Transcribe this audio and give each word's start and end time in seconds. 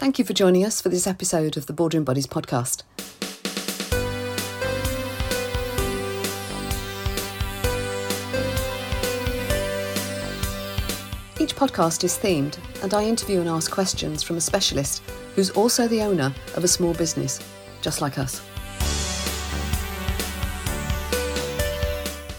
Thank 0.00 0.18
you 0.18 0.24
for 0.24 0.32
joining 0.32 0.64
us 0.64 0.80
for 0.80 0.88
this 0.88 1.06
episode 1.06 1.58
of 1.58 1.66
the 1.66 1.74
Boardroom 1.74 2.04
Buddies 2.04 2.26
podcast. 2.26 2.84
Each 11.38 11.54
podcast 11.54 12.02
is 12.02 12.16
themed, 12.16 12.56
and 12.82 12.94
I 12.94 13.04
interview 13.04 13.40
and 13.40 13.48
ask 13.50 13.70
questions 13.70 14.22
from 14.22 14.38
a 14.38 14.40
specialist 14.40 15.02
who's 15.34 15.50
also 15.50 15.86
the 15.86 16.00
owner 16.00 16.34
of 16.56 16.64
a 16.64 16.68
small 16.68 16.94
business, 16.94 17.38
just 17.82 18.00
like 18.00 18.18
us. 18.18 18.40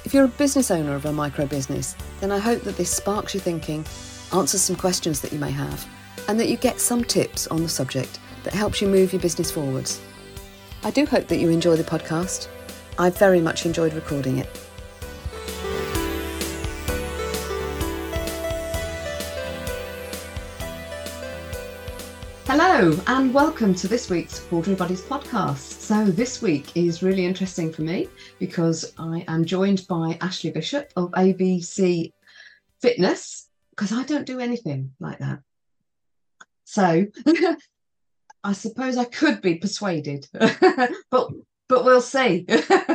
If 0.04 0.16
you're 0.16 0.26
a 0.26 0.30
business 0.30 0.72
owner 0.72 0.96
of 0.96 1.06
a 1.06 1.14
micro 1.14 1.46
business, 1.46 1.96
then 2.22 2.32
I 2.32 2.40
hope 2.40 2.64
that 2.64 2.78
this 2.78 2.90
sparks 2.90 3.36
your 3.36 3.44
thinking, 3.44 3.86
answers 4.34 4.64
some 4.64 4.78
questions 4.78 5.22
that 5.22 5.32
you 5.32 5.38
may 5.38 5.52
have, 5.52 5.88
and 6.28 6.40
that 6.40 6.50
you 6.50 6.58
get 6.58 6.80
some 6.80 7.04
tips 7.04 7.48
on 7.48 7.64
the 7.64 7.70
subject 7.70 8.20
that 8.44 8.54
helps 8.54 8.82
you 8.82 8.88
move 8.88 9.14
your 9.14 9.22
business 9.22 9.52
forwards. 9.52 10.02
I 10.84 10.92
do 10.92 11.06
hope 11.06 11.28
that 11.28 11.38
you 11.38 11.50
enjoy 11.50 11.76
the 11.76 11.84
podcast. 11.84 12.48
I 12.98 13.10
very 13.10 13.42
much 13.42 13.66
enjoyed 13.66 13.94
recording 13.94 14.38
it. 14.38 14.50
Hello, 22.54 23.00
and 23.08 23.34
welcome 23.34 23.74
to 23.76 23.88
this 23.88 24.10
week's 24.10 24.40
Boardroom 24.42 24.76
Buddies 24.76 25.02
podcast. 25.02 25.80
So, 25.80 26.04
this 26.04 26.42
week 26.42 26.76
is 26.76 27.02
really 27.02 27.26
interesting 27.26 27.72
for 27.72 27.82
me 27.82 28.10
because 28.40 28.94
I 28.98 29.24
am 29.30 29.46
joined 29.46 29.88
by 29.88 30.18
Ashley 30.20 30.52
Bishop 30.52 30.92
of 30.98 31.12
ABC 31.12 32.12
Fitness 32.82 33.48
because 33.70 33.94
I 33.94 34.04
don't 34.04 34.26
do 34.26 34.40
anything 34.40 34.92
like 35.00 35.20
that. 35.20 35.40
So, 36.72 37.06
I 38.46 38.54
suppose 38.54 38.96
I 38.96 39.04
could 39.04 39.42
be 39.42 39.56
persuaded, 39.56 40.26
but 40.32 41.30
but 41.68 41.84
we'll 41.84 42.00
see. 42.00 42.46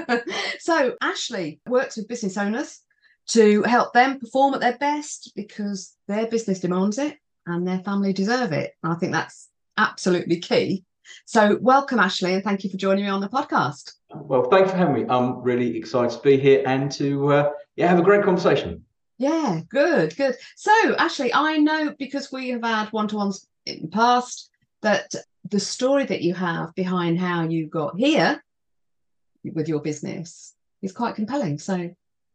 so, 0.61 0.95
Ashley 1.03 1.61
works 1.69 1.99
with 1.99 2.09
business 2.09 2.39
owners 2.39 2.81
to 3.33 3.63
help 3.65 3.93
them 3.93 4.19
perform 4.19 4.55
at 4.55 4.61
their 4.61 4.79
best 4.79 5.33
because 5.37 5.95
their 6.09 6.27
business 6.27 6.61
demands 6.61 6.97
it 6.97 7.19
and 7.45 7.69
their 7.69 7.81
family 7.81 8.15
deserve 8.15 8.53
it. 8.53 8.73
And 8.83 8.95
I 8.95 8.97
think 8.97 9.13
that's 9.13 9.51
absolutely 9.77 10.41
key. 10.41 10.87
So, 11.27 11.59
welcome, 11.61 11.99
Ashley, 11.99 12.33
and 12.33 12.43
thank 12.43 12.65
you 12.65 12.71
for 12.71 12.79
joining 12.79 13.05
me 13.05 13.11
on 13.11 13.21
the 13.21 13.29
podcast. 13.29 13.93
Well, 14.11 14.45
thanks 14.45 14.71
for 14.71 14.79
having 14.79 14.95
me. 14.95 15.05
I'm 15.11 15.43
really 15.43 15.77
excited 15.77 16.17
to 16.17 16.23
be 16.23 16.39
here 16.39 16.63
and 16.65 16.91
to 16.93 17.31
uh, 17.31 17.51
yeah 17.77 17.89
have 17.89 17.99
a 17.99 18.03
great 18.03 18.25
conversation. 18.25 18.87
Yeah, 19.19 19.61
good, 19.69 20.17
good. 20.17 20.35
So, 20.57 20.73
Ashley, 20.97 21.35
I 21.35 21.59
know 21.59 21.95
because 21.99 22.33
we 22.33 22.49
have 22.49 22.65
had 22.65 22.89
one 22.89 23.09
to 23.09 23.17
ones 23.17 23.47
in 23.67 23.83
the 23.83 23.89
past 23.89 24.51
that 24.83 25.15
the 25.51 25.61
story 25.61 26.05
that 26.07 26.23
you 26.23 26.35
have 26.35 26.75
behind 26.75 27.19
how 27.19 27.45
you 27.45 27.67
got 27.67 27.99
here 27.99 28.43
with 29.45 29.69
your 29.69 29.81
business 29.81 30.55
is 30.83 30.93
quite 30.93 31.15
compelling. 31.15 31.59
So, 31.59 31.91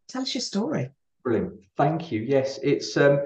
tell 0.08 0.22
us 0.22 0.34
your 0.34 0.42
story. 0.42 0.90
Brilliant. 1.24 1.54
Thank 1.78 2.12
you. 2.12 2.22
Yes, 2.22 2.60
it's 2.64 2.98
um, 2.98 3.22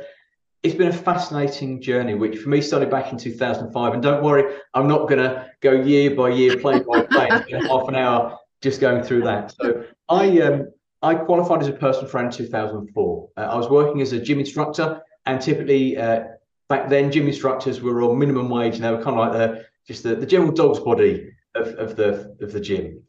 it's 0.63 0.75
been 0.75 0.87
a 0.87 0.93
fascinating 0.93 1.81
journey, 1.81 2.15
which 2.15 2.39
for 2.39 2.49
me 2.49 2.59
started 2.61 2.89
back 2.89 3.11
in 3.11 3.17
2005. 3.17 3.93
And 3.93 4.01
don't 4.01 4.23
worry, 4.23 4.55
I'm 4.73 4.87
not 4.87 5.07
going 5.07 5.19
to 5.19 5.51
go 5.61 5.71
year 5.73 6.15
by 6.15 6.29
year, 6.29 6.57
plane 6.57 6.83
by 6.83 7.03
plane, 7.03 7.43
half 7.67 7.87
an 7.87 7.95
hour 7.95 8.37
just 8.61 8.81
going 8.81 9.03
through 9.03 9.21
that. 9.21 9.53
So 9.61 9.85
I 10.09 10.41
um, 10.41 10.67
I 11.01 11.13
qualified 11.15 11.61
as 11.61 11.67
a 11.67 11.73
personal 11.73 12.09
trainer 12.09 12.29
in 12.29 12.33
2004. 12.33 13.29
Uh, 13.37 13.39
I 13.39 13.55
was 13.55 13.69
working 13.69 14.01
as 14.01 14.11
a 14.11 14.19
gym 14.19 14.39
instructor, 14.39 15.01
and 15.27 15.39
typically 15.39 15.97
uh, 15.97 16.23
back 16.69 16.89
then, 16.89 17.11
gym 17.11 17.27
instructors 17.27 17.81
were 17.81 18.02
on 18.03 18.17
minimum 18.17 18.49
wage, 18.49 18.75
and 18.75 18.83
they 18.83 18.91
were 18.91 19.03
kind 19.03 19.19
of 19.19 19.27
like 19.27 19.33
the 19.33 19.66
just 19.88 20.03
the, 20.03 20.16
the 20.16 20.25
general 20.25 20.52
dog's 20.52 20.80
body 20.80 21.31
of, 21.55 21.67
of 21.75 21.95
the 21.95 22.35
of 22.41 22.52
the 22.52 22.59
gym. 22.59 23.02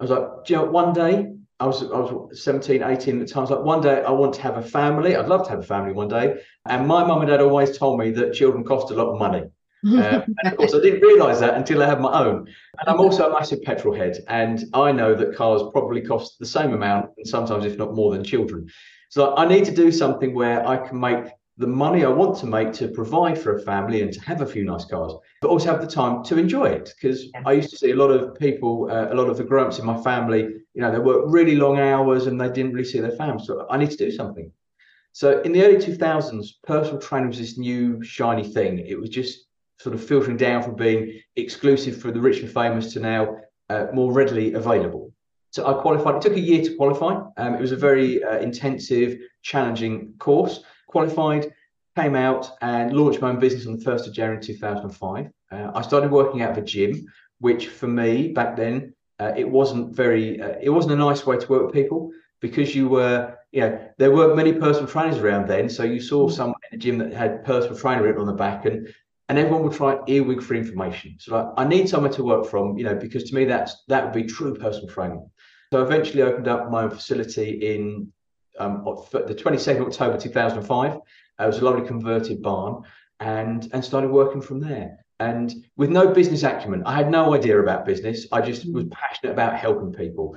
I 0.00 0.04
was 0.04 0.10
like, 0.10 0.48
you 0.48 0.56
know, 0.56 0.64
one 0.64 0.92
day 0.92 1.32
I 1.60 1.66
was 1.66 1.82
I 1.82 1.98
was 1.98 2.42
17, 2.42 2.82
18 2.82 3.20
at 3.20 3.26
the 3.26 3.32
time. 3.32 3.40
I 3.40 3.42
was 3.42 3.50
like, 3.50 3.64
one 3.64 3.80
day 3.80 4.02
I 4.02 4.10
want 4.10 4.34
to 4.34 4.42
have 4.42 4.56
a 4.56 4.62
family. 4.62 5.16
I'd 5.16 5.28
love 5.28 5.44
to 5.44 5.50
have 5.50 5.60
a 5.60 5.64
family 5.64 5.92
one 5.92 6.08
day. 6.08 6.36
And 6.66 6.86
my 6.86 7.04
mum 7.04 7.20
and 7.20 7.30
dad 7.30 7.40
always 7.40 7.78
told 7.78 7.98
me 8.00 8.10
that 8.12 8.34
children 8.34 8.64
cost 8.64 8.90
a 8.90 8.94
lot 8.94 9.12
of 9.12 9.18
money. 9.18 9.44
uh, 9.86 10.22
and 10.26 10.52
of 10.52 10.56
course, 10.56 10.74
I 10.74 10.80
didn't 10.80 11.02
realise 11.02 11.40
that 11.40 11.54
until 11.54 11.82
I 11.82 11.86
had 11.86 12.00
my 12.00 12.24
own. 12.24 12.48
And 12.78 12.88
I'm 12.88 13.00
also 13.00 13.28
a 13.28 13.32
massive 13.32 13.62
petrol 13.62 13.94
head, 13.94 14.18
and 14.28 14.64
I 14.72 14.92
know 14.92 15.14
that 15.14 15.36
cars 15.36 15.60
probably 15.72 16.00
cost 16.00 16.38
the 16.38 16.46
same 16.46 16.72
amount, 16.72 17.10
and 17.18 17.26
sometimes 17.26 17.66
if 17.66 17.76
not 17.76 17.94
more 17.94 18.10
than 18.12 18.24
children. 18.24 18.70
So 19.10 19.36
I 19.36 19.46
need 19.46 19.66
to 19.66 19.70
do 19.70 19.92
something 19.92 20.34
where 20.34 20.66
I 20.66 20.78
can 20.88 20.98
make 20.98 21.26
the 21.56 21.66
money 21.66 22.04
I 22.04 22.08
want 22.08 22.36
to 22.38 22.46
make 22.46 22.72
to 22.74 22.88
provide 22.88 23.38
for 23.38 23.54
a 23.54 23.62
family 23.62 24.02
and 24.02 24.12
to 24.12 24.20
have 24.22 24.40
a 24.40 24.46
few 24.46 24.64
nice 24.64 24.84
cars, 24.84 25.12
but 25.40 25.48
also 25.48 25.70
have 25.70 25.80
the 25.80 25.86
time 25.86 26.24
to 26.24 26.38
enjoy 26.38 26.66
it. 26.66 26.92
Because 27.00 27.28
I 27.46 27.52
used 27.52 27.70
to 27.70 27.76
see 27.76 27.92
a 27.92 27.96
lot 27.96 28.10
of 28.10 28.36
people, 28.38 28.88
uh, 28.90 29.12
a 29.12 29.14
lot 29.14 29.28
of 29.28 29.36
the 29.36 29.44
grown-ups 29.44 29.78
in 29.78 29.86
my 29.86 30.00
family, 30.02 30.42
you 30.42 30.80
know, 30.82 30.90
they 30.90 30.98
work 30.98 31.26
really 31.28 31.54
long 31.54 31.78
hours 31.78 32.26
and 32.26 32.40
they 32.40 32.48
didn't 32.48 32.72
really 32.72 32.88
see 32.88 32.98
their 32.98 33.12
family. 33.12 33.44
So 33.44 33.66
I 33.70 33.76
need 33.76 33.90
to 33.92 33.96
do 33.96 34.10
something. 34.10 34.50
So 35.12 35.40
in 35.42 35.52
the 35.52 35.64
early 35.64 35.76
2000s, 35.76 36.54
personal 36.64 37.00
training 37.00 37.28
was 37.28 37.38
this 37.38 37.56
new 37.56 38.02
shiny 38.02 38.42
thing. 38.42 38.80
It 38.80 38.98
was 38.98 39.10
just 39.10 39.46
sort 39.78 39.94
of 39.94 40.04
filtering 40.04 40.36
down 40.36 40.62
from 40.62 40.74
being 40.74 41.20
exclusive 41.36 42.00
for 42.00 42.10
the 42.10 42.20
rich 42.20 42.40
and 42.40 42.50
famous 42.50 42.92
to 42.94 43.00
now 43.00 43.36
uh, 43.70 43.86
more 43.92 44.12
readily 44.12 44.54
available. 44.54 45.13
So 45.54 45.64
I 45.64 45.80
qualified. 45.80 46.16
It 46.16 46.22
took 46.22 46.36
a 46.36 46.40
year 46.40 46.64
to 46.64 46.74
qualify. 46.74 47.14
Um, 47.36 47.54
it 47.54 47.60
was 47.60 47.70
a 47.70 47.76
very 47.76 48.24
uh, 48.24 48.38
intensive, 48.38 49.20
challenging 49.42 50.14
course 50.18 50.64
qualified, 50.88 51.52
came 51.96 52.16
out 52.16 52.50
and 52.60 52.92
launched 52.92 53.20
my 53.20 53.30
own 53.30 53.38
business 53.38 53.68
on 53.68 53.78
the 53.78 53.84
1st 53.84 54.08
of 54.08 54.12
January 54.14 54.42
2005. 54.42 55.30
Uh, 55.52 55.70
I 55.72 55.82
started 55.82 56.10
working 56.10 56.42
out 56.42 56.50
of 56.50 56.58
a 56.58 56.62
gym, 56.62 57.06
which 57.38 57.68
for 57.68 57.86
me 57.86 58.32
back 58.32 58.56
then, 58.56 58.94
uh, 59.20 59.32
it 59.36 59.48
wasn't 59.48 59.94
very, 59.94 60.40
uh, 60.40 60.56
it 60.60 60.70
wasn't 60.70 60.94
a 60.94 60.96
nice 60.96 61.24
way 61.24 61.36
to 61.36 61.48
work 61.48 61.66
with 61.66 61.72
people 61.72 62.10
because 62.40 62.74
you 62.74 62.88
were, 62.88 63.36
you 63.52 63.60
know, 63.60 63.88
there 63.96 64.10
weren't 64.10 64.34
many 64.34 64.54
personal 64.54 64.88
trainers 64.88 65.18
around 65.18 65.46
then. 65.46 65.68
So 65.68 65.84
you 65.84 66.00
saw 66.00 66.26
mm. 66.26 66.32
someone 66.32 66.60
in 66.72 66.78
a 66.78 66.82
gym 66.82 66.98
that 66.98 67.12
had 67.12 67.44
personal 67.44 67.78
trainer 67.78 68.02
written 68.02 68.22
on 68.22 68.26
the 68.26 68.32
back 68.32 68.64
and 68.64 68.92
and 69.28 69.38
everyone 69.38 69.62
would 69.62 69.72
try 69.72 69.98
earwig 70.06 70.42
for 70.42 70.54
information. 70.54 71.16
So 71.18 71.36
like, 71.36 71.46
I 71.56 71.64
need 71.66 71.88
somewhere 71.88 72.12
to 72.12 72.24
work 72.24 72.46
from, 72.46 72.76
you 72.76 72.84
know, 72.84 72.94
because 72.94 73.24
to 73.24 73.34
me 73.34 73.44
that's 73.44 73.84
that 73.88 74.04
would 74.04 74.12
be 74.12 74.24
true 74.24 74.54
personal 74.54 74.88
training. 74.88 75.30
So 75.74 75.80
I 75.80 75.86
eventually 75.86 76.22
opened 76.22 76.46
up 76.46 76.70
my 76.70 76.84
own 76.84 76.90
facility 76.90 77.74
in 77.74 78.12
um, 78.60 78.84
the 79.10 79.34
22nd 79.34 79.80
of 79.80 79.88
October 79.88 80.16
2005. 80.16 80.92
Uh, 80.94 80.98
it 81.40 81.46
was 81.48 81.58
a 81.58 81.64
lovely 81.64 81.84
converted 81.84 82.40
barn 82.42 82.84
and, 83.18 83.68
and 83.72 83.84
started 83.84 84.12
working 84.12 84.40
from 84.40 84.60
there. 84.60 85.04
And 85.18 85.52
with 85.76 85.90
no 85.90 86.12
business 86.14 86.44
acumen, 86.44 86.84
I 86.86 86.94
had 86.94 87.10
no 87.10 87.34
idea 87.34 87.60
about 87.60 87.84
business. 87.84 88.28
I 88.30 88.40
just 88.40 88.72
was 88.72 88.84
passionate 88.84 89.32
about 89.32 89.56
helping 89.56 89.92
people. 89.92 90.36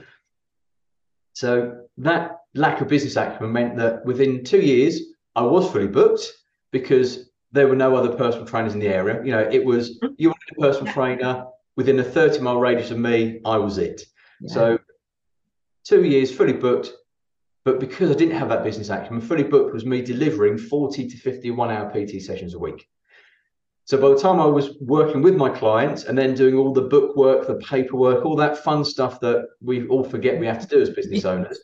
So 1.34 1.82
that 1.98 2.38
lack 2.56 2.82
of 2.82 2.88
business 2.88 3.16
acumen 3.16 3.54
meant 3.54 3.78
that 3.78 4.04
within 4.06 4.44
two 4.44 4.62
years, 4.62 5.00
I 5.36 5.44
was 5.44 5.72
fully 5.72 5.86
booked 5.86 6.34
because 6.72 7.30
there 7.52 7.68
were 7.68 7.76
no 7.76 7.96
other 7.96 8.16
personal 8.16 8.48
trainers 8.48 8.74
in 8.74 8.80
the 8.80 8.88
area. 8.88 9.24
You 9.24 9.34
know, 9.34 9.48
it 9.52 9.64
was 9.64 10.00
mm-hmm. 10.00 10.16
you 10.18 10.30
wanted 10.30 10.58
a 10.58 10.62
personal 10.62 10.92
trainer 10.92 11.46
within 11.76 12.00
a 12.00 12.04
30 12.04 12.40
mile 12.40 12.58
radius 12.58 12.90
of 12.90 12.98
me, 12.98 13.40
I 13.46 13.58
was 13.58 13.78
it. 13.78 14.02
Yeah. 14.42 14.54
So 14.54 14.80
two 15.88 16.04
years 16.04 16.32
fully 16.32 16.54
booked, 16.54 16.92
but 17.64 17.80
because 17.80 18.12
I 18.12 18.16
didn't 18.16 18.38
have 18.38 18.50
that 18.50 18.64
business 18.64 18.90
acumen, 18.90 19.22
fully 19.22 19.44
booked 19.44 19.74
was 19.74 19.86
me 19.86 20.02
delivering 20.02 20.58
40 20.58 21.08
to 21.10 21.18
50 21.18 21.52
one 21.52 21.72
hour 21.72 21.90
PT 21.90 22.22
sessions 22.22 22.54
a 22.54 22.60
week. 22.60 22.88
So 23.86 23.98
by 23.98 24.10
the 24.10 24.18
time 24.18 24.40
I 24.40 24.46
was 24.46 24.78
working 24.82 25.22
with 25.22 25.36
my 25.36 25.50
clients 25.50 26.04
and 26.04 26.18
then 26.18 26.36
doing 26.36 26.56
all 26.56 26.74
the 26.74 26.82
book 26.82 27.16
work, 27.16 27.48
the 27.48 27.56
paperwork, 27.56 28.26
all 28.26 28.36
that 28.36 28.58
fun 28.58 28.84
stuff 28.84 29.22
that 29.22 29.48
we 29.62 29.88
all 29.88 30.04
forget 30.04 30.40
we 30.40 30.46
have 30.46 30.60
to 30.60 30.68
do 30.68 30.82
as 30.82 30.90
business 30.90 31.24
owners, 31.34 31.60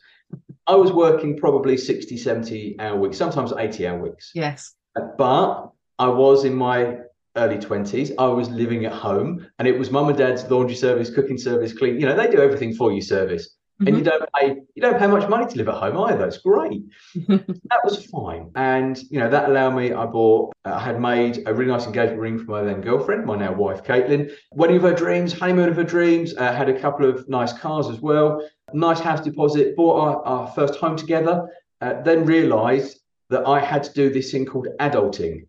I 0.66 0.74
was 0.74 0.90
working 0.90 1.36
probably 1.36 1.76
60, 1.76 2.16
70 2.16 2.76
hour 2.80 2.96
weeks, 2.98 3.18
sometimes 3.18 3.52
80 3.52 3.86
hour 3.86 3.98
weeks. 3.98 4.30
Yes. 4.34 4.74
Uh, 4.96 5.02
but 5.18 5.70
I 5.98 6.08
was 6.08 6.46
in 6.46 6.54
my 6.54 6.98
early 7.36 7.58
20s. 7.58 8.12
I 8.18 8.26
was 8.28 8.48
living 8.48 8.86
at 8.86 8.92
home 8.92 9.46
and 9.58 9.68
it 9.68 9.78
was 9.78 9.90
mum 9.90 10.08
and 10.08 10.16
dad's 10.16 10.50
laundry 10.50 10.76
service, 10.76 11.10
cooking 11.10 11.36
service, 11.36 11.76
clean. 11.76 12.00
You 12.00 12.06
know, 12.06 12.16
they 12.16 12.30
do 12.30 12.40
everything 12.40 12.74
for 12.74 12.90
you 12.90 13.02
service. 13.02 13.56
Mm-hmm. 13.80 13.88
And 13.88 13.98
you 13.98 14.04
don't 14.04 14.24
pay 14.36 14.62
you 14.76 14.82
don't 14.82 14.98
pay 15.00 15.08
much 15.08 15.28
money 15.28 15.50
to 15.50 15.56
live 15.56 15.68
at 15.68 15.74
home 15.74 15.98
either. 15.98 16.26
It's 16.26 16.38
great. 16.38 16.84
that 17.26 17.80
was 17.82 18.06
fine, 18.06 18.52
and 18.54 18.96
you 19.10 19.18
know 19.18 19.28
that 19.28 19.48
allowed 19.48 19.74
me. 19.74 19.92
I 19.92 20.06
bought. 20.06 20.52
I 20.64 20.78
had 20.78 21.00
made 21.00 21.42
a 21.46 21.52
really 21.52 21.72
nice 21.72 21.84
engagement 21.84 22.20
ring 22.20 22.38
for 22.38 22.52
my 22.52 22.62
then 22.62 22.82
girlfriend, 22.82 23.26
my 23.26 23.36
now 23.36 23.52
wife, 23.52 23.82
Caitlin. 23.82 24.30
Wedding 24.52 24.76
of 24.76 24.82
her 24.82 24.94
dreams, 24.94 25.32
honeymoon 25.32 25.68
of 25.68 25.76
her 25.76 25.82
dreams. 25.82 26.36
Uh, 26.36 26.54
had 26.54 26.68
a 26.68 26.80
couple 26.80 27.08
of 27.08 27.28
nice 27.28 27.52
cars 27.52 27.88
as 27.88 28.00
well. 28.00 28.48
Nice 28.72 29.00
house 29.00 29.20
deposit. 29.20 29.74
Bought 29.74 30.00
our, 30.00 30.24
our 30.24 30.46
first 30.52 30.76
home 30.76 30.96
together. 30.96 31.48
Uh, 31.80 32.00
then 32.02 32.24
realised 32.24 33.00
that 33.30 33.44
I 33.44 33.58
had 33.58 33.82
to 33.82 33.92
do 33.92 34.08
this 34.08 34.30
thing 34.30 34.46
called 34.46 34.68
adulting. 34.78 35.48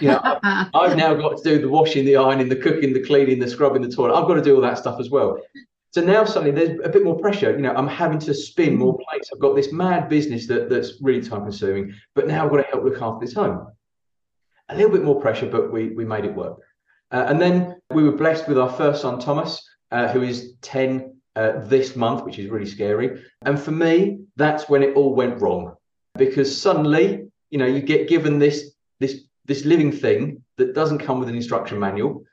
You 0.00 0.08
know, 0.08 0.20
I've 0.42 0.96
now 0.96 1.14
got 1.14 1.38
to 1.38 1.42
do 1.42 1.58
the 1.58 1.70
washing, 1.70 2.04
the 2.04 2.16
ironing, 2.16 2.50
the 2.50 2.56
cooking, 2.56 2.92
the 2.92 3.02
cleaning, 3.02 3.38
the 3.38 3.48
scrubbing, 3.48 3.80
the 3.80 3.88
toilet. 3.88 4.14
I've 4.14 4.28
got 4.28 4.34
to 4.34 4.42
do 4.42 4.56
all 4.56 4.60
that 4.60 4.76
stuff 4.76 5.00
as 5.00 5.08
well. 5.08 5.38
So 5.92 6.00
now 6.00 6.24
suddenly 6.24 6.52
there's 6.52 6.80
a 6.84 6.88
bit 6.88 7.04
more 7.04 7.18
pressure. 7.18 7.52
You 7.52 7.58
know, 7.58 7.74
I'm 7.74 7.86
having 7.86 8.18
to 8.20 8.32
spin 8.32 8.76
more 8.76 8.98
plates. 8.98 9.30
I've 9.32 9.40
got 9.40 9.54
this 9.54 9.72
mad 9.72 10.08
business 10.08 10.46
that, 10.46 10.70
that's 10.70 10.94
really 11.02 11.20
time 11.20 11.42
consuming, 11.42 11.94
but 12.14 12.26
now 12.26 12.44
I've 12.44 12.50
got 12.50 12.58
to 12.58 12.70
help 12.70 12.84
look 12.84 13.00
after 13.00 13.24
this 13.24 13.34
home. 13.34 13.68
A 14.70 14.74
little 14.74 14.90
bit 14.90 15.04
more 15.04 15.20
pressure, 15.20 15.46
but 15.46 15.70
we 15.70 15.90
we 15.90 16.06
made 16.06 16.24
it 16.24 16.34
work. 16.34 16.60
Uh, 17.10 17.26
and 17.28 17.38
then 17.38 17.76
we 17.90 18.02
were 18.04 18.12
blessed 18.12 18.48
with 18.48 18.58
our 18.58 18.70
first 18.70 19.02
son, 19.02 19.20
Thomas, 19.20 19.62
uh, 19.90 20.08
who 20.08 20.22
is 20.22 20.54
10 20.62 21.14
uh, 21.36 21.60
this 21.64 21.94
month, 21.94 22.24
which 22.24 22.38
is 22.38 22.48
really 22.48 22.66
scary. 22.66 23.22
And 23.42 23.60
for 23.60 23.70
me, 23.70 24.20
that's 24.36 24.70
when 24.70 24.82
it 24.82 24.96
all 24.96 25.14
went 25.14 25.42
wrong 25.42 25.74
because 26.16 26.58
suddenly, 26.58 27.26
you 27.50 27.58
know, 27.58 27.66
you 27.66 27.80
get 27.80 28.08
given 28.08 28.38
this 28.38 28.72
this 28.98 29.24
this 29.44 29.66
living 29.66 29.92
thing 29.92 30.42
that 30.56 30.74
doesn't 30.74 30.98
come 30.98 31.18
with 31.18 31.28
an 31.28 31.34
instruction 31.34 31.78
manual, 31.78 32.24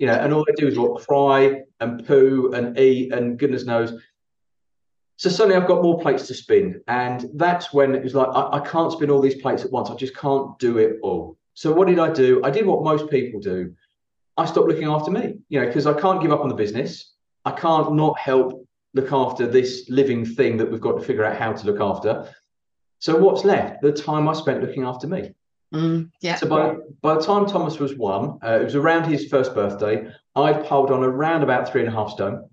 you 0.00 0.06
know, 0.06 0.14
and 0.14 0.32
all 0.32 0.44
they 0.46 0.54
do 0.56 0.66
is 0.66 0.78
what 0.78 1.06
cry 1.06 1.62
and 1.80 2.06
poo 2.06 2.52
and 2.54 2.78
eat 2.78 3.12
and 3.12 3.38
goodness 3.38 3.64
knows. 3.64 3.92
So 5.16 5.30
suddenly 5.30 5.56
I've 5.56 5.68
got 5.68 5.82
more 5.82 6.00
plates 6.00 6.26
to 6.26 6.34
spin, 6.34 6.80
and 6.88 7.26
that's 7.34 7.72
when 7.72 7.94
it 7.94 8.02
was 8.02 8.14
like 8.14 8.28
I, 8.28 8.58
I 8.58 8.60
can't 8.60 8.92
spin 8.92 9.10
all 9.10 9.20
these 9.20 9.40
plates 9.40 9.64
at 9.64 9.70
once. 9.70 9.90
I 9.90 9.94
just 9.94 10.16
can't 10.16 10.58
do 10.58 10.78
it 10.78 10.98
all. 11.02 11.38
So 11.54 11.72
what 11.72 11.86
did 11.86 12.00
I 12.00 12.12
do? 12.12 12.42
I 12.44 12.50
did 12.50 12.66
what 12.66 12.82
most 12.82 13.08
people 13.10 13.40
do. 13.40 13.74
I 14.36 14.44
stopped 14.44 14.66
looking 14.66 14.88
after 14.88 15.12
me, 15.12 15.34
you 15.48 15.60
know, 15.60 15.66
because 15.66 15.86
I 15.86 15.98
can't 16.00 16.20
give 16.20 16.32
up 16.32 16.40
on 16.40 16.48
the 16.48 16.54
business. 16.56 17.12
I 17.44 17.52
can't 17.52 17.94
not 17.94 18.18
help 18.18 18.66
look 18.94 19.12
after 19.12 19.46
this 19.46 19.86
living 19.88 20.24
thing 20.24 20.56
that 20.56 20.70
we've 20.70 20.80
got 20.80 20.98
to 20.98 21.04
figure 21.04 21.24
out 21.24 21.36
how 21.36 21.52
to 21.52 21.66
look 21.66 21.80
after. 21.80 22.28
So 22.98 23.16
what's 23.16 23.44
left? 23.44 23.82
The 23.82 23.92
time 23.92 24.28
I 24.28 24.32
spent 24.32 24.62
looking 24.62 24.84
after 24.84 25.06
me. 25.06 25.32
Mm, 25.74 26.10
yeah. 26.20 26.36
So 26.36 26.48
by, 26.48 26.76
by 27.02 27.14
the 27.14 27.20
time 27.20 27.46
Thomas 27.46 27.78
was 27.78 27.96
one, 27.96 28.38
uh, 28.44 28.58
it 28.60 28.64
was 28.64 28.76
around 28.76 29.10
his 29.10 29.26
first 29.26 29.54
birthday, 29.54 30.08
I'd 30.36 30.64
piled 30.64 30.90
on 30.90 31.02
around 31.02 31.42
about 31.42 31.70
three 31.70 31.80
and 31.80 31.90
a 31.90 31.92
half 31.92 32.10
stone. 32.10 32.48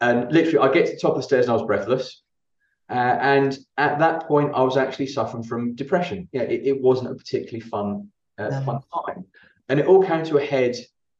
And 0.00 0.30
literally, 0.32 0.58
I 0.58 0.72
get 0.72 0.86
to 0.86 0.92
the 0.92 0.98
top 0.98 1.12
of 1.12 1.18
the 1.18 1.22
stairs 1.22 1.46
and 1.46 1.52
I 1.52 1.56
was 1.56 1.66
breathless. 1.66 2.22
Uh, 2.90 3.16
and 3.20 3.56
at 3.78 3.98
that 4.00 4.26
point, 4.26 4.52
I 4.54 4.62
was 4.62 4.76
actually 4.76 5.06
suffering 5.06 5.42
from 5.42 5.74
depression. 5.74 6.28
Yeah, 6.32 6.42
it, 6.42 6.66
it 6.66 6.80
wasn't 6.80 7.10
a 7.10 7.14
particularly 7.14 7.60
fun, 7.60 8.08
uh, 8.38 8.48
no. 8.48 8.60
fun 8.62 8.80
time. 8.92 9.24
And 9.68 9.80
it 9.80 9.86
all 9.86 10.04
came 10.04 10.24
to 10.24 10.38
a 10.38 10.44
head 10.44 10.76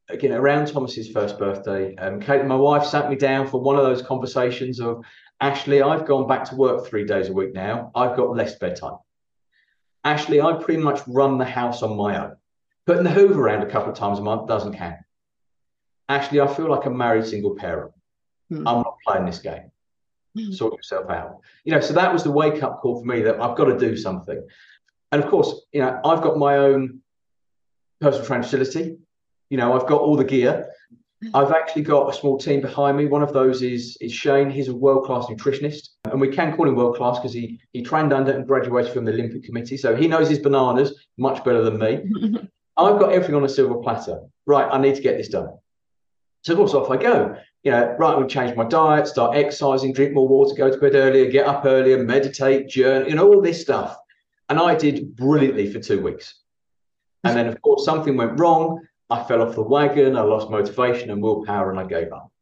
again 0.08 0.32
around 0.32 0.66
Thomas's 0.68 1.10
first 1.10 1.38
birthday. 1.38 1.96
Um, 1.96 2.20
Kate, 2.20 2.44
my 2.44 2.54
wife, 2.54 2.84
sat 2.84 3.08
me 3.08 3.16
down 3.16 3.48
for 3.48 3.60
one 3.60 3.76
of 3.76 3.84
those 3.84 4.02
conversations 4.02 4.80
of 4.80 5.04
Ashley, 5.40 5.82
I've 5.82 6.06
gone 6.06 6.26
back 6.26 6.44
to 6.44 6.56
work 6.56 6.86
three 6.86 7.04
days 7.04 7.28
a 7.28 7.32
week 7.32 7.52
now. 7.52 7.90
I've 7.94 8.16
got 8.16 8.34
less 8.34 8.56
bedtime. 8.56 8.96
Ashley, 10.06 10.40
I 10.40 10.52
pretty 10.52 10.80
much 10.80 11.00
run 11.08 11.36
the 11.36 11.44
house 11.44 11.82
on 11.82 11.96
my 11.96 12.16
own. 12.22 12.36
Putting 12.86 13.02
the 13.02 13.10
Hoover 13.10 13.42
around 13.42 13.64
a 13.64 13.68
couple 13.68 13.90
of 13.90 13.98
times 13.98 14.20
a 14.20 14.22
month 14.22 14.46
doesn't 14.46 14.74
count. 14.74 14.98
Actually, 16.08 16.42
I 16.42 16.46
feel 16.46 16.70
like 16.70 16.86
a 16.86 16.90
married 16.90 17.26
single 17.26 17.56
parent. 17.56 17.90
Hmm. 18.48 18.68
I'm 18.68 18.82
not 18.82 18.98
playing 19.04 19.26
this 19.26 19.40
game. 19.40 19.72
Hmm. 20.38 20.52
Sort 20.52 20.74
yourself 20.74 21.10
out. 21.10 21.40
You 21.64 21.72
know, 21.72 21.80
so 21.80 21.92
that 21.94 22.12
was 22.12 22.22
the 22.22 22.30
wake 22.30 22.62
up 22.62 22.78
call 22.78 23.00
for 23.00 23.04
me 23.04 23.22
that 23.22 23.40
I've 23.40 23.56
got 23.56 23.64
to 23.64 23.76
do 23.76 23.96
something. 23.96 24.46
And 25.10 25.24
of 25.24 25.28
course, 25.28 25.52
you 25.72 25.80
know, 25.80 26.00
I've 26.04 26.22
got 26.22 26.38
my 26.38 26.56
own 26.58 27.00
personal 28.00 28.26
training 28.26 28.44
facility. 28.44 28.98
You 29.50 29.56
know, 29.56 29.72
I've 29.72 29.88
got 29.88 30.02
all 30.02 30.16
the 30.16 30.24
gear. 30.24 30.70
I've 31.32 31.52
actually 31.52 31.82
got 31.82 32.10
a 32.10 32.18
small 32.18 32.38
team 32.38 32.60
behind 32.60 32.96
me. 32.96 33.06
One 33.06 33.22
of 33.22 33.32
those 33.32 33.62
is 33.62 33.96
is 34.00 34.12
Shane. 34.12 34.50
He's 34.50 34.68
a 34.68 34.74
world 34.74 35.06
class 35.06 35.26
nutritionist, 35.26 35.88
and 36.04 36.20
we 36.20 36.28
can 36.28 36.54
call 36.54 36.68
him 36.68 36.76
world 36.76 36.96
class 36.96 37.18
because 37.18 37.32
he 37.32 37.58
he 37.72 37.82
trained 37.82 38.12
under 38.12 38.32
and 38.32 38.46
graduated 38.46 38.92
from 38.92 39.04
the 39.04 39.12
Olympic 39.12 39.44
Committee, 39.44 39.76
so 39.76 39.96
he 39.96 40.08
knows 40.08 40.28
his 40.28 40.38
bananas 40.38 40.94
much 41.16 41.42
better 41.44 41.62
than 41.62 41.78
me. 41.78 42.02
I've 42.76 42.98
got 42.98 43.12
everything 43.12 43.34
on 43.34 43.44
a 43.44 43.48
silver 43.48 43.76
platter. 43.76 44.20
Right, 44.46 44.68
I 44.70 44.78
need 44.78 44.94
to 44.96 45.02
get 45.02 45.16
this 45.16 45.28
done. 45.28 45.48
So 46.42 46.52
of 46.52 46.58
course 46.58 46.74
off 46.74 46.90
I 46.90 46.96
go. 46.96 47.36
You 47.64 47.72
know, 47.72 47.96
right, 47.98 48.16
we 48.16 48.26
change 48.28 48.54
my 48.54 48.64
diet, 48.64 49.08
start 49.08 49.36
exercising, 49.36 49.92
drink 49.92 50.12
more 50.12 50.28
water, 50.28 50.54
go 50.54 50.70
to 50.70 50.78
bed 50.78 50.94
earlier, 50.94 51.28
get 51.30 51.46
up 51.46 51.64
earlier, 51.64 52.04
meditate, 52.04 52.68
journal, 52.68 53.08
you 53.08 53.16
know, 53.16 53.26
all 53.26 53.40
this 53.40 53.60
stuff. 53.60 53.96
And 54.48 54.60
I 54.60 54.76
did 54.76 55.16
brilliantly 55.16 55.72
for 55.72 55.80
two 55.80 56.00
weeks. 56.00 56.42
And 57.24 57.36
then, 57.36 57.48
of 57.48 57.60
course, 57.62 57.84
something 57.84 58.16
went 58.16 58.38
wrong. 58.38 58.86
I 59.08 59.22
fell 59.24 59.42
off 59.42 59.54
the 59.54 59.62
wagon, 59.62 60.16
I 60.16 60.22
lost 60.22 60.50
motivation 60.50 61.10
and 61.10 61.22
willpower, 61.22 61.70
and 61.70 61.78
I 61.78 61.84
gave 61.84 62.12
up. 62.12 62.32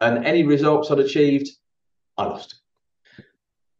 And 0.00 0.26
any 0.26 0.42
results 0.42 0.90
I'd 0.90 0.98
achieved, 0.98 1.48
I 2.18 2.24
lost. 2.24 2.56
A 3.18 3.22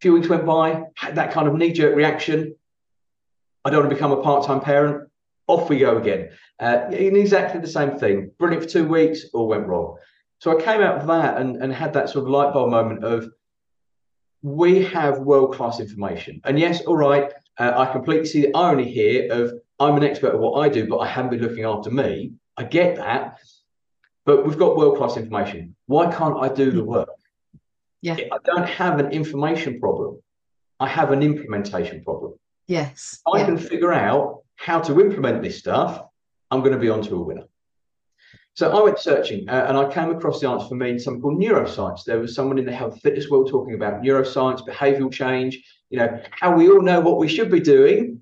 few 0.00 0.12
weeks 0.12 0.28
went 0.28 0.46
by, 0.46 0.84
had 0.96 1.16
that 1.16 1.32
kind 1.32 1.48
of 1.48 1.54
knee 1.54 1.72
jerk 1.72 1.96
reaction. 1.96 2.54
I 3.64 3.70
don't 3.70 3.80
want 3.80 3.90
to 3.90 3.96
become 3.96 4.12
a 4.12 4.22
part 4.22 4.46
time 4.46 4.60
parent. 4.60 5.08
Off 5.48 5.68
we 5.68 5.80
go 5.80 5.98
again. 5.98 6.30
Uh, 6.60 6.86
in 6.92 7.16
exactly 7.16 7.60
the 7.60 7.66
same 7.66 7.98
thing. 7.98 8.30
Brilliant 8.38 8.64
for 8.64 8.70
two 8.70 8.86
weeks, 8.86 9.26
all 9.34 9.48
went 9.48 9.66
wrong. 9.66 9.96
So 10.38 10.56
I 10.56 10.62
came 10.62 10.80
out 10.80 11.00
of 11.00 11.06
that 11.08 11.38
and, 11.38 11.56
and 11.56 11.72
had 11.72 11.92
that 11.94 12.08
sort 12.08 12.24
of 12.24 12.30
light 12.30 12.52
bulb 12.52 12.70
moment 12.70 13.04
of 13.04 13.28
we 14.42 14.84
have 14.84 15.18
world 15.18 15.54
class 15.54 15.80
information. 15.80 16.40
And 16.44 16.58
yes, 16.58 16.82
all 16.82 16.96
right, 16.96 17.32
uh, 17.58 17.72
I 17.76 17.92
completely 17.92 18.26
see 18.26 18.42
the 18.42 18.54
irony 18.56 18.90
here 18.90 19.32
of 19.32 19.52
I'm 19.82 19.96
an 19.96 20.04
expert 20.04 20.34
at 20.34 20.38
what 20.38 20.60
I 20.60 20.68
do, 20.68 20.86
but 20.86 20.98
I 20.98 21.08
haven't 21.08 21.32
been 21.32 21.42
looking 21.42 21.64
after 21.64 21.90
me. 21.90 22.34
I 22.56 22.62
get 22.62 22.96
that. 22.96 23.38
But 24.24 24.46
we've 24.46 24.58
got 24.58 24.76
world 24.76 24.96
class 24.96 25.16
information. 25.16 25.74
Why 25.86 26.12
can't 26.12 26.38
I 26.38 26.48
do 26.48 26.70
the 26.70 26.84
work? 26.84 27.08
Yeah. 28.00 28.14
I 28.14 28.38
don't 28.44 28.68
have 28.68 29.00
an 29.00 29.10
information 29.10 29.80
problem. 29.80 30.22
I 30.78 30.86
have 30.86 31.10
an 31.10 31.22
implementation 31.22 32.04
problem. 32.04 32.34
Yes. 32.68 33.20
I 33.26 33.38
yeah. 33.38 33.46
can 33.46 33.58
figure 33.58 33.92
out 33.92 34.42
how 34.54 34.80
to 34.80 35.00
implement 35.00 35.42
this 35.42 35.58
stuff. 35.58 36.00
I'm 36.52 36.60
going 36.60 36.72
to 36.72 36.78
be 36.78 36.88
onto 36.88 37.16
a 37.16 37.22
winner. 37.22 37.44
So 38.54 38.70
I 38.70 38.82
went 38.82 38.98
searching 38.98 39.48
uh, 39.48 39.64
and 39.68 39.76
I 39.76 39.90
came 39.92 40.10
across 40.10 40.40
the 40.40 40.48
answer 40.48 40.68
for 40.68 40.74
me 40.74 40.90
in 40.90 40.98
something 40.98 41.22
called 41.22 41.40
neuroscience. 41.40 42.04
There 42.04 42.20
was 42.20 42.34
someone 42.34 42.58
in 42.58 42.66
the 42.66 42.72
health 42.72 43.00
fitness 43.00 43.30
world 43.30 43.48
talking 43.48 43.74
about 43.74 44.02
neuroscience, 44.02 44.64
behavioral 44.64 45.12
change, 45.12 45.58
you 45.90 45.98
know, 45.98 46.20
how 46.30 46.54
we 46.54 46.68
all 46.70 46.82
know 46.82 47.00
what 47.00 47.18
we 47.18 47.28
should 47.28 47.50
be 47.50 47.60
doing, 47.60 48.21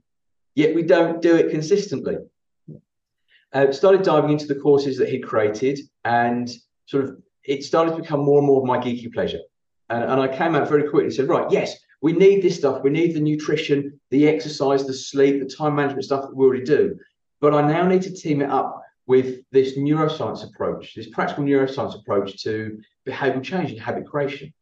yet 0.55 0.75
we 0.75 0.83
don't 0.83 1.23
do 1.23 1.37
it 1.37 1.51
consistently. 1.51 2.17
Uh, 3.53 3.73
started 3.73 4.03
diving 4.03 4.31
into 4.31 4.47
the 4.47 4.55
courses 4.55 4.97
that 4.99 5.09
he'd 5.09 5.27
created 5.27 5.81
and 6.05 6.53
sort 6.87 7.05
of 7.05 7.17
it 7.45 7.65
started 7.65 7.91
to 7.93 8.03
become 8.03 8.21
more 8.21 8.39
and 8.39 8.47
more 8.47 8.61
of 8.61 8.67
my 8.67 8.79
geeky 8.79 9.13
pleasure. 9.13 9.41
And, 9.89 10.05
and 10.05 10.21
I 10.21 10.29
came 10.29 10.55
out 10.55 10.69
very 10.69 10.83
quickly 10.83 11.05
and 11.05 11.13
said, 11.13 11.29
right, 11.29 11.51
yes, 11.51 11.77
we 12.03 12.13
need 12.13 12.43
this 12.43 12.57
stuff. 12.57 12.83
We 12.83 12.91
need 12.91 13.15
the 13.15 13.21
nutrition, 13.21 13.99
the 14.11 14.29
exercise, 14.29 14.87
the 14.87 14.95
sleep, 14.95 15.41
the 15.41 15.49
time 15.49 15.75
management 15.75 16.05
stuff 16.05 16.23
that 16.23 16.37
we 16.37 16.45
already 16.45 16.65
do. 16.65 16.99
But 17.41 17.55
I 17.55 17.67
now 17.67 17.87
need 17.87 18.03
to 18.03 18.13
team 18.13 18.43
it 18.43 18.51
up 18.51 18.83
with 19.07 19.41
this 19.51 19.77
neuroscience 19.77 20.49
approach, 20.49 20.95
this 20.95 21.09
practical 21.09 21.45
neuroscience 21.45 21.99
approach 21.99 22.43
to 22.45 22.79
behavioral 23.07 23.43
change 23.43 23.71
and 23.71 23.81
habit 23.81 24.07
creation. 24.07 24.53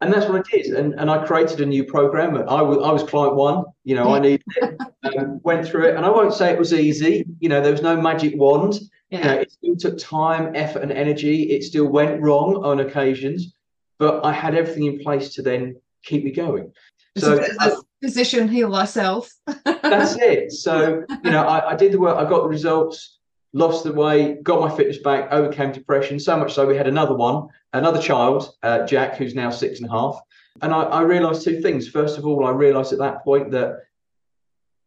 And 0.00 0.12
that's 0.12 0.26
what 0.28 0.46
I 0.46 0.50
did. 0.50 0.74
And, 0.74 0.94
and 0.94 1.10
I 1.10 1.24
created 1.24 1.60
a 1.60 1.66
new 1.66 1.84
program. 1.84 2.36
I 2.36 2.60
was, 2.60 2.78
I 2.78 2.92
was 2.92 3.02
client 3.02 3.36
one, 3.36 3.64
you 3.84 3.94
know, 3.94 4.14
I 4.14 4.18
needed 4.18 4.42
it, 4.56 4.80
um, 5.16 5.40
went 5.42 5.66
through 5.66 5.88
it. 5.88 5.96
And 5.96 6.04
I 6.04 6.10
won't 6.10 6.34
say 6.34 6.52
it 6.52 6.58
was 6.58 6.74
easy. 6.74 7.24
You 7.38 7.48
know, 7.48 7.60
there 7.60 7.72
was 7.72 7.82
no 7.82 8.00
magic 8.00 8.34
wand. 8.36 8.80
Yeah. 9.10 9.18
You 9.18 9.24
know, 9.24 9.40
it 9.40 9.52
still 9.52 9.76
took 9.76 9.98
time, 9.98 10.54
effort, 10.54 10.82
and 10.82 10.92
energy. 10.92 11.44
It 11.44 11.62
still 11.62 11.86
went 11.86 12.20
wrong 12.20 12.64
on 12.64 12.80
occasions, 12.80 13.54
but 13.98 14.24
I 14.24 14.32
had 14.32 14.54
everything 14.54 14.86
in 14.86 14.98
place 15.00 15.34
to 15.34 15.42
then 15.42 15.76
keep 16.02 16.24
me 16.24 16.32
going. 16.32 16.72
So, 17.16 17.40
so 17.60 17.82
physician 18.02 18.48
heal 18.48 18.70
thyself. 18.70 19.32
that's 19.64 20.16
it. 20.16 20.52
So, 20.52 21.04
you 21.24 21.30
know, 21.30 21.44
I, 21.44 21.70
I, 21.70 21.76
did 21.76 21.92
the 21.92 22.00
work, 22.00 22.16
I 22.16 22.28
got 22.28 22.42
the 22.42 22.48
results, 22.48 23.13
lost 23.54 23.84
the 23.84 23.92
weight, 23.92 24.42
got 24.42 24.60
my 24.60 24.76
fitness 24.76 24.98
back, 24.98 25.28
overcame 25.32 25.72
depression. 25.72 26.20
So 26.20 26.36
much 26.36 26.52
so 26.52 26.66
we 26.66 26.76
had 26.76 26.86
another 26.86 27.14
one, 27.14 27.48
another 27.72 28.02
child, 28.02 28.54
uh, 28.62 28.84
Jack, 28.84 29.16
who's 29.16 29.34
now 29.34 29.48
six 29.48 29.80
and 29.80 29.88
a 29.88 29.92
half. 29.92 30.20
And 30.60 30.74
I, 30.74 30.82
I 30.82 31.00
realized 31.02 31.42
two 31.42 31.62
things. 31.62 31.88
First 31.88 32.18
of 32.18 32.26
all, 32.26 32.44
I 32.44 32.50
realized 32.50 32.92
at 32.92 32.98
that 32.98 33.24
point 33.24 33.50
that 33.52 33.78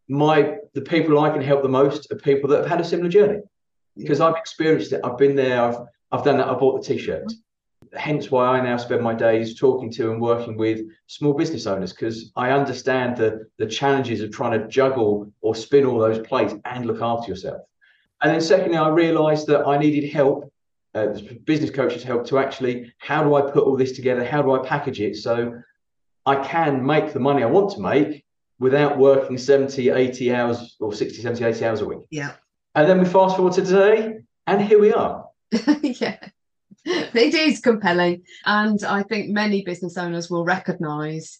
my 0.08 0.56
the 0.74 0.80
people 0.80 1.18
I 1.18 1.30
can 1.30 1.42
help 1.42 1.62
the 1.62 1.68
most 1.68 2.12
are 2.12 2.16
people 2.16 2.48
that 2.50 2.58
have 2.58 2.68
had 2.68 2.80
a 2.80 2.84
similar 2.84 3.10
journey 3.10 3.40
because 3.96 4.20
I've 4.20 4.36
experienced 4.36 4.92
it. 4.92 5.00
I've 5.02 5.18
been 5.18 5.34
there. 5.34 5.60
I've 5.60 5.78
I've 6.12 6.24
done 6.24 6.38
that. 6.38 6.48
I 6.48 6.54
bought 6.54 6.80
the 6.80 6.94
t-shirt 6.94 7.32
hence 7.94 8.30
why 8.30 8.46
I 8.46 8.60
now 8.60 8.76
spend 8.76 9.02
my 9.02 9.14
days 9.14 9.58
talking 9.58 9.90
to 9.92 10.10
and 10.10 10.20
working 10.20 10.56
with 10.56 10.80
small 11.06 11.32
business 11.32 11.66
owners 11.66 11.92
because 11.92 12.32
I 12.36 12.50
understand 12.50 13.16
the 13.16 13.46
the 13.58 13.66
challenges 13.66 14.20
of 14.20 14.30
trying 14.30 14.58
to 14.58 14.68
juggle 14.68 15.32
or 15.40 15.54
spin 15.54 15.86
all 15.86 15.98
those 15.98 16.18
plates 16.26 16.54
and 16.64 16.86
look 16.86 17.00
after 17.00 17.30
yourself. 17.30 17.62
And 18.22 18.32
then 18.32 18.40
secondly, 18.40 18.76
I 18.76 18.88
realised 18.88 19.46
that 19.48 19.66
I 19.66 19.78
needed 19.78 20.10
help, 20.10 20.52
uh, 20.94 21.18
business 21.44 21.70
coaches 21.70 22.02
help 22.02 22.26
to 22.28 22.38
actually 22.38 22.92
how 22.98 23.22
do 23.22 23.34
I 23.34 23.42
put 23.42 23.64
all 23.64 23.76
this 23.76 23.92
together? 23.92 24.24
How 24.24 24.42
do 24.42 24.52
I 24.52 24.66
package 24.66 25.00
it 25.00 25.16
so 25.16 25.62
I 26.26 26.36
can 26.44 26.84
make 26.84 27.12
the 27.12 27.20
money 27.20 27.42
I 27.42 27.46
want 27.46 27.70
to 27.70 27.80
make 27.80 28.24
without 28.58 28.98
working 28.98 29.38
70, 29.38 29.90
80 29.90 30.34
hours 30.34 30.76
or 30.80 30.92
60, 30.92 31.22
70, 31.22 31.44
80 31.44 31.64
hours 31.64 31.80
a 31.80 31.86
week. 31.86 32.00
Yeah. 32.10 32.32
And 32.74 32.88
then 32.88 32.98
we 32.98 33.04
fast 33.04 33.36
forward 33.36 33.54
to 33.54 33.64
today 33.64 34.18
and 34.46 34.60
here 34.60 34.80
we 34.80 34.92
are. 34.92 35.26
yeah. 35.82 36.18
it 36.84 37.34
is 37.34 37.60
compelling. 37.60 38.22
And 38.44 38.82
I 38.84 39.02
think 39.04 39.30
many 39.30 39.62
business 39.62 39.96
owners 39.96 40.28
will 40.28 40.44
recognize 40.44 41.38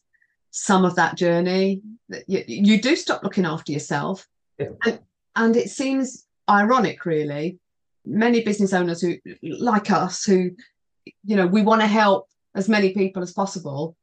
some 0.51 0.85
of 0.85 0.97
that 0.97 1.17
journey. 1.17 1.83
You, 2.27 2.45
you 2.47 2.81
do 2.81 2.97
stop 2.97 3.23
looking 3.23 3.45
after 3.45 3.73
yourself. 3.73 4.27
Yeah. 4.59 4.69
And, 4.85 5.01
and 5.37 5.57
it 5.57 5.71
seems 5.71 6.25
ironic, 6.49 7.05
really. 7.05 7.59
Many 8.05 8.43
business 8.43 8.73
owners 8.73 9.01
who, 9.01 9.17
like 9.43 9.91
us, 9.91 10.25
who, 10.25 10.51
you 11.25 11.37
know, 11.37 11.47
we 11.47 11.63
want 11.63 11.81
to 11.83 11.87
help 11.87 12.29
as 12.55 12.69
many 12.69 12.93
people 12.93 13.23
as 13.23 13.33
possible, 13.33 13.97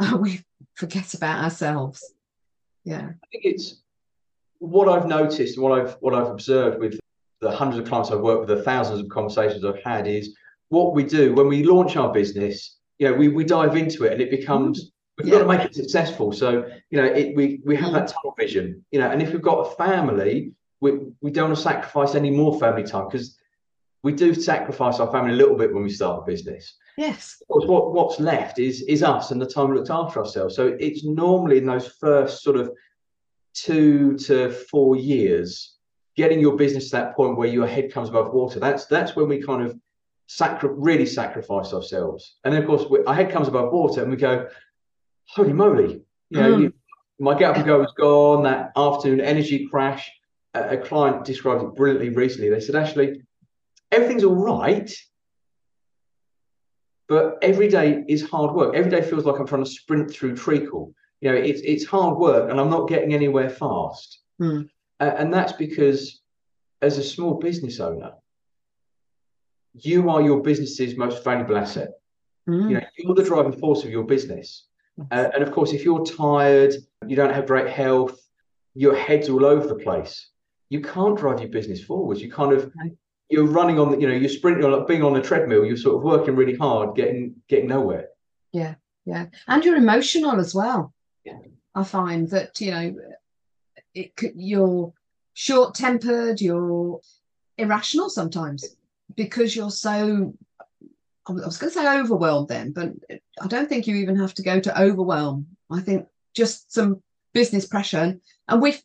we 0.18 0.40
forget 0.74 1.14
about 1.14 1.44
ourselves. 1.44 2.14
Yeah. 2.84 3.08
I 3.08 3.26
think 3.30 3.44
it's 3.44 3.82
what 4.60 4.88
I've 4.88 5.06
noticed 5.06 5.58
what 5.58 5.78
I've 5.78 5.92
what 6.00 6.14
I've 6.14 6.28
observed 6.28 6.80
with 6.80 6.98
the 7.40 7.50
hundreds 7.50 7.80
of 7.80 7.88
clients 7.88 8.10
I've 8.10 8.20
worked 8.20 8.48
with, 8.48 8.58
the 8.58 8.64
thousands 8.64 9.00
of 9.00 9.08
conversations 9.08 9.64
I've 9.64 9.82
had 9.82 10.06
is 10.06 10.34
what 10.70 10.94
we 10.94 11.04
do 11.04 11.34
when 11.34 11.48
we 11.48 11.64
launch 11.64 11.96
our 11.96 12.12
business. 12.12 12.78
You 12.98 13.10
know, 13.10 13.14
we 13.14 13.28
we 13.28 13.44
dive 13.44 13.76
into 13.76 14.04
it 14.04 14.12
and 14.12 14.20
it 14.20 14.30
becomes. 14.30 14.84
Mm. 14.84 14.90
We've 15.18 15.32
yeah. 15.32 15.38
got 15.38 15.42
to 15.42 15.58
make 15.58 15.66
it 15.66 15.74
successful. 15.74 16.30
So, 16.30 16.70
you 16.90 16.98
know, 16.98 17.04
it, 17.04 17.34
we 17.34 17.60
we 17.64 17.74
have 17.74 17.92
that 17.92 18.08
mm. 18.08 18.12
tunnel 18.12 18.34
vision, 18.38 18.84
you 18.92 19.00
know, 19.00 19.10
and 19.10 19.20
if 19.20 19.32
we've 19.32 19.42
got 19.42 19.66
a 19.66 19.74
family, 19.74 20.52
we, 20.80 20.98
we 21.20 21.30
don't 21.30 21.48
want 21.48 21.56
to 21.56 21.62
sacrifice 21.62 22.14
any 22.14 22.30
more 22.30 22.58
family 22.58 22.84
time 22.84 23.06
because 23.10 23.38
we 24.02 24.12
do 24.12 24.32
sacrifice 24.34 25.00
our 25.00 25.10
family 25.10 25.32
a 25.32 25.36
little 25.36 25.56
bit 25.56 25.72
when 25.74 25.82
we 25.82 25.90
start 25.90 26.22
a 26.22 26.26
business. 26.26 26.76
Yes. 26.96 27.38
Of 27.42 27.48
course, 27.48 27.66
what, 27.66 27.92
what's 27.92 28.20
left 28.20 28.58
is 28.58 28.82
is 28.82 29.02
us 29.02 29.30
and 29.30 29.40
the 29.40 29.46
time 29.46 29.70
we 29.70 29.76
looked 29.76 29.90
after 29.90 30.20
ourselves. 30.20 30.56
So 30.56 30.76
it's 30.80 31.04
normally 31.04 31.58
in 31.58 31.66
those 31.66 31.88
first 31.88 32.42
sort 32.42 32.56
of 32.56 32.72
two 33.54 34.16
to 34.18 34.50
four 34.50 34.96
years, 34.96 35.76
getting 36.16 36.40
your 36.40 36.56
business 36.56 36.90
to 36.90 36.96
that 36.96 37.16
point 37.16 37.36
where 37.36 37.48
your 37.48 37.66
head 37.66 37.92
comes 37.92 38.08
above 38.08 38.32
water. 38.32 38.60
That's 38.60 38.86
that's 38.86 39.16
when 39.16 39.28
we 39.28 39.42
kind 39.42 39.62
of 39.62 39.78
sacri- 40.26 40.70
really 40.72 41.06
sacrifice 41.06 41.72
ourselves. 41.72 42.36
And 42.44 42.54
then 42.54 42.62
of 42.62 42.68
course 42.68 42.84
we, 42.88 43.04
our 43.04 43.14
head 43.14 43.30
comes 43.30 43.48
above 43.48 43.72
water 43.72 44.02
and 44.02 44.10
we 44.10 44.16
go, 44.16 44.48
holy 45.26 45.52
moly, 45.52 46.02
you 46.30 46.40
know, 46.40 46.54
mm. 46.54 46.60
you, 46.62 46.72
my 47.18 47.36
get 47.36 47.50
up 47.50 47.56
and 47.56 47.66
go 47.66 47.80
was 47.80 47.92
gone. 47.96 48.44
That 48.44 48.72
afternoon 48.76 49.20
energy 49.20 49.66
crash. 49.68 50.10
A, 50.70 50.76
client 50.78 51.24
described 51.24 51.62
it 51.62 51.74
brilliantly 51.74 52.10
recently. 52.10 52.50
They 52.50 52.60
said, 52.60 52.76
actually, 52.76 53.22
everything's 53.90 54.24
all 54.24 54.34
right, 54.34 54.90
but 57.08 57.38
every 57.42 57.68
day 57.68 58.04
is 58.08 58.28
hard 58.28 58.54
work. 58.54 58.74
Every 58.74 58.90
day 58.90 59.02
feels 59.02 59.24
like 59.24 59.38
I'm 59.38 59.46
trying 59.46 59.64
to 59.64 59.70
sprint 59.70 60.10
through 60.10 60.36
treacle. 60.36 60.92
You 61.20 61.32
know, 61.32 61.36
it's 61.36 61.60
it's 61.62 61.84
hard 61.84 62.18
work, 62.18 62.50
and 62.50 62.60
I'm 62.60 62.70
not 62.70 62.88
getting 62.88 63.12
anywhere 63.12 63.50
fast. 63.50 64.20
Mm. 64.40 64.68
Uh, 65.00 65.12
and 65.16 65.32
that's 65.32 65.52
because, 65.52 66.20
as 66.82 66.98
a 66.98 67.02
small 67.02 67.34
business 67.34 67.80
owner, 67.80 68.12
you 69.74 70.10
are 70.10 70.22
your 70.22 70.42
business's 70.42 70.96
most 70.96 71.24
valuable 71.24 71.56
asset. 71.56 71.90
Mm. 72.48 72.70
You 72.70 72.74
know, 72.76 72.86
you're 72.96 73.14
the 73.14 73.24
driving 73.24 73.58
force 73.58 73.84
of 73.84 73.90
your 73.90 74.04
business. 74.04 74.66
Uh, 75.10 75.28
and 75.32 75.42
of 75.42 75.52
course, 75.52 75.72
if 75.72 75.84
you're 75.84 76.04
tired, 76.04 76.74
you 77.06 77.16
don't 77.16 77.32
have 77.32 77.46
great 77.46 77.68
health, 77.68 78.18
your 78.74 78.96
head's 78.96 79.28
all 79.28 79.44
over 79.44 79.66
the 79.66 79.76
place. 79.76 80.28
You 80.70 80.80
can't 80.80 81.16
drive 81.16 81.40
your 81.40 81.48
business 81.48 81.82
forwards. 81.82 82.20
You 82.20 82.30
kind 82.30 82.52
of 82.52 82.72
you're 83.30 83.46
running 83.46 83.78
on 83.78 83.90
the, 83.90 84.00
you 84.00 84.08
know, 84.08 84.14
you're 84.14 84.28
sprinting 84.28 84.64
on 84.64 84.86
being 84.86 85.02
on 85.02 85.16
a 85.16 85.22
treadmill. 85.22 85.64
You're 85.64 85.76
sort 85.76 85.96
of 85.96 86.02
working 86.02 86.36
really 86.36 86.56
hard, 86.56 86.96
getting 86.96 87.36
getting 87.48 87.68
nowhere. 87.68 88.08
Yeah, 88.52 88.74
yeah, 89.04 89.26
and 89.46 89.64
you're 89.64 89.76
emotional 89.76 90.40
as 90.40 90.54
well. 90.54 90.92
Yeah, 91.24 91.38
I 91.74 91.84
find 91.84 92.28
that 92.30 92.60
you 92.60 92.70
know, 92.70 92.96
it 93.94 94.16
could 94.16 94.32
you're 94.36 94.92
short 95.34 95.74
tempered. 95.74 96.40
You're 96.40 97.00
irrational 97.56 98.08
sometimes 98.08 98.76
because 99.14 99.54
you're 99.54 99.70
so 99.70 100.34
I 101.28 101.32
was 101.32 101.58
going 101.58 101.70
to 101.72 101.78
say 101.78 101.98
overwhelmed 101.98 102.48
then, 102.48 102.72
but 102.72 102.92
I 103.40 103.46
don't 103.46 103.68
think 103.68 103.86
you 103.86 103.96
even 103.96 104.16
have 104.16 104.34
to 104.34 104.42
go 104.42 104.60
to 104.60 104.80
overwhelm. 104.80 105.46
I 105.70 105.80
think 105.80 106.06
just 106.34 106.72
some 106.72 107.02
business 107.34 107.66
pressure, 107.66 108.18
and 108.48 108.62
we 108.62 108.76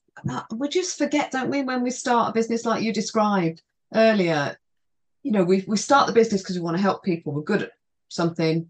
we 0.55 0.69
just 0.69 0.97
forget, 0.97 1.31
don't 1.31 1.49
we, 1.49 1.63
when 1.63 1.83
we 1.83 1.91
start 1.91 2.29
a 2.29 2.33
business 2.33 2.65
like 2.65 2.83
you 2.83 2.93
described 2.93 3.61
earlier. 3.93 4.57
You 5.23 5.31
know, 5.31 5.43
we 5.43 5.63
we 5.67 5.77
start 5.77 6.07
the 6.07 6.13
business 6.13 6.41
because 6.41 6.55
we 6.55 6.61
want 6.61 6.75
to 6.77 6.83
help 6.83 7.03
people. 7.03 7.33
We're 7.33 7.41
good 7.41 7.63
at 7.63 7.71
something, 8.09 8.69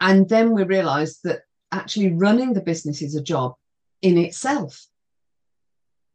and 0.00 0.28
then 0.28 0.52
we 0.52 0.62
realise 0.62 1.18
that 1.20 1.42
actually 1.72 2.12
running 2.12 2.52
the 2.52 2.60
business 2.60 3.02
is 3.02 3.16
a 3.16 3.22
job 3.22 3.54
in 4.00 4.18
itself. 4.18 4.86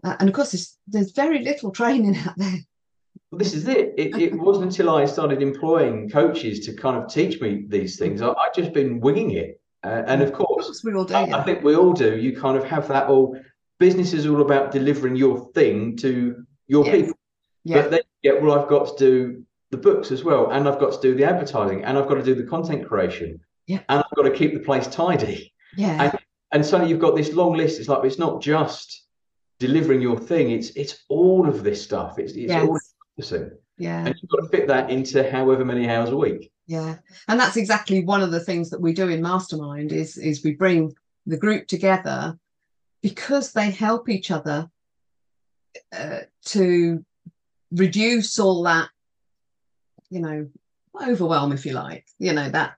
Uh, 0.03 0.15
and 0.19 0.29
of 0.29 0.35
course, 0.35 0.51
there's, 0.51 0.77
there's 0.87 1.11
very 1.11 1.39
little 1.39 1.71
training 1.71 2.15
out 2.17 2.37
there 2.37 2.59
well, 3.31 3.39
this 3.39 3.53
is 3.53 3.67
it. 3.67 3.93
it. 3.97 4.15
It 4.15 4.33
wasn't 4.33 4.67
until 4.67 4.89
I 4.89 5.05
started 5.05 5.41
employing 5.41 6.09
coaches 6.09 6.61
to 6.61 6.73
kind 6.73 6.95
of 6.95 7.11
teach 7.11 7.41
me 7.41 7.65
these 7.67 7.99
things. 7.99 8.21
I, 8.21 8.27
have 8.27 8.55
just 8.55 8.71
been 8.73 9.01
winging 9.01 9.31
it. 9.31 9.59
Uh, 9.83 10.03
and 10.07 10.21
of 10.21 10.31
course, 10.31 10.81
we 10.83 10.93
all 10.93 11.03
do. 11.03 11.13
I, 11.13 11.39
I, 11.39 11.43
think 11.43 11.63
we 11.63 11.75
all 11.75 11.93
do. 11.93 12.17
You 12.17 12.35
kind 12.35 12.57
of 12.57 12.63
have 12.63 12.87
that 12.87 13.07
all 13.07 13.37
business 13.79 14.13
is 14.13 14.25
all 14.25 14.41
about 14.41 14.71
delivering 14.71 15.15
your 15.15 15.51
thing 15.53 15.95
to 15.97 16.45
your 16.67 16.85
yes. 16.85 16.95
people. 16.95 17.13
But 17.65 17.91
then 17.91 18.01
yeah, 18.21 18.33
well, 18.33 18.59
I've 18.59 18.69
got 18.69 18.97
to 18.97 19.05
do 19.05 19.43
the 19.71 19.77
books 19.77 20.11
as 20.11 20.23
well, 20.23 20.51
and 20.51 20.67
I've 20.67 20.79
got 20.79 20.93
to 20.93 21.01
do 21.01 21.15
the 21.15 21.25
advertising, 21.25 21.83
and 21.83 21.97
I've 21.97 22.07
got 22.07 22.15
to 22.15 22.23
do 22.23 22.35
the 22.35 22.43
content 22.43 22.87
creation. 22.87 23.39
Yeah. 23.65 23.81
And 23.89 23.99
I've 23.99 24.15
got 24.15 24.23
to 24.23 24.31
keep 24.31 24.53
the 24.53 24.61
place 24.61 24.87
tidy. 24.87 25.53
Yeah. 25.75 26.03
And, 26.03 26.19
and 26.53 26.65
suddenly 26.65 26.91
you've 26.91 27.01
got 27.01 27.15
this 27.15 27.33
long 27.33 27.53
list. 27.53 27.79
It's 27.79 27.89
like 27.89 28.05
it's 28.05 28.17
not 28.17 28.41
just 28.41 29.03
delivering 29.59 30.01
your 30.01 30.17
thing. 30.17 30.51
It's 30.51 30.69
it's 30.71 31.03
all 31.09 31.47
of 31.47 31.63
this 31.63 31.83
stuff. 31.83 32.17
It's 32.19 32.33
it's 32.33 32.51
yes. 32.51 32.65
all 32.65 32.79
yeah. 33.77 34.05
And 34.05 34.15
you've 34.21 34.29
got 34.29 34.43
to 34.43 34.49
fit 34.49 34.67
that 34.67 34.89
into 34.89 35.29
however 35.29 35.65
many 35.65 35.89
hours 35.89 36.09
a 36.09 36.17
week. 36.17 36.51
Yeah. 36.65 36.97
And 37.27 37.39
that's 37.39 37.57
exactly 37.57 38.03
one 38.03 38.21
of 38.21 38.31
the 38.31 38.39
things 38.39 38.69
that 38.69 38.81
we 38.81 38.93
do 38.93 39.07
in 39.09 39.21
Mastermind 39.21 39.91
is 39.91 40.17
is 40.17 40.43
we 40.43 40.55
bring 40.55 40.93
the 41.25 41.37
group 41.37 41.67
together 41.67 42.37
because 43.07 43.53
they 43.53 43.71
help 43.71 44.09
each 44.09 44.31
other 44.31 44.69
uh, 45.93 46.19
to 46.43 47.05
reduce 47.71 48.37
all 48.37 48.63
that, 48.63 48.89
you 50.09 50.19
know, 50.19 50.49
overwhelm, 51.01 51.53
if 51.53 51.65
you 51.65 51.71
like, 51.71 52.05
you 52.19 52.33
know, 52.33 52.49
that 52.49 52.75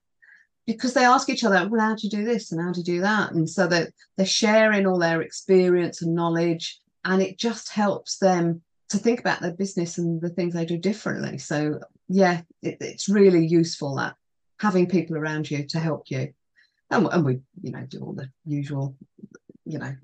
because 0.67 0.93
they 0.93 1.03
ask 1.03 1.29
each 1.29 1.43
other, 1.43 1.67
well, 1.67 1.81
how 1.81 1.95
do 1.95 2.01
you 2.03 2.11
do 2.11 2.23
this 2.23 2.51
and 2.51 2.61
how 2.61 2.71
do 2.71 2.81
you 2.81 2.85
do 2.85 3.01
that? 3.01 3.31
And 3.31 3.49
so 3.49 3.65
that 3.65 3.89
they're 4.17 4.25
sharing 4.43 4.85
all 4.85 4.99
their 4.99 5.23
experience 5.23 6.03
and 6.03 6.13
knowledge, 6.13 6.79
and 7.03 7.23
it 7.23 7.39
just 7.39 7.71
helps 7.71 8.19
them 8.19 8.61
to 8.89 8.99
think 8.99 9.19
about 9.19 9.41
their 9.41 9.53
business 9.53 9.97
and 9.97 10.21
the 10.21 10.29
things 10.29 10.53
they 10.53 10.65
do 10.65 10.77
differently. 10.77 11.39
So 11.39 11.79
yeah, 12.07 12.41
it, 12.61 12.77
it's 12.81 13.09
really 13.09 13.47
useful 13.47 13.95
that 13.95 14.13
having 14.59 14.85
people 14.87 15.17
around 15.17 15.49
you 15.49 15.65
to 15.69 15.79
help 15.79 16.11
you. 16.11 16.33
And, 16.91 17.07
and 17.11 17.25
we, 17.25 17.39
you 17.63 17.71
know, 17.71 17.85
do 17.87 18.01
all 18.01 18.13
the 18.13 18.29
usual, 18.45 18.95
you 19.69 19.77
know, 19.77 19.95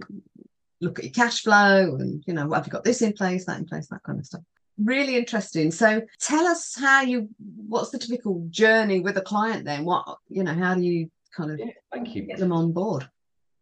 look 0.80 1.00
at 1.00 1.06
your 1.06 1.14
cash 1.14 1.42
flow 1.42 1.96
and, 1.96 2.24
you 2.28 2.34
know, 2.34 2.52
have 2.52 2.68
you 2.68 2.72
got 2.72 2.84
this 2.84 3.02
in 3.02 3.14
place, 3.14 3.46
that 3.46 3.58
in 3.58 3.66
place, 3.66 3.88
that 3.88 4.04
kind 4.04 4.20
of 4.20 4.26
stuff. 4.26 4.42
Really 4.78 5.16
interesting. 5.16 5.72
So 5.72 6.02
tell 6.20 6.46
us 6.46 6.76
how 6.78 7.02
you, 7.02 7.30
what's 7.68 7.90
the 7.90 7.98
typical 7.98 8.46
journey 8.50 9.00
with 9.00 9.18
a 9.18 9.22
client 9.22 9.66
then? 9.66 9.86
What, 9.86 10.20
you 10.30 10.44
know, 10.44 10.54
how 10.54 10.76
do 10.76 10.82
you 10.82 11.10
kind 11.36 11.52
of 11.52 11.60
yeah, 11.60 11.72
thank 11.92 12.14
you. 12.14 12.24
get 12.24 12.38
them 12.38 12.52
on 12.52 12.72
board? 12.72 13.10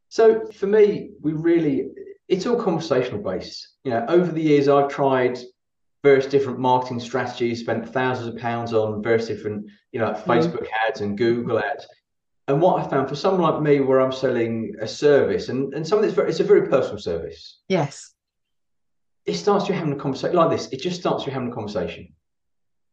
So 0.10 0.46
for 0.48 0.68
me, 0.68 1.12
we 1.22 1.32
really, 1.32 1.88
it's 2.28 2.46
all 2.46 2.62
conversational 2.62 3.22
based. 3.22 3.70
You 3.86 3.92
know, 3.92 4.06
over 4.10 4.32
the 4.32 4.42
years, 4.42 4.68
I've 4.68 4.90
tried 4.90 5.40
various 6.04 6.26
different 6.26 6.60
marketing 6.60 7.00
strategies, 7.00 7.62
spent 7.62 7.88
thousands 7.88 8.28
of 8.28 8.38
pounds 8.38 8.74
on 8.74 9.02
various 9.02 9.28
different, 9.28 9.68
you 9.94 10.00
know, 10.00 10.08
like 10.08 10.18
mm. 10.18 10.26
Facebook 10.26 10.68
ads 10.86 11.00
and 11.00 11.18
Google 11.18 11.60
ads. 11.60 11.88
And 12.48 12.62
what 12.62 12.84
I 12.84 12.90
found 12.90 13.08
for 13.08 13.16
someone 13.16 13.42
like 13.42 13.62
me, 13.62 13.80
where 13.80 14.02
I'm 14.02 14.12
selling 14.12 14.76
a 14.82 14.88
service 14.88 15.50
and, 15.50 15.74
and 15.74 15.88
something 15.88 16.04
that's 16.04 16.16
very, 16.16 16.30
it's 16.30 16.42
a 16.42 16.44
very 16.44 16.68
personal 16.68 16.98
service. 16.98 17.62
Yes. 17.70 18.14
It 19.26 19.36
starts 19.36 19.70
you 19.70 19.76
having 19.76 19.94
a 19.94 19.98
conversation 19.98 20.36
like 20.36 20.50
this. 20.50 20.68
It 20.74 20.82
just 20.82 21.00
starts 21.00 21.26
you 21.26 21.32
having 21.32 21.50
a 21.50 21.54
conversation. 21.54 22.14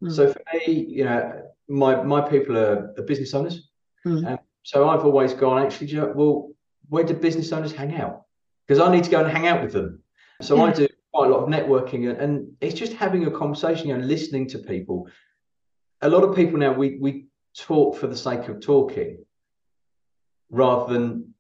Mm. 0.02 0.12
So 0.12 0.33
for 0.33 0.40
me, 0.54 0.73
you 0.73 1.04
know, 1.04 1.42
my 1.69 2.02
my 2.02 2.21
people 2.21 2.57
are, 2.57 2.95
are 2.97 3.02
business 3.02 3.35
owners. 3.35 3.69
Mm. 4.07 4.25
Um, 4.26 4.38
so 4.62 4.88
I've 4.88 5.04
always 5.04 5.35
gone, 5.35 5.62
actually, 5.62 5.99
well, 5.99 6.50
where 6.88 7.02
do 7.02 7.14
business 7.14 7.50
owners 7.50 7.73
hang 7.73 7.97
out? 7.97 8.25
because 8.71 8.80
I 8.80 8.95
need 8.95 9.02
to 9.02 9.11
go 9.11 9.19
and 9.19 9.28
hang 9.28 9.49
out 9.49 9.62
with 9.64 9.73
them. 9.73 10.00
So 10.42 10.54
yeah. 10.54 10.62
I 10.62 10.73
do 10.73 10.87
quite 11.12 11.28
a 11.28 11.35
lot 11.35 11.42
of 11.42 11.49
networking, 11.49 12.09
and, 12.09 12.21
and 12.21 12.52
it's 12.61 12.78
just 12.78 12.92
having 12.92 13.26
a 13.26 13.30
conversation 13.33 13.90
and 13.90 14.07
listening 14.07 14.47
to 14.50 14.59
people. 14.59 15.09
A 16.02 16.09
lot 16.09 16.23
of 16.23 16.37
people 16.37 16.57
now 16.57 16.73
we 16.73 16.97
we 17.00 17.26
talk 17.59 17.97
for 17.97 18.07
the 18.07 18.16
sake 18.16 18.47
of 18.47 18.61
talking, 18.61 19.25
rather 20.50 20.92
than 20.92 21.35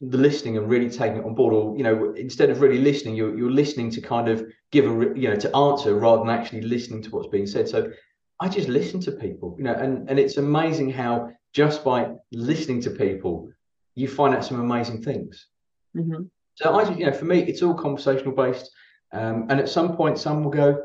the 0.00 0.18
listening 0.18 0.56
and 0.56 0.68
really 0.68 0.88
taking 0.88 1.18
it 1.18 1.24
on 1.24 1.34
board. 1.34 1.54
Or 1.54 1.76
you 1.76 1.82
know, 1.82 2.12
instead 2.14 2.50
of 2.50 2.60
really 2.60 2.78
listening, 2.78 3.14
you're 3.14 3.36
you're 3.36 3.50
listening 3.50 3.90
to 3.90 4.00
kind 4.00 4.28
of 4.28 4.44
give 4.70 4.86
a 4.86 5.18
you 5.18 5.28
know 5.28 5.36
to 5.36 5.56
answer 5.56 5.94
rather 5.94 6.24
than 6.24 6.30
actually 6.30 6.62
listening 6.62 7.02
to 7.02 7.10
what's 7.10 7.28
being 7.28 7.46
said. 7.46 7.68
So 7.68 7.90
I 8.40 8.48
just 8.48 8.68
listen 8.68 9.00
to 9.00 9.12
people, 9.12 9.56
you 9.58 9.64
know, 9.64 9.74
and 9.74 10.08
and 10.08 10.18
it's 10.18 10.36
amazing 10.36 10.90
how 10.90 11.30
just 11.52 11.84
by 11.84 12.10
listening 12.32 12.80
to 12.82 12.90
people, 12.90 13.50
you 13.94 14.08
find 14.08 14.34
out 14.34 14.44
some 14.44 14.60
amazing 14.60 15.02
things. 15.02 15.46
Mm-hmm. 15.96 16.24
So 16.54 16.74
I, 16.74 16.90
you 16.94 17.06
know, 17.06 17.12
for 17.12 17.24
me, 17.24 17.40
it's 17.40 17.62
all 17.62 17.74
conversational 17.74 18.34
based. 18.34 18.70
Um, 19.12 19.46
and 19.48 19.58
at 19.58 19.68
some 19.68 19.96
point, 19.96 20.18
some 20.18 20.44
will 20.44 20.50
go, 20.50 20.82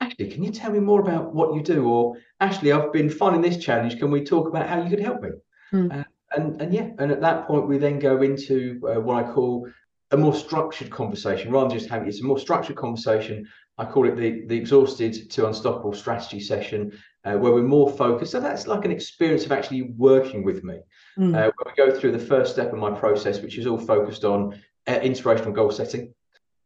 Ashley, 0.00 0.28
can 0.28 0.42
you 0.42 0.50
tell 0.50 0.72
me 0.72 0.80
more 0.80 1.00
about 1.00 1.34
what 1.34 1.54
you 1.54 1.62
do? 1.62 1.88
Or 1.88 2.16
Ashley, 2.40 2.72
I've 2.72 2.92
been 2.92 3.08
finding 3.08 3.42
this 3.42 3.62
challenge. 3.62 3.98
Can 3.98 4.10
we 4.10 4.24
talk 4.24 4.48
about 4.48 4.68
how 4.68 4.82
you 4.82 4.90
could 4.90 5.00
help 5.00 5.22
me? 5.22 5.30
Hmm. 5.70 5.90
Uh, 5.90 6.04
and 6.36 6.60
and 6.60 6.72
yeah, 6.72 6.90
and 6.98 7.10
at 7.10 7.20
that 7.20 7.46
point, 7.46 7.68
we 7.68 7.78
then 7.78 7.98
go 7.98 8.22
into 8.22 8.80
uh, 8.88 9.00
what 9.00 9.24
I 9.24 9.32
call 9.32 9.68
a 10.10 10.16
more 10.16 10.34
structured 10.34 10.90
conversation 10.90 11.50
rather 11.50 11.68
than 11.68 11.78
just 11.78 11.90
having 11.90 12.08
it's 12.08 12.20
a 12.20 12.24
more 12.24 12.38
structured 12.38 12.76
conversation. 12.76 13.48
I 13.78 13.84
call 13.84 14.06
it 14.06 14.16
the 14.16 14.44
the 14.46 14.56
exhausted 14.56 15.30
to 15.30 15.46
unstoppable 15.46 15.92
strategy 15.92 16.40
session, 16.40 16.92
uh, 17.24 17.34
where 17.34 17.52
we're 17.52 17.62
more 17.62 17.90
focused. 17.90 18.32
So 18.32 18.40
that's 18.40 18.66
like 18.66 18.84
an 18.84 18.90
experience 18.92 19.44
of 19.44 19.52
actually 19.52 19.82
working 19.82 20.44
with 20.44 20.62
me. 20.62 20.80
Mm. 21.18 21.34
Uh, 21.34 21.50
where 21.56 21.66
we 21.66 21.92
go 21.92 21.98
through 21.98 22.12
the 22.12 22.18
first 22.18 22.52
step 22.52 22.72
of 22.72 22.78
my 22.78 22.90
process, 22.90 23.40
which 23.40 23.58
is 23.58 23.66
all 23.66 23.78
focused 23.78 24.24
on 24.24 24.60
uh, 24.86 25.00
inspirational 25.02 25.52
goal 25.52 25.70
setting. 25.70 26.14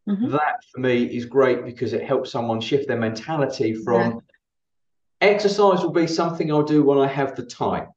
mm-hmm. 0.08 0.30
that 0.30 0.64
for 0.72 0.80
me 0.80 1.04
is 1.04 1.24
great 1.24 1.64
because 1.64 1.92
it 1.92 2.02
helps 2.02 2.30
someone 2.30 2.60
shift 2.60 2.88
their 2.88 2.98
mentality 2.98 3.74
from 3.74 4.00
yeah. 4.02 5.28
exercise 5.28 5.82
will 5.82 5.92
be 5.92 6.06
something 6.06 6.50
I'll 6.50 6.62
do 6.62 6.82
when 6.82 6.98
I 6.98 7.06
have 7.06 7.36
the 7.36 7.44
time. 7.44 7.88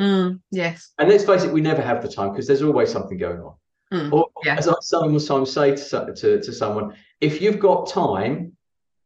Mm, 0.00 0.40
yes. 0.50 0.92
And 0.98 1.08
let's 1.08 1.24
face 1.24 1.42
it, 1.44 1.52
we 1.52 1.60
never 1.60 1.82
have 1.82 2.02
the 2.02 2.08
time 2.08 2.30
because 2.30 2.46
there's 2.46 2.62
always 2.62 2.90
something 2.90 3.18
going 3.18 3.40
on. 3.40 3.54
Mm, 3.92 4.12
or 4.12 4.28
yeah. 4.44 4.56
as 4.56 4.68
I 4.68 4.74
sometimes 4.80 5.52
say 5.52 5.74
to, 5.74 6.14
to, 6.14 6.42
to 6.42 6.52
someone, 6.52 6.94
if 7.20 7.40
you've 7.40 7.58
got 7.58 7.88
time, 7.88 8.56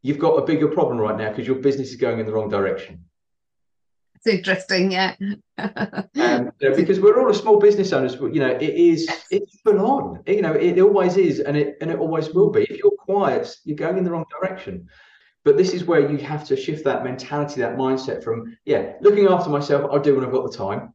you've 0.03 0.19
got 0.19 0.35
a 0.35 0.45
bigger 0.45 0.69
problem 0.69 0.99
right 0.99 1.17
now 1.17 1.31
because 1.31 1.47
your 1.47 1.57
business 1.57 1.91
is 1.91 1.97
going 1.97 2.19
in 2.19 2.27
the 2.27 2.33
wrong 2.33 2.49
direction. 2.49 3.05
It's 4.25 4.27
interesting, 4.27 4.93
yeah. 4.93 5.15
um, 5.59 6.05
you 6.15 6.71
know, 6.71 6.77
because 6.77 7.01
we're 7.01 7.21
all 7.21 7.31
a 7.31 7.35
small 7.35 7.59
business 7.59 7.93
owners, 7.93 8.15
but 8.15 8.33
you 8.33 8.41
know, 8.41 8.51
it 8.51 8.63
is 8.63 9.07
yes. 9.09 9.27
it's 9.33 9.61
full 9.63 9.81
on. 9.81 10.23
You 10.27 10.43
know, 10.43 10.53
it 10.53 10.79
always 10.79 11.17
is, 11.17 11.41
and 11.41 11.57
it 11.57 11.77
and 11.81 11.91
it 11.91 11.99
always 11.99 12.31
will 12.31 12.51
be. 12.51 12.63
If 12.63 12.79
you're 12.79 12.93
quiet, 12.93 13.53
you're 13.65 13.77
going 13.77 13.99
in 13.99 14.05
the 14.05 14.13
wrong 14.13 14.27
direction. 14.41 14.89
But 15.45 15.57
this 15.57 15.73
is 15.73 15.85
where 15.85 16.09
you 16.09 16.19
have 16.19 16.45
to 16.47 16.57
shift 16.57 16.85
that 16.85 17.03
mentality, 17.03 17.61
that 17.61 17.77
mindset 17.77 18.23
from, 18.23 18.57
yeah, 18.65 18.93
looking 19.01 19.27
after 19.27 19.51
myself, 19.51 19.91
I'll 19.91 20.01
do 20.01 20.15
when 20.15 20.25
I've 20.25 20.33
got 20.33 20.51
the 20.51 20.57
time. 20.57 20.95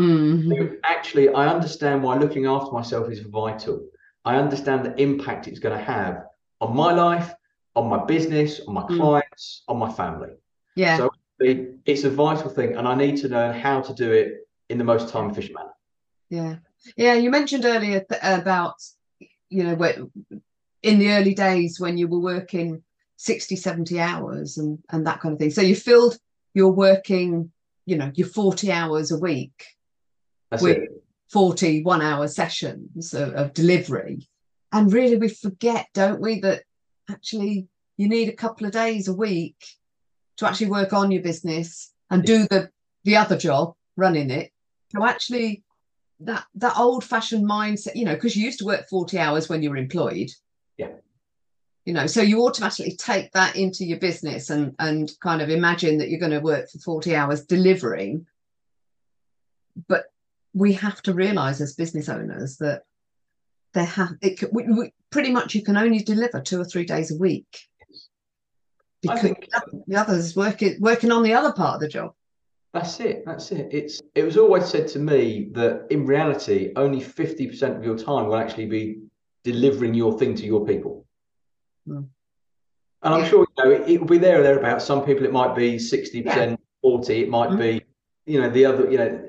Mm-hmm. 0.00 0.74
Actually, 0.82 1.28
I 1.28 1.48
understand 1.48 2.02
why 2.02 2.18
looking 2.18 2.46
after 2.46 2.72
myself 2.72 3.08
is 3.10 3.20
vital. 3.20 3.86
I 4.24 4.36
understand 4.36 4.84
the 4.84 5.00
impact 5.00 5.46
it's 5.46 5.60
going 5.60 5.78
to 5.78 5.84
have 5.84 6.24
on 6.60 6.74
my 6.74 6.92
life, 6.92 7.32
on 7.76 7.88
my 7.88 8.04
business, 8.04 8.60
on 8.66 8.74
my 8.74 8.82
mm. 8.82 8.96
clients, 8.96 9.62
on 9.68 9.78
my 9.78 9.92
family. 9.92 10.30
Yeah. 10.74 10.96
So 10.96 11.10
it's 11.38 12.04
a 12.04 12.10
vital 12.10 12.48
thing, 12.48 12.76
and 12.76 12.88
I 12.88 12.94
need 12.94 13.16
to 13.18 13.28
learn 13.28 13.58
how 13.58 13.80
to 13.82 13.94
do 13.94 14.10
it 14.12 14.48
in 14.70 14.78
the 14.78 14.84
most 14.84 15.08
time 15.10 15.30
efficient 15.30 15.54
manner. 15.54 15.74
Yeah. 16.30 16.56
Yeah. 16.96 17.14
You 17.14 17.30
mentioned 17.30 17.64
earlier 17.64 18.00
th- 18.00 18.20
about, 18.22 18.76
you 19.50 19.64
know, 19.64 19.74
where, 19.74 19.96
in 20.82 20.98
the 20.98 21.10
early 21.12 21.34
days 21.34 21.78
when 21.78 21.98
you 21.98 22.08
were 22.08 22.20
working 22.20 22.82
60, 23.16 23.56
70 23.56 24.00
hours 24.00 24.58
and, 24.58 24.78
and 24.90 25.06
that 25.06 25.20
kind 25.20 25.32
of 25.32 25.38
thing. 25.38 25.50
So 25.50 25.62
you 25.62 25.76
filled 25.76 26.18
your 26.52 26.72
working, 26.72 27.50
you 27.86 27.96
know, 27.96 28.10
your 28.14 28.28
40 28.28 28.70
hours 28.72 29.10
a 29.10 29.18
week 29.18 29.64
That's 30.50 30.62
with 30.62 30.78
it. 30.78 30.90
41 31.30 32.02
hour 32.02 32.28
sessions 32.28 33.14
of, 33.14 33.34
of 33.34 33.54
delivery. 33.54 34.28
And 34.72 34.92
really, 34.92 35.16
we 35.16 35.28
forget, 35.28 35.86
don't 35.94 36.20
we, 36.20 36.40
that 36.40 36.62
actually 37.10 37.68
you 37.96 38.08
need 38.08 38.28
a 38.28 38.36
couple 38.36 38.66
of 38.66 38.72
days 38.72 39.08
a 39.08 39.14
week 39.14 39.56
to 40.36 40.46
actually 40.46 40.70
work 40.70 40.92
on 40.92 41.10
your 41.10 41.22
business 41.22 41.92
and 42.10 42.24
do 42.24 42.46
the 42.48 42.70
the 43.04 43.16
other 43.16 43.36
job 43.36 43.74
running 43.96 44.30
it 44.30 44.50
so 44.90 45.04
actually 45.04 45.62
that 46.20 46.44
that 46.54 46.76
old 46.76 47.04
fashioned 47.04 47.48
mindset 47.48 47.94
you 47.94 48.04
know 48.04 48.14
because 48.14 48.36
you 48.36 48.44
used 48.44 48.58
to 48.58 48.64
work 48.64 48.88
40 48.88 49.18
hours 49.18 49.48
when 49.48 49.62
you 49.62 49.70
were 49.70 49.76
employed 49.76 50.30
yeah 50.76 50.92
you 51.84 51.92
know 51.92 52.06
so 52.06 52.22
you 52.22 52.44
automatically 52.44 52.96
take 52.96 53.30
that 53.32 53.56
into 53.56 53.84
your 53.84 53.98
business 53.98 54.50
and 54.50 54.74
and 54.78 55.12
kind 55.20 55.42
of 55.42 55.50
imagine 55.50 55.98
that 55.98 56.08
you're 56.08 56.20
going 56.20 56.32
to 56.32 56.40
work 56.40 56.70
for 56.70 56.78
40 56.78 57.14
hours 57.14 57.44
delivering. 57.44 58.26
But 59.88 60.04
we 60.54 60.74
have 60.74 61.02
to 61.02 61.12
realize 61.12 61.60
as 61.60 61.74
business 61.74 62.08
owners 62.08 62.56
that 62.58 62.82
they 63.74 63.84
have 63.84 64.12
it 64.22 64.42
we, 64.52 64.64
we, 64.64 64.92
pretty 65.10 65.32
much 65.32 65.54
you 65.54 65.62
can 65.62 65.76
only 65.76 65.98
deliver 65.98 66.40
two 66.40 66.60
or 66.60 66.64
three 66.64 66.84
days 66.84 67.10
a 67.12 67.18
week. 67.18 67.58
Because 69.02 69.20
think, 69.20 69.50
the 69.86 69.96
others 69.96 70.34
working 70.34 70.76
working 70.80 71.12
on 71.12 71.22
the 71.22 71.34
other 71.34 71.52
part 71.52 71.74
of 71.74 71.80
the 71.80 71.88
job. 71.88 72.12
That's 72.72 72.98
it 73.00 73.24
that's 73.26 73.52
it. 73.52 73.68
It's 73.72 74.00
it 74.14 74.24
was 74.24 74.38
always 74.38 74.64
said 74.64 74.88
to 74.88 74.98
me 74.98 75.50
that 75.52 75.86
in 75.90 76.06
reality 76.06 76.72
only 76.76 77.00
50% 77.00 77.76
of 77.76 77.84
your 77.84 77.98
time 77.98 78.26
will 78.26 78.36
actually 78.36 78.66
be 78.66 79.02
delivering 79.42 79.92
your 79.92 80.18
thing 80.18 80.34
to 80.36 80.46
your 80.46 80.64
people 80.64 81.03
mm. 81.88 82.06
and 83.02 83.14
i'm 83.14 83.20
yeah. 83.20 83.28
sure 83.28 83.46
you 83.56 83.64
know 83.64 83.70
it, 83.70 84.00
will 84.00 84.06
be 84.06 84.18
there 84.18 84.40
or 84.40 84.42
thereabouts 84.42 84.84
some 84.84 85.04
people 85.04 85.24
it 85.24 85.32
might 85.32 85.54
be 85.54 85.76
60% 85.76 86.24
yeah. 86.24 86.56
40 86.82 87.22
it 87.22 87.28
might 87.28 87.50
mm. 87.50 87.58
be 87.58 87.84
you 88.26 88.40
know 88.40 88.50
the 88.50 88.64
other 88.64 88.90
you 88.90 88.98
know 88.98 89.28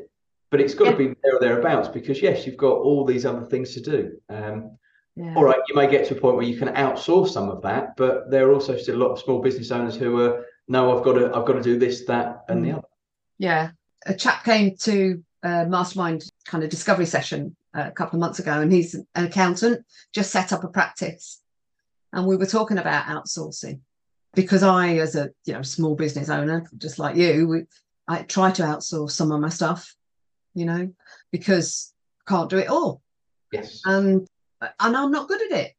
but 0.52 0.62
it's 0.62 0.74
got 0.74 0.86
yeah. 0.86 0.91
to 0.91 0.98
be 0.98 1.15
there 1.24 1.36
or 1.36 1.39
thereabouts 1.39 1.88
because 1.88 2.22
yes 2.22 2.46
you've 2.46 2.58
got 2.58 2.78
all 2.78 3.06
these 3.06 3.26
other 3.26 3.46
things 3.46 3.74
to 3.74 3.82
do 3.82 4.18
um, 4.30 4.78
all 5.18 5.46
right, 5.46 5.60
you 5.70 5.76
may 5.76 5.89
get 5.89 6.06
to 6.08 6.18
a 6.18 6.20
point 6.20 6.36
where 6.36 6.46
you 6.46 6.58
can 6.58 6.70
outsource 6.70 7.30
some 7.30 7.50
of 7.50 7.62
that, 7.62 7.96
but 7.96 8.30
there 8.30 8.50
are 8.50 8.54
also 8.54 8.76
still 8.76 8.98
a 8.98 9.02
lot 9.02 9.12
of 9.12 9.20
small 9.20 9.41
business 9.41 9.72
owners 9.72 9.96
who 9.96 10.20
are 10.20 10.46
no, 10.68 10.98
I've 10.98 11.04
got 11.04 11.13
to, 11.13 11.28
I've 11.28 11.46
got 11.46 11.54
to 11.54 11.62
do 11.62 11.78
this, 11.78 12.06
that, 12.06 12.44
and 12.50 12.62
mm. 12.62 12.63
the 12.63 12.72
other. 12.78 12.88
Yeah, 13.38 13.72
a 14.06 14.13
chap 14.13 14.44
came 14.44 14.76
to 14.78 15.24
a 15.44 15.65
mastermind 15.68 16.24
kind 16.46 16.63
of 16.63 16.70
discovery 16.70 17.06
session 17.06 17.56
a 17.74 17.91
couple 17.91 18.18
of 18.18 18.22
months 18.22 18.39
ago, 18.39 18.60
and 18.60 18.72
he's 18.72 18.94
an 18.94 19.06
accountant, 19.15 19.86
just 20.13 20.32
set 20.32 20.52
up 20.52 20.63
a 20.63 20.68
practice, 20.68 21.41
and 22.15 22.25
we 22.25 22.38
were 22.38 22.45
talking 22.45 22.80
about 22.80 23.06
outsourcing 23.06 23.82
because 24.34 24.63
I, 24.63 24.95
as 24.95 25.15
a 25.15 25.30
you 25.45 25.54
know 25.54 25.62
small 25.62 25.95
business 25.95 26.30
owner, 26.30 26.65
just 26.78 26.97
like 26.97 27.15
you, 27.15 27.47
we, 27.47 27.63
I 28.08 28.23
try 28.23 28.51
to 28.51 28.63
outsource 28.63 29.12
some 29.12 29.32
of 29.32 29.41
my 29.41 29.49
stuff, 29.49 29.93
you 30.54 30.65
know, 30.65 30.91
because 31.32 31.93
I 32.25 32.32
can't 32.32 32.49
do 32.49 32.58
it 32.58 32.69
all. 32.69 33.01
Yes. 33.51 33.82
And 33.86 34.28
and 34.62 34.97
I'm 34.97 35.12
not 35.12 35.28
good 35.28 35.51
at 35.51 35.60
it. 35.60 35.73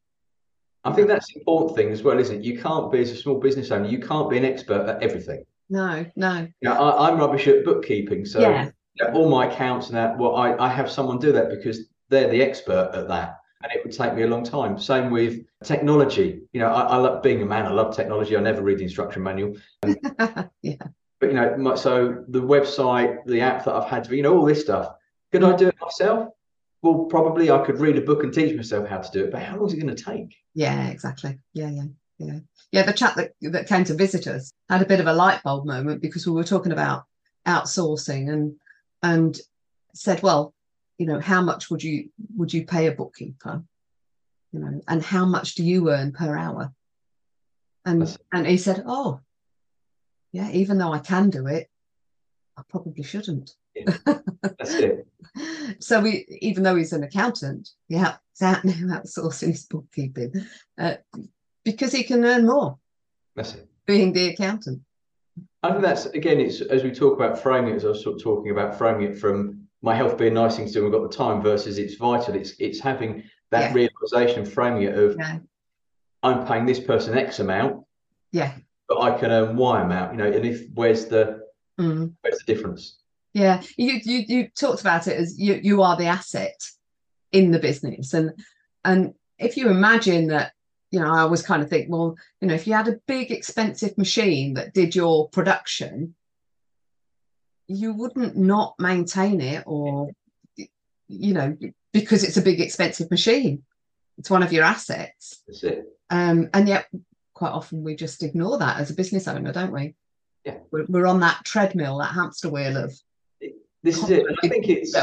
I 0.83 0.93
think 0.93 1.07
that's 1.07 1.33
the 1.33 1.39
important 1.39 1.75
thing 1.75 1.91
as 1.91 2.03
well, 2.03 2.17
isn't 2.17 2.37
it? 2.37 2.45
You 2.45 2.61
can't 2.61 2.91
be 2.91 3.01
as 3.01 3.11
a 3.11 3.17
small 3.17 3.39
business 3.39 3.71
owner, 3.71 3.89
you 3.89 3.99
can't 3.99 4.29
be 4.29 4.37
an 4.37 4.45
expert 4.45 4.87
at 4.87 5.03
everything. 5.03 5.43
No, 5.69 6.05
no. 6.15 6.47
Yeah, 6.61 6.79
I, 6.79 7.09
am 7.09 7.19
rubbish 7.19 7.47
at 7.47 7.65
bookkeeping, 7.65 8.25
so 8.25 8.39
yeah. 8.39 8.69
all 9.13 9.29
my 9.29 9.51
accounts 9.51 9.87
and 9.87 9.97
that. 9.97 10.17
Well, 10.17 10.35
I, 10.35 10.55
I 10.55 10.69
have 10.69 10.89
someone 10.89 11.19
do 11.19 11.33
that 11.33 11.49
because 11.49 11.87
they're 12.07 12.29
the 12.29 12.41
expert 12.41 12.91
at 12.93 13.09
that, 13.09 13.39
and 13.63 13.71
it 13.71 13.83
would 13.83 13.93
take 13.93 14.13
me 14.13 14.23
a 14.23 14.27
long 14.27 14.43
time. 14.43 14.79
Same 14.79 15.09
with 15.09 15.45
technology. 15.63 16.41
You 16.53 16.59
know, 16.61 16.67
I, 16.67 16.81
I 16.81 16.97
love 16.97 17.23
being 17.23 17.41
a 17.41 17.45
man. 17.45 17.65
I 17.65 17.71
love 17.71 17.95
technology. 17.95 18.37
I 18.37 18.41
never 18.41 18.61
read 18.61 18.77
the 18.77 18.83
instruction 18.83 19.23
manual. 19.23 19.55
yeah. 20.61 20.75
But 21.19 21.29
you 21.29 21.33
know, 21.33 21.75
so 21.75 22.23
the 22.27 22.41
website, 22.41 23.25
the 23.25 23.41
app 23.41 23.65
that 23.65 23.73
I've 23.73 23.89
had 23.89 24.03
to, 24.05 24.15
you 24.15 24.23
know, 24.23 24.37
all 24.37 24.45
this 24.45 24.61
stuff. 24.61 24.93
Could 25.31 25.43
I 25.43 25.55
do 25.55 25.67
it 25.67 25.75
myself? 25.81 26.29
well, 26.81 27.05
probably 27.05 27.51
I 27.51 27.63
could 27.65 27.79
read 27.79 27.97
a 27.97 28.01
book 28.01 28.23
and 28.23 28.33
teach 28.33 28.55
myself 28.55 28.87
how 28.87 28.99
to 28.99 29.11
do 29.11 29.25
it, 29.25 29.31
but 29.31 29.41
how 29.41 29.57
long 29.57 29.67
is 29.67 29.73
it 29.73 29.81
going 29.81 29.95
to 29.95 30.03
take? 30.03 30.35
Yeah, 30.53 30.87
exactly. 30.87 31.39
Yeah, 31.53 31.69
yeah, 31.69 31.85
yeah. 32.17 32.39
Yeah, 32.71 32.83
the 32.83 32.93
chap 32.93 33.15
that, 33.15 33.31
that 33.41 33.67
came 33.67 33.83
to 33.85 33.93
visit 33.93 34.27
us 34.27 34.51
had 34.69 34.81
a 34.81 34.85
bit 34.85 34.99
of 34.99 35.07
a 35.07 35.13
light 35.13 35.41
bulb 35.43 35.65
moment 35.65 36.01
because 36.01 36.27
we 36.27 36.33
were 36.33 36.43
talking 36.43 36.71
about 36.71 37.03
outsourcing 37.47 38.31
and 38.31 38.55
and 39.03 39.39
said, 39.93 40.21
well, 40.21 40.53
you 40.97 41.05
know, 41.05 41.19
how 41.19 41.41
much 41.41 41.69
would 41.69 41.83
you 41.83 42.09
would 42.35 42.53
you 42.53 42.65
pay 42.65 42.87
a 42.87 42.91
bookkeeper? 42.91 43.63
You 44.51 44.59
know, 44.59 44.81
and 44.87 45.03
how 45.03 45.25
much 45.25 45.55
do 45.55 45.63
you 45.63 45.91
earn 45.91 46.11
per 46.11 46.35
hour? 46.35 46.73
And 47.85 48.01
That's... 48.01 48.17
and 48.33 48.47
he 48.47 48.57
said, 48.57 48.83
oh, 48.85 49.21
yeah, 50.31 50.49
even 50.51 50.77
though 50.77 50.93
I 50.93 50.99
can 50.99 51.29
do 51.29 51.47
it, 51.47 51.69
I 52.57 52.63
probably 52.69 53.03
shouldn't. 53.03 53.51
Yeah, 53.75 53.97
that's 54.41 54.73
it. 54.73 55.07
so 55.79 56.01
we, 56.01 56.25
even 56.41 56.63
though 56.63 56.75
he's 56.75 56.93
an 56.93 57.03
accountant, 57.03 57.69
yeah, 57.87 58.17
he's 58.33 58.41
out 58.41 58.65
now 58.65 58.99
outsourcing 58.99 59.49
his 59.49 59.65
bookkeeping 59.65 60.33
uh, 60.77 60.95
because 61.63 61.91
he 61.91 62.03
can 62.03 62.25
earn 62.25 62.47
more. 62.47 62.77
That's 63.35 63.53
it. 63.53 63.67
Being 63.85 64.13
the 64.13 64.29
accountant. 64.29 64.81
I 65.61 65.71
think 65.71 65.83
that's 65.83 66.07
again. 66.07 66.39
It's 66.39 66.61
as 66.61 66.83
we 66.83 66.91
talk 66.91 67.15
about 67.15 67.39
framing 67.39 67.73
it, 67.73 67.77
as 67.77 67.85
I 67.85 67.89
was 67.89 68.03
sort 68.03 68.15
of 68.15 68.23
talking 68.23 68.51
about 68.51 68.77
framing 68.77 69.11
it 69.11 69.19
from 69.19 69.66
my 69.87 69.95
health 69.95 70.17
being 70.17 70.33
nice 70.33 70.57
thing 70.57 70.67
to 70.67 70.73
do. 70.73 70.83
We've 70.83 70.91
got 70.91 71.09
the 71.09 71.17
time 71.17 71.41
versus 71.41 71.77
it's 71.77 71.95
vital. 71.95 72.35
It's 72.35 72.51
it's 72.59 72.79
having 72.79 73.23
that 73.51 73.71
yeah. 73.71 73.73
realization, 73.73 74.45
framing 74.45 74.83
it 74.83 74.95
of 74.95 75.15
yeah. 75.17 75.39
I'm 76.23 76.45
paying 76.45 76.65
this 76.65 76.79
person 76.79 77.17
X 77.17 77.39
amount. 77.39 77.85
Yeah. 78.33 78.51
But 78.89 78.99
I 78.99 79.17
can 79.17 79.31
earn 79.31 79.55
Y 79.55 79.81
amount. 79.81 80.11
You 80.11 80.17
know, 80.17 80.29
and 80.29 80.45
if 80.45 80.65
where's 80.73 81.05
the 81.05 81.41
mm. 81.79 82.13
where's 82.21 82.39
the 82.39 82.53
difference? 82.53 82.97
Yeah, 83.33 83.61
you 83.77 84.01
you 84.03 84.25
you 84.27 84.49
talked 84.49 84.81
about 84.81 85.07
it 85.07 85.15
as 85.15 85.39
you 85.39 85.57
you 85.63 85.81
are 85.81 85.95
the 85.95 86.07
asset 86.07 86.59
in 87.31 87.51
the 87.51 87.59
business, 87.59 88.13
and 88.13 88.31
and 88.83 89.13
if 89.37 89.55
you 89.55 89.69
imagine 89.69 90.27
that, 90.27 90.51
you 90.91 90.99
know, 90.99 91.13
I 91.13 91.21
always 91.21 91.43
kind 91.43 91.61
of 91.63 91.69
think, 91.69 91.89
well, 91.89 92.17
you 92.41 92.49
know, 92.49 92.55
if 92.55 92.67
you 92.67 92.73
had 92.73 92.89
a 92.89 92.99
big 93.07 93.31
expensive 93.31 93.97
machine 93.97 94.55
that 94.55 94.73
did 94.73 94.95
your 94.95 95.29
production, 95.29 96.15
you 97.67 97.93
wouldn't 97.93 98.37
not 98.37 98.75
maintain 98.79 99.41
it, 99.41 99.63
or 99.65 100.11
you 101.07 101.33
know, 101.33 101.57
because 101.93 102.23
it's 102.23 102.37
a 102.37 102.41
big 102.41 102.59
expensive 102.59 103.11
machine. 103.11 103.63
It's 104.17 104.29
one 104.29 104.43
of 104.43 104.51
your 104.51 104.63
assets. 104.63 105.41
That's 105.47 105.63
it. 105.63 105.85
Um, 106.09 106.49
and 106.53 106.67
yet, 106.67 106.87
quite 107.33 107.51
often 107.51 107.83
we 107.83 107.95
just 107.95 108.23
ignore 108.23 108.57
that 108.57 108.79
as 108.79 108.89
a 108.89 108.95
business 108.95 109.27
owner, 109.27 109.51
don't 109.51 109.71
we? 109.71 109.95
Yeah. 110.43 110.57
We're, 110.71 110.85
we're 110.87 111.07
on 111.07 111.19
that 111.19 111.43
treadmill, 111.45 111.99
that 111.99 112.13
hamster 112.13 112.49
wheel 112.49 112.77
of 112.77 112.93
this 113.83 114.03
is 114.03 114.09
it. 114.09 114.25
I 114.43 114.47
think 114.47 114.67
it's 114.67 114.95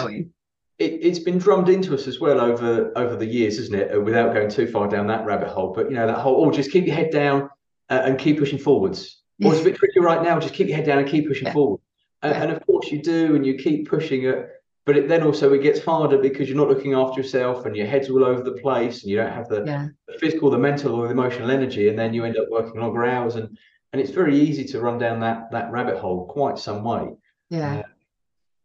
it, 0.78 1.04
has 1.04 1.20
been 1.20 1.38
drummed 1.38 1.68
into 1.68 1.94
us 1.94 2.06
as 2.06 2.20
well 2.20 2.40
over 2.40 2.92
over 2.96 3.16
the 3.16 3.26
years, 3.26 3.58
isn't 3.58 3.74
it? 3.74 3.94
Uh, 3.94 4.00
without 4.00 4.34
going 4.34 4.50
too 4.50 4.66
far 4.66 4.88
down 4.88 5.06
that 5.06 5.24
rabbit 5.24 5.48
hole, 5.48 5.72
but 5.72 5.88
you 5.88 5.96
know 5.96 6.06
that 6.06 6.18
whole 6.18 6.44
oh, 6.44 6.50
just 6.50 6.70
keep 6.70 6.86
your 6.86 6.96
head 6.96 7.10
down 7.10 7.48
uh, 7.90 8.02
and 8.04 8.18
keep 8.18 8.38
pushing 8.38 8.58
forwards. 8.58 9.22
Yeah. 9.38 9.48
Or 9.48 9.52
it's 9.52 9.62
a 9.62 9.64
bit 9.64 9.76
tricky 9.76 10.00
right 10.00 10.22
now. 10.22 10.38
Just 10.40 10.54
keep 10.54 10.68
your 10.68 10.76
head 10.76 10.86
down 10.86 10.98
and 10.98 11.08
keep 11.08 11.26
pushing 11.28 11.46
yeah. 11.46 11.52
forward. 11.52 11.80
Yeah. 12.24 12.42
And 12.42 12.52
of 12.52 12.64
course 12.66 12.90
you 12.90 13.02
do, 13.02 13.36
and 13.36 13.46
you 13.46 13.54
keep 13.54 13.88
pushing 13.88 14.24
it 14.24 14.50
but 14.86 14.96
it, 14.98 15.08
then 15.08 15.22
also 15.22 15.52
it 15.52 15.62
gets 15.62 15.82
harder 15.82 16.18
because 16.18 16.48
you're 16.48 16.58
not 16.58 16.68
looking 16.68 16.92
after 16.92 17.20
yourself 17.20 17.64
and 17.64 17.74
your 17.74 17.86
head's 17.86 18.10
all 18.10 18.24
over 18.24 18.42
the 18.42 18.52
place 18.52 19.02
and 19.02 19.10
you 19.10 19.16
don't 19.16 19.32
have 19.32 19.48
the, 19.48 19.64
yeah. 19.64 19.88
the 20.06 20.18
physical, 20.18 20.50
the 20.50 20.58
mental, 20.58 20.94
or 20.94 21.06
the 21.06 21.12
emotional 21.12 21.50
energy, 21.50 21.88
and 21.88 21.98
then 21.98 22.12
you 22.12 22.24
end 22.24 22.36
up 22.36 22.48
working 22.50 22.80
longer 22.80 23.04
hours 23.04 23.36
and 23.36 23.56
and 23.92 24.02
it's 24.02 24.10
very 24.10 24.36
easy 24.36 24.64
to 24.64 24.80
run 24.80 24.98
down 24.98 25.20
that 25.20 25.50
that 25.52 25.70
rabbit 25.70 25.98
hole 25.98 26.26
quite 26.26 26.58
some 26.58 26.82
way. 26.82 27.14
Yeah. 27.48 27.76
Uh, 27.78 27.82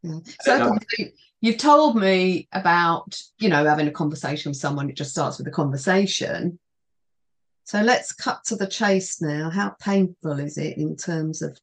yeah. 0.02 0.20
So 0.42 0.78
you've 1.40 1.58
told 1.58 1.96
me 1.96 2.48
about 2.52 3.22
you 3.38 3.48
know 3.48 3.64
having 3.64 3.88
a 3.88 3.92
conversation 3.92 4.50
with 4.50 4.58
someone. 4.58 4.90
It 4.90 4.96
just 4.96 5.12
starts 5.12 5.38
with 5.38 5.48
a 5.48 5.52
conversation. 5.52 6.60
So 7.64 7.82
let's 7.82 8.12
cut 8.12 8.44
to 8.46 8.56
the 8.56 8.66
chase 8.68 9.22
now. 9.22 9.52
How 9.52 9.76
painful 9.80 10.40
is 10.40 10.58
it 10.58 10.78
in 10.78 10.96
terms 10.96 11.44
of 11.44 11.58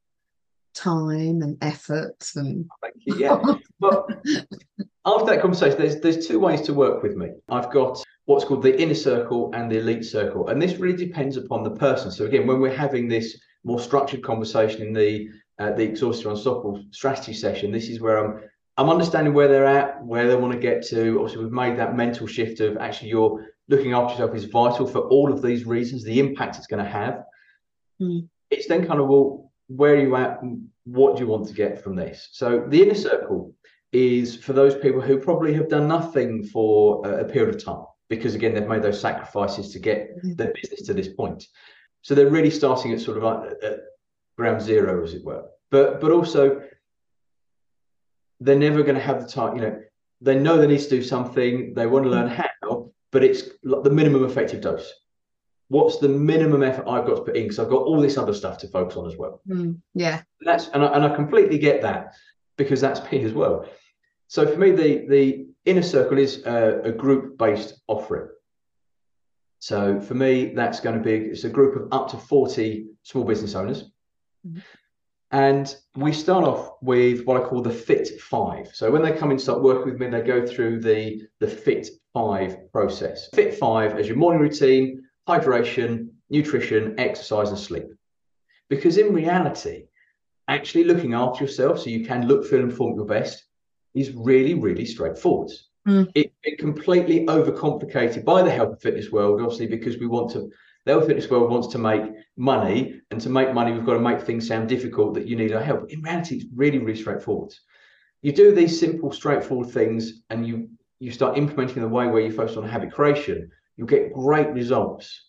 time 0.76 1.40
and 1.42 1.56
effort 1.62 2.30
and 2.36 2.68
thank 2.82 2.94
you 2.98 3.16
yeah. 3.18 3.40
But 3.80 4.06
after 5.06 5.26
that 5.26 5.40
conversation 5.40 5.78
there's 5.78 6.00
there's 6.00 6.26
two 6.26 6.38
ways 6.38 6.60
to 6.62 6.74
work 6.74 7.02
with 7.02 7.16
me. 7.16 7.28
I've 7.48 7.72
got 7.72 8.02
what's 8.26 8.44
called 8.44 8.62
the 8.62 8.80
inner 8.80 8.94
circle 8.94 9.50
and 9.54 9.70
the 9.70 9.78
elite 9.78 10.04
circle 10.04 10.48
and 10.48 10.60
this 10.60 10.76
really 10.76 10.96
depends 10.96 11.36
upon 11.36 11.62
the 11.62 11.70
person. 11.70 12.10
So 12.10 12.26
again 12.26 12.46
when 12.46 12.60
we're 12.60 12.76
having 12.76 13.08
this 13.08 13.38
more 13.64 13.80
structured 13.80 14.22
conversation 14.22 14.82
in 14.82 14.92
the 14.92 15.28
uh, 15.58 15.72
the 15.72 15.82
exhaustive 15.82 16.30
unstoppable 16.30 16.84
strategy 16.90 17.32
session 17.32 17.72
this 17.72 17.88
is 17.88 17.98
where 17.98 18.18
i'm 18.22 18.42
i'm 18.76 18.90
understanding 18.90 19.32
where 19.32 19.48
they're 19.48 19.64
at 19.64 20.04
where 20.04 20.28
they 20.28 20.36
want 20.36 20.52
to 20.52 20.58
get 20.58 20.86
to. 20.86 21.18
Obviously 21.18 21.42
we've 21.42 21.52
made 21.52 21.78
that 21.78 21.96
mental 21.96 22.26
shift 22.26 22.60
of 22.60 22.76
actually 22.76 23.08
you're 23.08 23.46
looking 23.68 23.94
after 23.94 24.12
yourself 24.12 24.36
is 24.36 24.44
vital 24.44 24.86
for 24.86 25.00
all 25.08 25.32
of 25.32 25.40
these 25.40 25.64
reasons 25.64 26.04
the 26.04 26.20
impact 26.20 26.56
it's 26.56 26.66
going 26.66 26.84
to 26.84 26.90
have. 26.90 27.24
Mm. 28.00 28.28
it's 28.50 28.68
then 28.68 28.86
kind 28.86 29.00
of 29.00 29.08
well 29.08 29.45
where 29.68 29.94
are 29.94 30.00
you 30.00 30.16
at? 30.16 30.40
What 30.84 31.16
do 31.16 31.22
you 31.22 31.28
want 31.28 31.48
to 31.48 31.54
get 31.54 31.82
from 31.82 31.96
this? 31.96 32.28
So 32.32 32.64
the 32.68 32.82
inner 32.82 32.94
circle 32.94 33.54
is 33.92 34.36
for 34.36 34.52
those 34.52 34.74
people 34.74 35.00
who 35.00 35.18
probably 35.18 35.54
have 35.54 35.68
done 35.68 35.88
nothing 35.88 36.44
for 36.44 37.06
a, 37.08 37.24
period 37.24 37.54
of 37.54 37.64
time 37.64 37.84
because 38.08 38.34
again 38.34 38.54
they've 38.54 38.68
made 38.68 38.82
those 38.82 39.00
sacrifices 39.00 39.72
to 39.72 39.78
get 39.78 40.16
mm-hmm. 40.16 40.34
their 40.34 40.52
business 40.52 40.82
to 40.82 40.94
this 40.94 41.08
point. 41.08 41.44
So 42.02 42.14
they're 42.14 42.30
really 42.30 42.50
starting 42.50 42.92
at 42.92 43.00
sort 43.00 43.16
of 43.16 43.22
like 43.24 43.50
at 43.62 43.80
ground 44.36 44.62
zero, 44.62 45.02
as 45.02 45.14
it 45.14 45.24
were. 45.24 45.44
But 45.70 46.00
but 46.00 46.12
also 46.12 46.62
they're 48.40 48.56
never 48.56 48.82
going 48.82 48.96
to 48.96 49.00
have 49.00 49.22
the 49.22 49.28
time. 49.28 49.56
You 49.56 49.62
know, 49.62 49.80
they 50.20 50.38
know 50.38 50.58
they 50.58 50.66
need 50.66 50.80
to 50.80 50.88
do 50.88 51.02
something. 51.02 51.74
They 51.74 51.86
want 51.86 52.04
to 52.04 52.10
learn 52.10 52.28
mm-hmm. 52.28 52.42
how, 52.62 52.90
but 53.10 53.24
it's 53.24 53.42
the 53.62 53.90
minimum 53.90 54.24
effective 54.24 54.60
dose 54.60 54.92
what's 55.68 55.98
the 55.98 56.08
minimum 56.08 56.62
effort 56.62 56.88
I've 56.88 57.06
got 57.06 57.16
to 57.16 57.22
put 57.22 57.36
in 57.36 57.44
because 57.44 57.58
I've 57.58 57.70
got 57.70 57.82
all 57.82 58.00
this 58.00 58.16
other 58.16 58.34
stuff 58.34 58.58
to 58.58 58.68
focus 58.68 58.96
on 58.96 59.06
as 59.06 59.16
well. 59.16 59.40
Mm, 59.48 59.80
yeah, 59.94 60.22
and 60.40 60.48
that's 60.48 60.68
and 60.68 60.84
I, 60.84 60.92
and 60.94 61.04
I 61.04 61.14
completely 61.14 61.58
get 61.58 61.82
that 61.82 62.14
because 62.56 62.80
that's 62.80 63.00
me 63.10 63.24
as 63.24 63.32
well. 63.32 63.66
So 64.28 64.46
for 64.46 64.58
me, 64.58 64.70
the 64.70 65.06
the 65.08 65.46
inner 65.64 65.82
circle 65.82 66.18
is 66.18 66.44
a, 66.46 66.80
a 66.84 66.92
group 66.92 67.38
based 67.38 67.80
offering. 67.86 68.28
So 69.58 70.00
for 70.00 70.14
me, 70.14 70.52
that's 70.54 70.80
going 70.80 70.96
to 70.96 71.02
be 71.02 71.14
it's 71.14 71.44
a 71.44 71.48
group 71.48 71.76
of 71.76 71.88
up 71.92 72.10
to 72.10 72.16
forty 72.16 72.88
small 73.02 73.24
business 73.24 73.54
owners. 73.54 73.90
Mm-hmm. 74.46 74.60
And 75.32 75.74
we 75.96 76.12
start 76.12 76.44
off 76.44 76.74
with 76.82 77.24
what 77.24 77.36
I 77.36 77.44
call 77.44 77.60
the 77.60 77.70
Fit 77.70 78.20
Five. 78.20 78.68
So 78.72 78.90
when 78.92 79.02
they 79.02 79.12
come 79.12 79.32
and 79.32 79.40
start 79.40 79.60
working 79.60 79.90
with 79.90 80.00
me, 80.00 80.08
they 80.08 80.22
go 80.22 80.46
through 80.46 80.80
the, 80.80 81.20
the 81.40 81.48
Fit 81.48 81.88
Five 82.14 82.70
process. 82.70 83.28
Fit 83.34 83.54
Five 83.54 83.98
as 83.98 84.06
your 84.06 84.16
morning 84.16 84.40
routine, 84.40 85.02
hydration, 85.28 86.08
nutrition, 86.30 86.94
exercise, 86.98 87.50
and 87.50 87.58
sleep. 87.58 87.86
Because 88.68 88.98
in 88.98 89.12
reality, 89.12 89.84
actually 90.48 90.84
looking 90.84 91.14
after 91.14 91.44
yourself 91.44 91.78
so 91.78 91.90
you 91.90 92.04
can 92.04 92.26
look, 92.26 92.44
feel, 92.44 92.60
and 92.60 92.70
perform 92.70 92.96
your 92.96 93.06
best 93.06 93.44
is 93.94 94.12
really, 94.12 94.54
really 94.54 94.84
straightforward. 94.84 95.50
Mm. 95.86 96.10
It, 96.14 96.32
it 96.42 96.58
completely 96.58 97.26
overcomplicated 97.26 98.24
by 98.24 98.42
the 98.42 98.50
health 98.50 98.70
and 98.70 98.82
fitness 98.82 99.10
world, 99.10 99.40
obviously, 99.40 99.66
because 99.66 99.98
we 99.98 100.06
want 100.06 100.30
to. 100.32 100.50
The 100.84 100.92
health 100.92 101.02
and 101.02 101.10
fitness 101.10 101.30
world 101.30 101.50
wants 101.50 101.68
to 101.68 101.78
make 101.78 102.02
money, 102.36 103.00
and 103.10 103.20
to 103.20 103.28
make 103.28 103.54
money, 103.54 103.72
we've 103.72 103.86
got 103.86 103.94
to 103.94 104.00
make 104.00 104.20
things 104.20 104.46
sound 104.46 104.68
difficult 104.68 105.14
that 105.14 105.26
you 105.26 105.36
need 105.36 105.52
our 105.52 105.62
help. 105.62 105.90
In 105.90 106.02
reality, 106.02 106.36
it's 106.36 106.46
really, 106.54 106.78
really 106.78 107.00
straightforward. 107.00 107.52
You 108.22 108.32
do 108.32 108.52
these 108.52 108.78
simple, 108.78 109.12
straightforward 109.12 109.70
things, 109.70 110.22
and 110.30 110.46
you 110.46 110.68
you 110.98 111.10
start 111.10 111.36
implementing 111.36 111.82
the 111.82 111.88
way 111.88 112.06
where 112.06 112.22
you 112.22 112.32
focus 112.32 112.56
on 112.56 112.66
habit 112.66 112.90
creation 112.90 113.50
you'll 113.76 113.86
get 113.86 114.12
great 114.12 114.48
results 114.48 115.22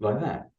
like 0.00 0.20
that. 0.20 0.50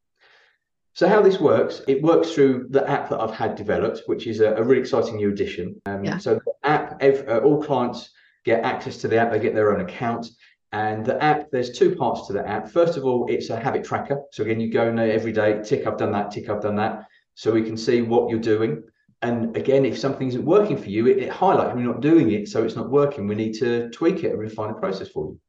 So 0.95 1.07
how 1.07 1.21
this 1.21 1.39
works, 1.39 1.81
it 1.88 2.03
works 2.03 2.33
through 2.33 2.67
the 2.69 2.88
app 2.88 3.09
that 3.09 3.19
I've 3.19 3.33
had 3.33 3.55
developed, 3.55 4.03
which 4.05 4.27
is 4.27 4.41
a, 4.41 4.53
a 4.53 4.63
really 4.63 4.81
exciting 4.81 5.15
new 5.15 5.31
addition. 5.31 5.81
Um, 5.88 6.03
yeah. 6.03 6.19
So 6.19 6.36
the 6.36 6.53
app, 6.63 7.01
every, 7.01 7.27
uh, 7.27 7.39
all 7.39 7.63
clients 7.63 8.12
get 8.45 8.63
access 8.63 8.97
to 8.97 9.07
the 9.07 9.17
app, 9.17 9.31
they 9.31 9.39
get 9.39 9.55
their 9.55 9.73
own 9.73 9.81
account. 9.81 10.27
And 10.71 11.05
the 11.05 11.21
app, 11.23 11.49
there's 11.51 11.71
two 11.71 11.95
parts 11.95 12.27
to 12.27 12.33
the 12.33 12.47
app. 12.47 12.69
First 12.69 12.97
of 12.97 13.05
all, 13.05 13.27
it's 13.27 13.49
a 13.49 13.59
habit 13.59 13.83
tracker. 13.83 14.21
So 14.31 14.43
again, 14.43 14.59
you 14.59 14.71
go 14.71 14.88
in 14.88 14.95
there 14.95 15.12
every 15.12 15.31
day, 15.31 15.62
tick, 15.63 15.88
I've 15.88 15.97
done 15.97 16.12
that, 16.12 16.31
tick, 16.31 16.49
I've 16.49 16.62
done 16.62 16.75
that. 16.75 17.07
So 17.36 17.51
we 17.51 17.63
can 17.63 17.77
see 17.77 18.01
what 18.01 18.29
you're 18.29 18.39
doing. 18.39 18.83
And 19.23 19.55
again, 19.55 19.86
if 19.86 19.97
something 19.97 20.27
isn't 20.27 20.45
working 20.45 20.77
for 20.77 20.89
you, 20.89 21.07
it, 21.07 21.17
it 21.17 21.29
highlights 21.29 21.73
we're 21.73 21.81
not 21.81 22.01
doing 22.01 22.31
it, 22.31 22.49
so 22.49 22.63
it's 22.63 22.75
not 22.75 22.89
working. 22.89 23.27
We 23.27 23.36
need 23.36 23.53
to 23.59 23.89
tweak 23.89 24.23
it 24.23 24.31
and 24.31 24.39
refine 24.39 24.73
the 24.73 24.79
process 24.79 25.09
for 25.09 25.27
you. 25.27 25.39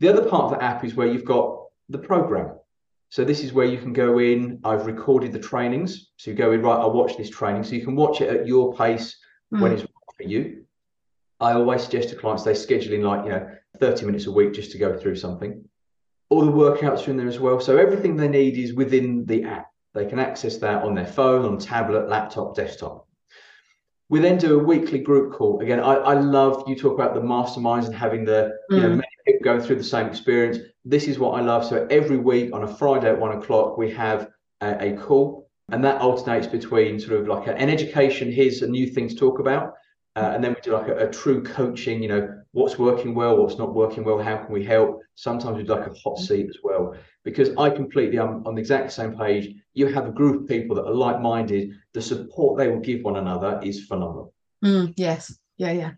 The 0.00 0.08
other 0.08 0.28
part 0.28 0.44
of 0.44 0.50
the 0.50 0.62
app 0.62 0.84
is 0.84 0.94
where 0.94 1.06
you've 1.06 1.24
got 1.24 1.64
the 1.88 1.98
program. 1.98 2.52
So 3.08 3.24
this 3.24 3.42
is 3.42 3.52
where 3.52 3.66
you 3.66 3.78
can 3.78 3.92
go 3.92 4.18
in. 4.18 4.60
I've 4.64 4.86
recorded 4.86 5.32
the 5.32 5.38
trainings. 5.38 6.10
So 6.16 6.30
you 6.30 6.36
go 6.36 6.52
in, 6.52 6.62
right, 6.62 6.78
I'll 6.78 6.92
watch 6.92 7.16
this 7.16 7.30
training. 7.30 7.64
So 7.64 7.74
you 7.74 7.84
can 7.84 7.96
watch 7.96 8.20
it 8.20 8.28
at 8.28 8.46
your 8.46 8.74
pace 8.74 9.16
mm. 9.54 9.60
when 9.60 9.72
it's 9.72 9.82
right 9.82 10.16
for 10.16 10.22
you. 10.24 10.64
I 11.38 11.52
always 11.52 11.82
suggest 11.82 12.08
to 12.10 12.16
clients 12.16 12.42
they 12.42 12.54
schedule 12.54 12.94
in 12.94 13.02
like, 13.02 13.24
you 13.24 13.30
know, 13.30 13.48
30 13.78 14.06
minutes 14.06 14.26
a 14.26 14.32
week 14.32 14.54
just 14.54 14.72
to 14.72 14.78
go 14.78 14.98
through 14.98 15.16
something. 15.16 15.64
All 16.28 16.44
the 16.44 16.50
workouts 16.50 17.06
are 17.06 17.10
in 17.10 17.16
there 17.16 17.28
as 17.28 17.38
well. 17.38 17.60
So 17.60 17.76
everything 17.76 18.16
they 18.16 18.28
need 18.28 18.58
is 18.58 18.74
within 18.74 19.24
the 19.26 19.44
app. 19.44 19.70
They 19.94 20.06
can 20.06 20.18
access 20.18 20.56
that 20.58 20.82
on 20.82 20.94
their 20.94 21.06
phone, 21.06 21.44
on 21.44 21.58
tablet, 21.58 22.08
laptop, 22.08 22.56
desktop. 22.56 23.06
We 24.08 24.20
then 24.20 24.38
do 24.38 24.58
a 24.58 24.62
weekly 24.62 24.98
group 24.98 25.32
call. 25.32 25.60
Again, 25.60 25.80
I, 25.80 25.94
I 25.94 26.14
love 26.14 26.64
you 26.66 26.76
talk 26.76 26.94
about 26.94 27.14
the 27.14 27.20
masterminds 27.20 27.86
and 27.86 27.94
having 27.94 28.24
the 28.24 28.56
mm. 28.70 28.76
you 28.76 28.82
know 28.82 29.02
people 29.26 29.44
going 29.44 29.60
through 29.60 29.76
the 29.76 29.84
same 29.84 30.06
experience. 30.06 30.58
This 30.84 31.08
is 31.08 31.18
what 31.18 31.38
I 31.38 31.42
love. 31.42 31.64
So 31.64 31.86
every 31.90 32.16
week 32.16 32.54
on 32.54 32.62
a 32.62 32.68
Friday 32.68 33.08
at 33.08 33.18
one 33.18 33.36
o'clock, 33.36 33.76
we 33.76 33.90
have 33.92 34.28
a, 34.60 34.92
a 34.92 34.96
call, 34.96 35.48
and 35.70 35.84
that 35.84 36.00
alternates 36.00 36.46
between 36.46 37.00
sort 37.00 37.20
of 37.20 37.28
like 37.28 37.46
a, 37.48 37.56
an 37.56 37.68
education. 37.68 38.30
Here's 38.30 38.62
a 38.62 38.68
new 38.68 38.86
thing 38.86 39.08
to 39.08 39.14
talk 39.14 39.38
about, 39.38 39.74
uh, 40.14 40.32
and 40.34 40.42
then 40.42 40.54
we 40.54 40.60
do 40.60 40.72
like 40.72 40.88
a, 40.88 41.08
a, 41.08 41.10
true 41.10 41.42
coaching. 41.42 42.02
You 42.02 42.08
know, 42.08 42.42
what's 42.52 42.78
working 42.78 43.14
well, 43.14 43.36
what's 43.36 43.58
not 43.58 43.74
working 43.74 44.04
well, 44.04 44.18
how 44.18 44.36
can 44.38 44.52
we 44.52 44.64
help? 44.64 45.00
Sometimes 45.14 45.56
we 45.56 45.64
do 45.64 45.74
like 45.74 45.86
a 45.86 45.94
hot 45.94 46.18
seat 46.18 46.46
as 46.48 46.58
well, 46.62 46.94
because 47.24 47.50
I 47.56 47.70
completely 47.70 48.18
I'm 48.18 48.46
on 48.46 48.54
the 48.54 48.60
exact 48.60 48.92
same 48.92 49.16
page 49.16 49.54
you 49.76 49.86
have 49.86 50.08
a 50.08 50.10
group 50.10 50.42
of 50.42 50.48
people 50.48 50.74
that 50.74 50.86
are 50.86 50.94
like-minded, 50.94 51.70
the 51.92 52.00
support 52.00 52.56
they 52.56 52.68
will 52.68 52.80
give 52.80 53.02
one 53.02 53.16
another 53.16 53.60
is 53.62 53.84
phenomenal. 53.84 54.32
Mm, 54.64 54.94
yes. 54.96 55.38
Yeah, 55.58 55.72
yeah. 55.72 55.90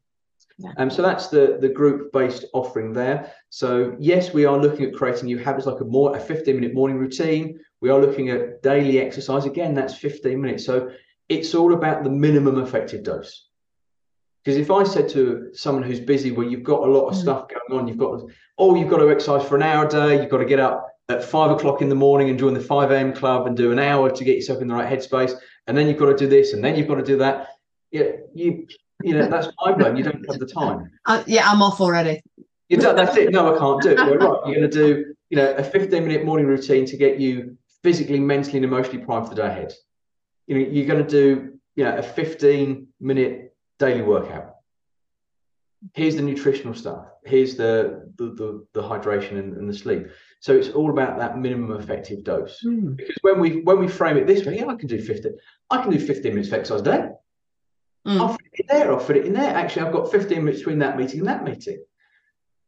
Yeah. 0.59 0.73
Um, 0.77 0.91
so 0.91 1.03
that's 1.03 1.29
the 1.29 1.59
the 1.61 1.69
group 1.69 2.13
based 2.13 2.45
offering 2.53 2.93
there. 2.93 3.33
So 3.51 3.97
yes, 4.01 4.35
we 4.35 4.45
are 4.45 4.59
looking 4.59 4.87
at 4.87 4.95
creating 4.95 5.27
new 5.27 5.39
habits 5.39 5.67
like 5.67 5.81
a 5.81 5.85
more 5.85 6.17
a 6.17 6.21
15 6.21 6.55
minute 6.55 6.75
morning 6.75 6.99
routine. 6.99 7.61
We 7.81 7.91
are 7.91 8.01
looking 8.01 8.31
at 8.31 8.61
daily 8.63 8.99
exercise. 8.99 9.45
Again, 9.45 9.73
that's 9.73 9.95
15 9.95 10.41
minutes. 10.41 10.65
So 10.67 10.91
it's 11.29 11.55
all 11.55 11.75
about 11.75 12.03
the 12.03 12.11
minimum 12.11 12.59
effective 12.59 13.05
dose. 13.05 13.47
Because 14.43 14.59
if 14.59 14.71
I 14.71 14.83
said 14.83 15.09
to 15.11 15.51
someone 15.53 15.85
who's 15.85 16.01
busy, 16.01 16.33
well, 16.33 16.49
you've 16.49 16.65
got 16.65 16.83
a 16.83 16.91
lot 16.91 17.07
of 17.07 17.15
mm. 17.15 17.21
stuff 17.21 17.49
going 17.49 17.81
on, 17.81 17.87
you've 17.87 17.99
got 17.99 18.23
oh, 18.59 18.75
you've 18.75 18.91
got 18.91 18.99
to 18.99 19.11
exercise 19.11 19.47
for 19.47 19.57
an 19.57 19.63
hour 19.63 19.87
a 19.87 19.89
day, 19.89 20.21
you've 20.21 20.31
got 20.31 20.39
to 20.39 20.45
get 20.45 20.59
up 20.59 20.89
at 21.09 21.23
five 21.23 21.51
o'clock 21.51 21.83
in 21.83 21.89
the 21.89 21.95
morning 21.95 22.31
and 22.31 22.39
join 22.39 22.53
the 22.53 22.61
5 22.61 22.91
a.m. 22.91 23.15
club 23.15 23.47
and 23.47 23.57
do 23.57 23.73
an 23.73 23.79
hour 23.79 24.11
to 24.11 24.25
get 24.25 24.37
yourself 24.37 24.61
in 24.61 24.69
the 24.69 24.75
right 24.75 24.91
headspace. 24.91 25.35
And 25.67 25.77
then 25.77 25.87
you've 25.87 25.99
got 25.99 26.07
to 26.07 26.17
do 26.17 26.27
this 26.27 26.53
and 26.53 26.63
then 26.63 26.77
you've 26.77 26.89
got 26.89 26.97
to 26.97 27.05
do 27.05 27.17
that. 27.19 27.49
Yeah, 27.91 28.11
you, 28.35 28.67
you 29.03 29.15
know, 29.15 29.29
that's 29.29 29.49
my 29.65 29.73
blame. 29.73 29.97
You 29.97 30.05
don't 30.05 30.27
have 30.29 30.39
the 30.39 30.47
time. 30.47 30.91
Uh, 31.07 31.23
yeah, 31.27 31.51
I'm 31.51 31.63
off 31.63 31.81
already. 31.81 32.23
You 32.69 32.77
do, 32.77 32.95
that's 32.95 33.17
it. 33.17 33.31
No, 33.31 33.55
I 33.55 33.59
can't 33.59 33.83
do 33.83 33.91
it. 33.91 33.97
Well, 33.97 34.43
right, 34.43 34.47
you're 34.47 34.57
going 34.57 34.71
to 34.71 34.77
do, 34.87 35.15
you 35.31 35.37
know, 35.37 35.55
a 35.55 35.65
15 35.65 36.03
minute 36.03 36.25
morning 36.25 36.47
routine 36.47 36.85
to 36.87 36.97
get 36.97 37.19
you 37.19 37.57
physically, 37.83 38.21
mentally, 38.21 38.59
and 38.59 38.65
emotionally 38.65 39.05
primed 39.05 39.29
for 39.29 39.35
the 39.35 39.43
day 39.43 39.49
ahead. 39.49 39.73
You 40.47 40.59
know, 40.59 40.71
you're 40.71 40.87
going 40.87 41.05
to 41.05 41.11
do, 41.11 41.59
you 41.77 41.85
know, 41.85 41.97
a 41.97 42.03
15 42.03 42.89
minute 43.01 43.55
daily 43.79 44.03
workout. 44.03 44.57
Here's 45.95 46.17
the 46.17 46.23
nutritional 46.23 46.75
stuff. 46.75 47.07
Here's 47.25 47.55
the 47.55 48.11
the 48.17 48.27
the, 48.35 48.67
the 48.75 48.83
hydration 48.83 49.39
and, 49.39 49.57
and 49.57 49.69
the 49.69 49.75
sleep 49.75 50.09
so 50.41 50.55
it's 50.55 50.69
all 50.69 50.91
about 50.91 51.19
that 51.19 51.39
minimum 51.39 51.79
effective 51.79 52.23
dose. 52.23 52.63
Mm. 52.65 52.97
Because 52.97 53.17
when 53.23 53.41
we 53.41 53.61
when 53.63 53.79
we 53.79 53.89
frame 53.89 54.17
it 54.17 54.27
this 54.27 54.47
way, 54.47 54.59
yeah, 54.59 54.67
I 54.67 54.77
can 54.77 54.89
do 54.89 55.01
15, 55.01 55.33
I 55.71 55.83
can 55.83 55.91
do 55.91 55.99
15 55.99 56.33
minutes 56.33 56.49
of 56.49 56.55
exercise 56.55 56.81
a 56.81 56.85
day. 56.85 57.09
Mm. 58.09 58.21
I'll 58.21 58.29
fit 58.29 58.47
it 58.53 58.61
in 58.61 58.67
there, 58.79 58.93
I'll 58.93 58.99
fit 58.99 59.17
it 59.19 59.27
in 59.27 59.33
there. 59.35 59.55
Actually, 59.55 59.87
I've 59.87 59.93
got 59.93 60.11
15 60.11 60.43
minutes 60.45 60.61
between 60.61 60.79
that 60.79 60.97
meeting 60.97 61.21
and 61.21 61.29
that 61.29 61.45
meeting. 61.45 61.85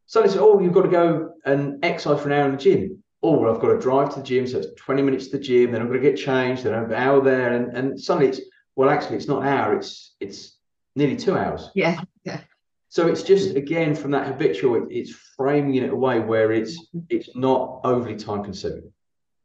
So 0.07 0.23
it's 0.23 0.37
oh, 0.37 0.61
you've 0.61 0.73
got 0.73 0.83
to 0.83 0.89
go 0.89 1.35
and 1.45 1.85
exercise 1.85 2.21
for 2.21 2.29
an 2.31 2.39
hour 2.39 2.47
in 2.47 2.53
the 2.53 2.59
gym. 2.59 3.03
Oh, 3.23 3.39
well, 3.39 3.55
I've 3.55 3.61
got 3.61 3.69
to 3.69 3.79
drive 3.79 4.13
to 4.15 4.21
the 4.21 4.27
gym, 4.27 4.47
so 4.47 4.59
it's 4.59 4.69
20 4.77 5.03
minutes 5.03 5.29
to 5.29 5.39
the 5.39 5.43
gym, 5.43 5.73
then 5.73 5.81
I'm 5.81 5.89
going 5.89 6.01
to 6.03 6.11
get 6.11 6.19
changed, 6.19 6.65
then 6.65 6.75
I 6.75 6.79
have 6.79 6.91
an 6.91 6.97
hour 6.97 7.23
there, 7.23 7.53
and, 7.53 7.77
and 7.77 8.01
suddenly 8.01 8.29
it's 8.29 8.41
well, 8.77 8.89
actually, 8.89 9.17
it's 9.17 9.29
not 9.29 9.43
an 9.43 9.49
hour, 9.49 9.77
it's 9.77 10.15
it's 10.21 10.59
nearly 10.97 11.17
two 11.17 11.37
hours. 11.37 11.71
Yeah, 11.75 12.01
yeah. 12.25 12.41
So 12.89 13.07
it's 13.07 13.23
just 13.23 13.55
again 13.57 13.95
from 13.95 14.11
that 14.13 14.27
habitual, 14.27 14.75
it, 14.77 14.85
it's 14.91 15.13
framing 15.37 15.77
it 15.77 15.91
away 15.91 16.21
where 16.21 16.53
it's 16.53 16.77
Mm-hmm. 16.95 17.07
it's 17.09 17.37
not 17.37 17.81
overly 17.85 18.17
time 18.17 18.43
consuming. 18.43 18.93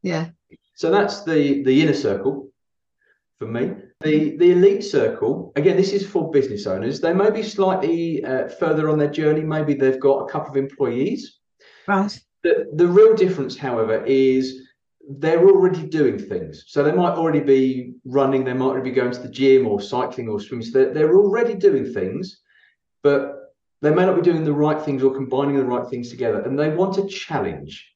Yeah. 0.02 0.30
So 0.76 0.90
that's 0.90 1.24
the 1.24 1.64
the 1.64 1.82
inner 1.82 1.94
circle 1.94 2.50
for 3.38 3.46
me. 3.48 3.76
The 4.02 4.36
the 4.38 4.52
elite 4.52 4.84
circle 4.84 5.54
again. 5.56 5.78
This 5.78 5.94
is 5.94 6.06
for 6.06 6.30
business 6.30 6.68
owners. 6.68 7.00
They 7.00 7.14
may 7.14 7.32
be 7.32 7.42
slightly 7.44 8.24
uh, 8.26 8.50
further 8.50 8.90
on 8.90 8.98
their 8.98 9.10
journey. 9.10 9.42
Maybe 9.42 9.74
they've 9.74 10.00
got 10.00 10.28
a 10.28 10.32
couple 10.32 10.52
of 10.52 10.58
employees. 10.58 11.40
Right. 11.88 12.20
The 12.44 12.68
the 12.74 12.88
real 12.88 13.16
difference, 13.16 13.58
however, 13.58 14.04
is 14.06 14.68
they're 15.08 15.48
already 15.48 15.84
doing 15.88 16.20
things. 16.20 16.66
So 16.68 16.84
they 16.84 16.92
might 16.92 17.14
already 17.14 17.40
be 17.40 17.94
running. 18.04 18.44
They 18.44 18.54
might 18.54 18.66
already 18.66 18.90
be 18.90 18.96
going 18.96 19.12
to 19.12 19.22
the 19.22 19.30
gym 19.30 19.66
or 19.66 19.80
cycling 19.80 20.28
or 20.28 20.42
swimming. 20.42 20.66
So 20.66 20.80
they're, 20.80 20.94
they're 20.94 21.16
already 21.16 21.56
doing 21.56 21.94
things, 21.94 22.42
but 23.02 23.54
they 23.82 23.94
may 23.94 24.06
not 24.06 24.16
be 24.16 24.22
doing 24.24 24.44
the 24.44 24.54
right 24.54 24.82
things 24.82 25.04
or 25.04 25.14
combining 25.14 25.56
the 25.56 25.64
right 25.64 25.88
things 25.88 26.10
together. 26.10 26.42
And 26.42 26.60
they 26.60 26.70
want 26.70 26.98
a 26.98 27.06
challenge. 27.06 27.94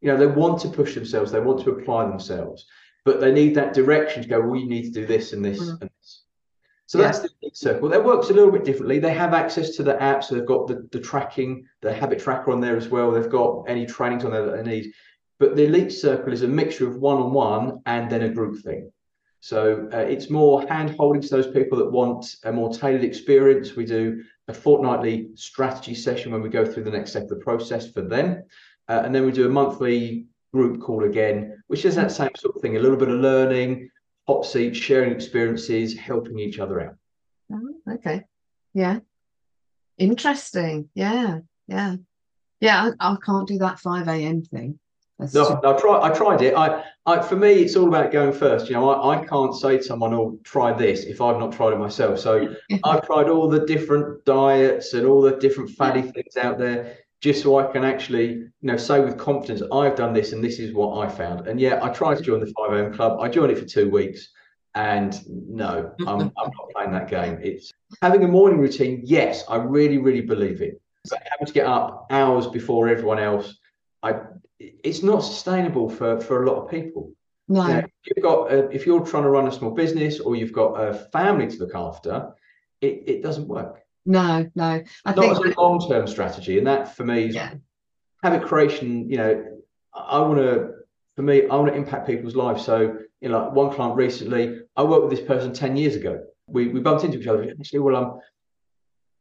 You 0.00 0.08
know, 0.08 0.16
they 0.16 0.26
want 0.26 0.60
to 0.62 0.68
push 0.68 0.94
themselves. 0.94 1.30
They 1.30 1.40
want 1.40 1.62
to 1.64 1.70
apply 1.70 2.06
themselves 2.08 2.66
but 3.06 3.20
they 3.20 3.32
need 3.32 3.54
that 3.54 3.72
direction 3.72 4.20
to 4.20 4.28
go, 4.28 4.40
well, 4.40 4.60
you 4.60 4.68
need 4.68 4.82
to 4.82 4.90
do 4.90 5.06
this 5.06 5.32
and 5.32 5.42
this 5.42 5.60
Mm. 5.60 5.80
and 5.80 5.90
this. 5.98 6.24
So 6.86 6.98
Yeah. 6.98 7.04
that's 7.04 7.20
the 7.20 7.30
elite 7.40 7.56
circle. 7.56 7.88
That 7.88 8.04
works 8.04 8.30
a 8.30 8.34
little 8.34 8.50
bit 8.50 8.64
differently. 8.64 8.98
They 8.98 9.14
have 9.14 9.32
access 9.32 9.76
to 9.76 9.84
the 9.84 10.00
app, 10.02 10.24
so 10.24 10.34
they've 10.34 10.54
got 10.54 10.66
the, 10.66 10.86
the 10.90 11.00
tracking, 11.00 11.66
the 11.82 11.92
habit 11.92 12.18
tracker 12.18 12.50
on 12.50 12.60
there 12.60 12.76
as 12.76 12.88
well. 12.88 13.10
They've 13.12 13.30
got 13.40 13.64
any 13.68 13.86
trainings 13.86 14.24
on 14.24 14.32
there 14.32 14.44
that 14.44 14.56
they 14.56 14.70
need. 14.70 14.92
But 15.38 15.54
the 15.54 15.66
elite 15.66 15.92
circle 15.92 16.32
is 16.32 16.42
a 16.42 16.48
mixture 16.48 16.88
of 16.88 16.96
one 16.96 17.18
on 17.18 17.32
one 17.32 17.80
and 17.86 18.10
then 18.10 18.22
a 18.22 18.28
group 18.28 18.62
thing. 18.62 18.90
So 19.40 19.88
uh, 19.92 19.98
it's 19.98 20.28
more 20.28 20.66
hand 20.66 20.90
holding 20.90 21.22
to 21.22 21.28
those 21.28 21.46
people 21.46 21.78
that 21.78 21.90
want 21.92 22.36
a 22.44 22.50
more 22.50 22.72
tailored 22.72 23.04
experience. 23.04 23.76
We 23.76 23.84
do 23.84 24.24
a 24.48 24.54
fortnightly 24.54 25.28
strategy 25.34 25.94
session 25.94 26.32
when 26.32 26.42
we 26.42 26.48
go 26.48 26.64
through 26.64 26.84
the 26.84 26.90
next 26.90 27.10
step 27.10 27.24
of 27.24 27.28
the 27.28 27.36
process 27.36 27.88
for 27.88 28.02
them. 28.02 28.42
Uh, 28.88 29.02
and 29.04 29.14
then 29.14 29.24
we 29.24 29.32
do 29.32 29.46
a 29.46 29.48
monthly 29.60 30.26
group 30.52 30.80
call 30.80 31.04
again, 31.04 31.62
which 31.66 31.84
is 31.84 31.94
that 31.96 32.08
mm. 32.08 32.12
same 32.12 32.30
sort 32.36 32.56
of 32.56 32.62
thing, 32.62 32.76
a 32.76 32.80
little 32.80 32.96
bit 32.96 33.08
of 33.08 33.20
learning, 33.20 33.90
hot 34.26 34.44
seat, 34.46 34.74
sharing 34.74 35.12
experiences, 35.12 35.96
helping 35.96 36.38
each 36.38 36.58
other 36.58 36.80
out. 36.80 36.96
Oh, 37.52 37.74
okay. 37.94 38.24
Yeah. 38.74 39.00
Interesting. 39.98 40.88
Yeah. 40.94 41.40
Yeah. 41.68 41.96
Yeah. 42.60 42.90
I, 43.00 43.12
I 43.12 43.16
can't 43.24 43.48
do 43.48 43.58
that 43.58 43.78
5 43.78 44.08
a.m. 44.08 44.42
thing. 44.42 44.78
That's 45.18 45.32
No, 45.32 45.48
too- 45.48 45.66
I 45.66 45.80
tried. 45.80 46.10
I 46.10 46.14
tried 46.14 46.42
it. 46.42 46.54
I, 46.54 46.84
I, 47.06 47.22
for 47.22 47.36
me, 47.36 47.52
it's 47.52 47.74
all 47.76 47.88
about 47.88 48.12
going 48.12 48.32
first. 48.32 48.68
You 48.68 48.74
know, 48.74 48.90
I, 48.90 49.16
I 49.16 49.24
can't 49.24 49.54
say 49.54 49.78
to 49.78 49.82
someone, 49.82 50.12
"Oh, 50.12 50.38
try 50.44 50.74
this," 50.74 51.04
if 51.04 51.22
I've 51.22 51.38
not 51.38 51.52
tried 51.52 51.72
it 51.72 51.78
myself. 51.78 52.18
So 52.18 52.54
I've 52.84 53.06
tried 53.06 53.30
all 53.30 53.48
the 53.48 53.64
different 53.64 54.24
diets 54.26 54.92
and 54.92 55.06
all 55.06 55.22
the 55.22 55.36
different 55.36 55.70
fatty 55.70 56.02
things 56.02 56.36
out 56.36 56.58
there, 56.58 56.98
just 57.20 57.42
so 57.42 57.58
I 57.58 57.70
can 57.72 57.84
actually, 57.84 58.28
you 58.34 58.50
know, 58.62 58.76
say 58.76 59.00
with 59.00 59.18
confidence, 59.18 59.62
"I've 59.72 59.96
done 59.96 60.12
this 60.12 60.32
and 60.32 60.42
this 60.42 60.58
is 60.58 60.72
what 60.72 60.98
I 60.98 61.08
found." 61.08 61.46
And 61.46 61.60
yeah, 61.60 61.80
I 61.82 61.88
tried 61.88 62.18
to 62.18 62.22
join 62.22 62.40
the 62.40 62.52
5 62.56 62.72
a.m. 62.72 62.92
club. 62.92 63.18
I 63.20 63.28
joined 63.28 63.52
it 63.52 63.58
for 63.58 63.64
two 63.64 63.90
weeks, 63.90 64.28
and 64.74 65.18
no, 65.28 65.92
I'm, 66.00 66.20
I'm 66.20 66.28
not 66.36 66.70
playing 66.74 66.92
that 66.92 67.08
game. 67.08 67.38
It's 67.42 67.72
having 68.02 68.24
a 68.24 68.28
morning 68.28 68.58
routine. 68.58 69.02
Yes, 69.04 69.44
I 69.48 69.56
really, 69.56 69.98
really 69.98 70.20
believe 70.20 70.60
it. 70.60 70.80
But 71.08 71.22
having 71.30 71.46
to 71.46 71.52
get 71.52 71.66
up 71.66 72.06
hours 72.10 72.46
before 72.48 72.88
everyone 72.88 73.18
else, 73.18 73.56
I 74.02 74.20
it's 74.58 75.02
not 75.02 75.20
sustainable 75.20 75.88
for 75.88 76.20
for 76.20 76.42
a 76.42 76.46
lot 76.46 76.62
of 76.62 76.70
people. 76.70 77.12
no. 77.48 77.66
You 77.66 77.74
know, 77.74 77.78
if 77.78 78.16
you've 78.16 78.22
got 78.22 78.52
a, 78.52 78.70
if 78.70 78.86
you're 78.86 79.04
trying 79.04 79.22
to 79.22 79.30
run 79.30 79.48
a 79.48 79.52
small 79.52 79.70
business 79.70 80.20
or 80.20 80.36
you've 80.36 80.52
got 80.52 80.74
a 80.74 80.94
family 81.12 81.46
to 81.48 81.58
look 81.58 81.74
after, 81.74 82.32
it, 82.80 83.04
it 83.06 83.22
doesn't 83.22 83.48
work. 83.48 83.85
No, 84.06 84.48
no. 84.54 84.64
I 85.04 85.14
Not 85.14 85.16
think 85.16 85.32
as 85.32 85.38
a 85.56 85.60
long 85.60 85.86
term 85.88 86.06
strategy, 86.06 86.58
and 86.58 86.66
that 86.66 86.96
for 86.96 87.04
me 87.04 87.26
is 87.26 87.34
yeah. 87.34 87.54
habit 88.22 88.46
creation. 88.46 89.10
You 89.10 89.16
know, 89.18 89.44
I 89.94 90.20
want 90.20 90.38
to 90.38 90.70
for 91.16 91.22
me, 91.22 91.46
I 91.48 91.56
want 91.56 91.68
to 91.68 91.74
impact 91.74 92.06
people's 92.06 92.36
lives. 92.36 92.64
So 92.64 92.98
you 93.20 93.28
know, 93.28 93.38
like 93.44 93.52
one 93.52 93.74
client 93.74 93.96
recently, 93.96 94.60
I 94.76 94.84
worked 94.84 95.04
with 95.08 95.18
this 95.18 95.26
person 95.26 95.52
ten 95.52 95.76
years 95.76 95.96
ago. 95.96 96.24
We 96.46 96.68
we 96.68 96.80
bumped 96.80 97.04
into 97.04 97.18
each 97.18 97.26
other. 97.26 97.42
Actually, 97.58 97.80
well, 97.80 97.96
I'm 97.96 98.20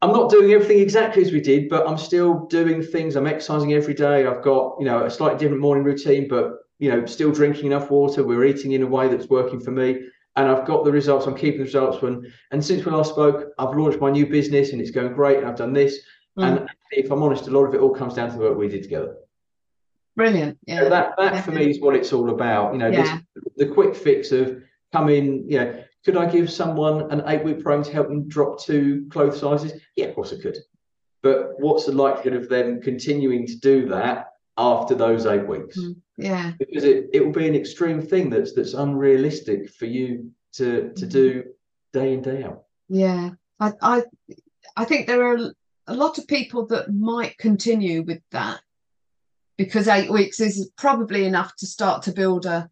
I'm 0.01 0.11
not 0.11 0.29
doing 0.29 0.51
everything 0.51 0.79
exactly 0.79 1.23
as 1.23 1.31
we 1.31 1.41
did, 1.41 1.67
but 1.67 1.87
I'm 1.87 1.97
still 1.97 2.45
doing 2.45 2.83
things. 2.83 3.15
I'm 3.15 3.25
exercising 3.25 3.73
every 3.73 3.95
day. 3.95 4.27
I've 4.27 4.43
got, 4.43 4.75
you 4.77 4.85
know, 4.85 5.05
a 5.05 5.09
slightly 5.09 5.39
different 5.39 5.61
morning 5.61 5.83
routine, 5.83 6.27
but, 6.27 6.59
you 6.77 6.91
know, 6.91 7.07
still 7.07 7.31
drinking 7.31 7.65
enough 7.65 7.89
water. 7.89 8.23
We're 8.23 8.45
eating 8.45 8.73
in 8.73 8.83
a 8.83 8.87
way 8.87 9.07
that's 9.07 9.29
working 9.29 9.59
for 9.59 9.71
me. 9.71 10.01
And 10.37 10.49
I've 10.49 10.65
got 10.65 10.83
the 10.83 10.91
results. 10.91 11.27
I'm 11.27 11.35
keeping 11.35 11.59
the 11.59 11.65
results. 11.65 12.01
When 12.01 12.31
and 12.51 12.63
since 12.63 12.85
we 12.85 12.91
last 12.91 13.11
spoke, 13.11 13.53
I've 13.57 13.75
launched 13.75 14.01
my 14.01 14.11
new 14.11 14.27
business 14.27 14.73
and 14.73 14.81
it's 14.81 14.91
going 14.91 15.13
great. 15.13 15.37
And 15.37 15.47
I've 15.47 15.55
done 15.55 15.73
this. 15.73 15.99
Mm. 16.37 16.43
And 16.43 16.69
if 16.91 17.09
I'm 17.11 17.23
honest, 17.23 17.47
a 17.47 17.51
lot 17.51 17.65
of 17.65 17.73
it 17.73 17.79
all 17.79 17.93
comes 17.93 18.15
down 18.15 18.29
to 18.29 18.35
the 18.35 18.41
work 18.41 18.57
we 18.57 18.67
did 18.67 18.83
together. 18.83 19.15
Brilliant. 20.15 20.57
So 20.67 20.75
Yeah. 20.75 20.89
that 20.89 21.15
that 21.17 21.45
for 21.45 21.51
me 21.51 21.69
is 21.69 21.79
what 21.79 21.95
it's 21.95 22.11
all 22.11 22.29
about. 22.29 22.73
You 22.73 22.79
know, 22.79 22.89
Yeah. 22.89 23.19
this, 23.35 23.43
the 23.57 23.67
quick 23.67 23.95
fix 23.95 24.31
of 24.31 24.61
coming, 24.91 25.49
you 25.49 25.57
know, 25.59 25.83
could 26.03 26.17
I 26.17 26.29
give 26.29 26.51
someone 26.51 27.11
an 27.11 27.23
eight 27.27 27.43
week 27.43 27.61
program 27.63 27.83
to 27.83 27.91
help 27.91 28.09
them 28.09 28.27
drop 28.27 28.59
two 28.59 29.07
clothes 29.09 29.39
sizes? 29.39 29.73
Yeah, 29.95 30.05
of 30.07 30.15
course 30.15 30.33
I 30.33 30.41
could. 30.41 30.57
But 31.23 31.59
what's 31.59 31.85
the 31.85 31.93
likelihood 31.93 32.41
of 32.41 32.49
them 32.49 32.81
continuing 32.81 33.47
to 33.47 33.55
do 33.59 33.87
that 33.89 34.27
after 34.57 34.95
those 34.95 35.25
eight 35.25 35.47
weeks? 35.47 35.77
Mm. 35.77 35.95
Yeah. 36.17 36.53
Because 36.57 36.83
it, 36.83 37.09
it 37.13 37.25
will 37.25 37.33
be 37.33 37.47
an 37.47 37.55
extreme 37.55 38.01
thing 38.01 38.29
that's 38.29 38.53
that's 38.53 38.73
unrealistic 38.73 39.69
for 39.69 39.85
you 39.85 40.31
to 40.53 40.91
to 40.95 41.05
do 41.05 41.43
day 41.93 42.13
in, 42.13 42.21
day 42.21 42.43
out. 42.43 42.63
Yeah. 42.87 43.31
I, 43.59 43.73
I 43.81 44.03
I 44.77 44.85
think 44.85 45.07
there 45.07 45.25
are 45.25 45.51
a 45.87 45.93
lot 45.93 46.17
of 46.17 46.27
people 46.27 46.65
that 46.67 46.93
might 46.93 47.37
continue 47.37 48.01
with 48.03 48.21
that 48.31 48.61
because 49.57 49.87
eight 49.87 50.11
weeks 50.11 50.39
is 50.39 50.71
probably 50.77 51.25
enough 51.25 51.55
to 51.57 51.65
start 51.67 52.03
to 52.03 52.11
build 52.11 52.45
a 52.45 52.69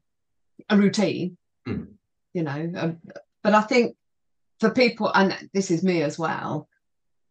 a 0.70 0.78
routine, 0.78 1.38
Mm. 1.68 1.88
you 2.34 2.44
know. 2.44 2.72
Um, 2.78 2.98
but 3.42 3.54
I 3.54 3.62
think 3.62 3.96
for 4.60 4.70
people, 4.70 5.12
and 5.14 5.50
this 5.54 5.72
is 5.72 5.84
me 5.84 6.02
as 6.04 6.18
well, 6.18 6.70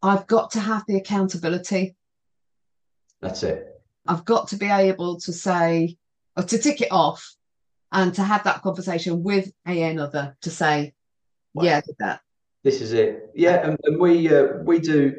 I've 0.03 0.27
got 0.27 0.51
to 0.51 0.59
have 0.59 0.83
the 0.87 0.97
accountability. 0.97 1.95
That's 3.21 3.41
it. 3.43 3.72
I've 4.07 4.25
got 4.25 4.49
to 4.49 4.57
be 4.57 4.67
able 4.67 5.19
to 5.21 5.33
say 5.33 5.97
or 6.35 6.43
to 6.43 6.57
tick 6.57 6.81
it 6.81 6.91
off 6.91 7.35
and 7.91 8.13
to 8.15 8.23
have 8.23 8.43
that 8.43 8.61
conversation 8.61 9.23
with 9.23 9.51
a 9.67 9.83
another 9.83 10.35
to 10.41 10.49
say, 10.49 10.93
Wow. 11.53 11.63
yeah, 11.63 11.77
I 11.77 11.81
did 11.81 11.95
that. 11.99 12.21
This 12.63 12.81
is 12.81 12.93
it. 12.93 13.29
Yeah, 13.35 13.67
and, 13.67 13.77
and 13.83 13.99
we 13.99 14.33
uh, 14.33 14.57
we 14.63 14.79
do. 14.79 15.13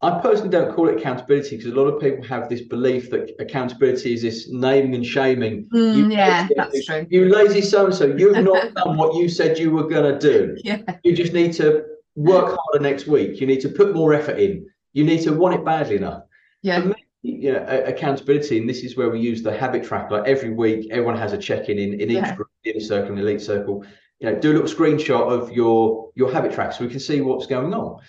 I 0.00 0.20
personally 0.20 0.50
don't 0.50 0.74
call 0.74 0.88
it 0.88 0.98
accountability 0.98 1.56
because 1.56 1.72
a 1.72 1.74
lot 1.74 1.86
of 1.86 2.00
people 2.00 2.24
have 2.26 2.48
this 2.48 2.62
belief 2.62 3.08
that 3.10 3.30
accountability 3.38 4.14
is 4.14 4.22
this 4.22 4.48
naming 4.50 4.96
and 4.96 5.06
shaming. 5.06 5.68
Mm, 5.72 6.12
yeah, 6.12 6.48
you, 6.48 6.54
that's 6.56 6.84
true. 6.86 7.06
You 7.08 7.26
lazy 7.26 7.60
so 7.60 7.86
and 7.86 7.94
so, 7.94 8.06
you've 8.06 8.44
not 8.44 8.74
done 8.74 8.96
what 8.96 9.14
you 9.14 9.28
said 9.28 9.58
you 9.58 9.70
were 9.70 9.86
going 9.86 10.12
to 10.12 10.18
do. 10.18 10.56
Yeah. 10.64 10.78
You 11.04 11.14
just 11.14 11.32
need 11.32 11.52
to 11.54 11.84
work 12.16 12.46
harder 12.46 12.82
next 12.82 13.06
week. 13.06 13.40
You 13.40 13.46
need 13.46 13.60
to 13.60 13.68
put 13.68 13.94
more 13.94 14.12
effort 14.12 14.40
in. 14.40 14.66
You 14.92 15.04
need 15.04 15.22
to 15.22 15.32
want 15.32 15.54
it 15.54 15.64
badly 15.64 15.96
enough. 15.96 16.24
Yeah. 16.62 16.80
For 16.80 16.88
me, 16.88 17.01
you 17.22 17.52
know, 17.52 17.64
accountability, 17.86 18.58
and 18.58 18.68
this 18.68 18.82
is 18.82 18.96
where 18.96 19.08
we 19.08 19.20
use 19.20 19.42
the 19.42 19.56
habit 19.56 19.84
tracker. 19.84 20.18
Like 20.18 20.28
every 20.28 20.50
week, 20.50 20.88
everyone 20.90 21.16
has 21.16 21.32
a 21.32 21.38
check-in 21.38 21.78
in 21.78 21.94
in 21.94 22.10
each 22.10 22.16
Yeah. 22.16 22.34
group, 22.36 22.48
inner 22.64 22.80
circle 22.80 23.10
and 23.10 23.20
elite 23.20 23.40
circle. 23.40 23.84
You 24.20 24.30
know, 24.30 24.38
do 24.38 24.50
a 24.52 24.54
little 24.54 24.68
screenshot 24.68 25.30
of 25.30 25.52
your 25.52 26.10
your 26.16 26.32
habit 26.32 26.52
tracker 26.52 26.72
so 26.72 26.84
we 26.84 26.90
can 26.90 27.00
see 27.00 27.20
what's 27.20 27.46
going 27.46 27.72
on. 27.74 28.00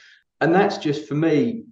And 0.42 0.54
that's 0.54 0.78
just 0.78 1.08
for 1.08 1.16
me, 1.16 1.66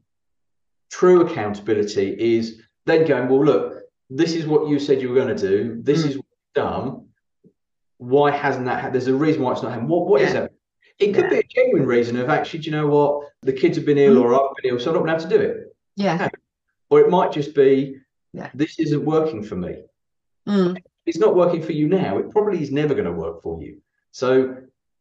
true 0.91 1.21
accountability 1.25 2.15
is 2.37 2.61
then 2.85 3.05
going, 3.05 3.27
well, 3.27 3.43
look, 3.43 3.81
this 4.09 4.33
is 4.33 4.45
what 4.45 4.69
you 4.69 4.79
said 4.79 5.01
you 5.01 5.09
were 5.09 5.15
going 5.15 5.35
to 5.35 5.47
do. 5.49 5.81
This 5.81 6.03
Mm. 6.03 6.09
is 6.09 6.17
what 6.17 6.25
you've 6.31 6.53
done. 6.65 7.07
Why 7.97 8.31
hasn't 8.31 8.65
that? 8.65 8.77
happened? 8.77 8.95
There's 8.95 9.07
a 9.07 9.13
reason 9.15 9.41
why 9.41 9.51
it's 9.53 9.61
not 9.63 9.71
happening 9.71 9.89
What 9.89 10.07
what 10.07 10.21
is 10.21 10.33
Yeah. 10.33 10.41
that? 10.41 10.51
It 10.99 11.13
could 11.13 11.25
Yeah. 11.25 11.29
be 11.29 11.39
a 11.39 11.43
genuine 11.43 11.85
reason 11.87 12.17
of 12.17 12.29
actually, 12.29 12.59
do 12.59 12.65
you 12.69 12.71
know 12.77 12.87
what? 12.87 13.27
The 13.41 13.53
kids 13.53 13.77
have 13.77 13.85
been 13.85 13.97
ill 13.97 14.15
Mm. 14.17 14.23
or 14.23 14.35
I've 14.35 14.55
been 14.61 14.71
ill, 14.73 14.79
so 14.79 14.89
I've 14.91 14.95
not 14.95 15.05
been 15.05 15.15
able 15.15 15.23
to 15.29 15.37
do 15.37 15.41
it. 15.43 15.75
Yeah. 15.95 16.29
Or 16.91 16.99
it 16.99 17.09
might 17.09 17.31
just 17.31 17.55
be, 17.55 17.95
this 18.53 18.77
isn't 18.77 19.03
working 19.03 19.41
for 19.41 19.55
me. 19.55 19.77
Mm. 20.47 20.77
It's 21.05 21.17
not 21.17 21.35
working 21.35 21.63
for 21.63 21.71
you 21.71 21.87
now. 21.87 22.17
It 22.19 22.29
probably 22.29 22.61
is 22.61 22.69
never 22.71 22.93
going 22.93 23.05
to 23.05 23.11
work 23.13 23.41
for 23.41 23.61
you. 23.63 23.81
So 24.11 24.57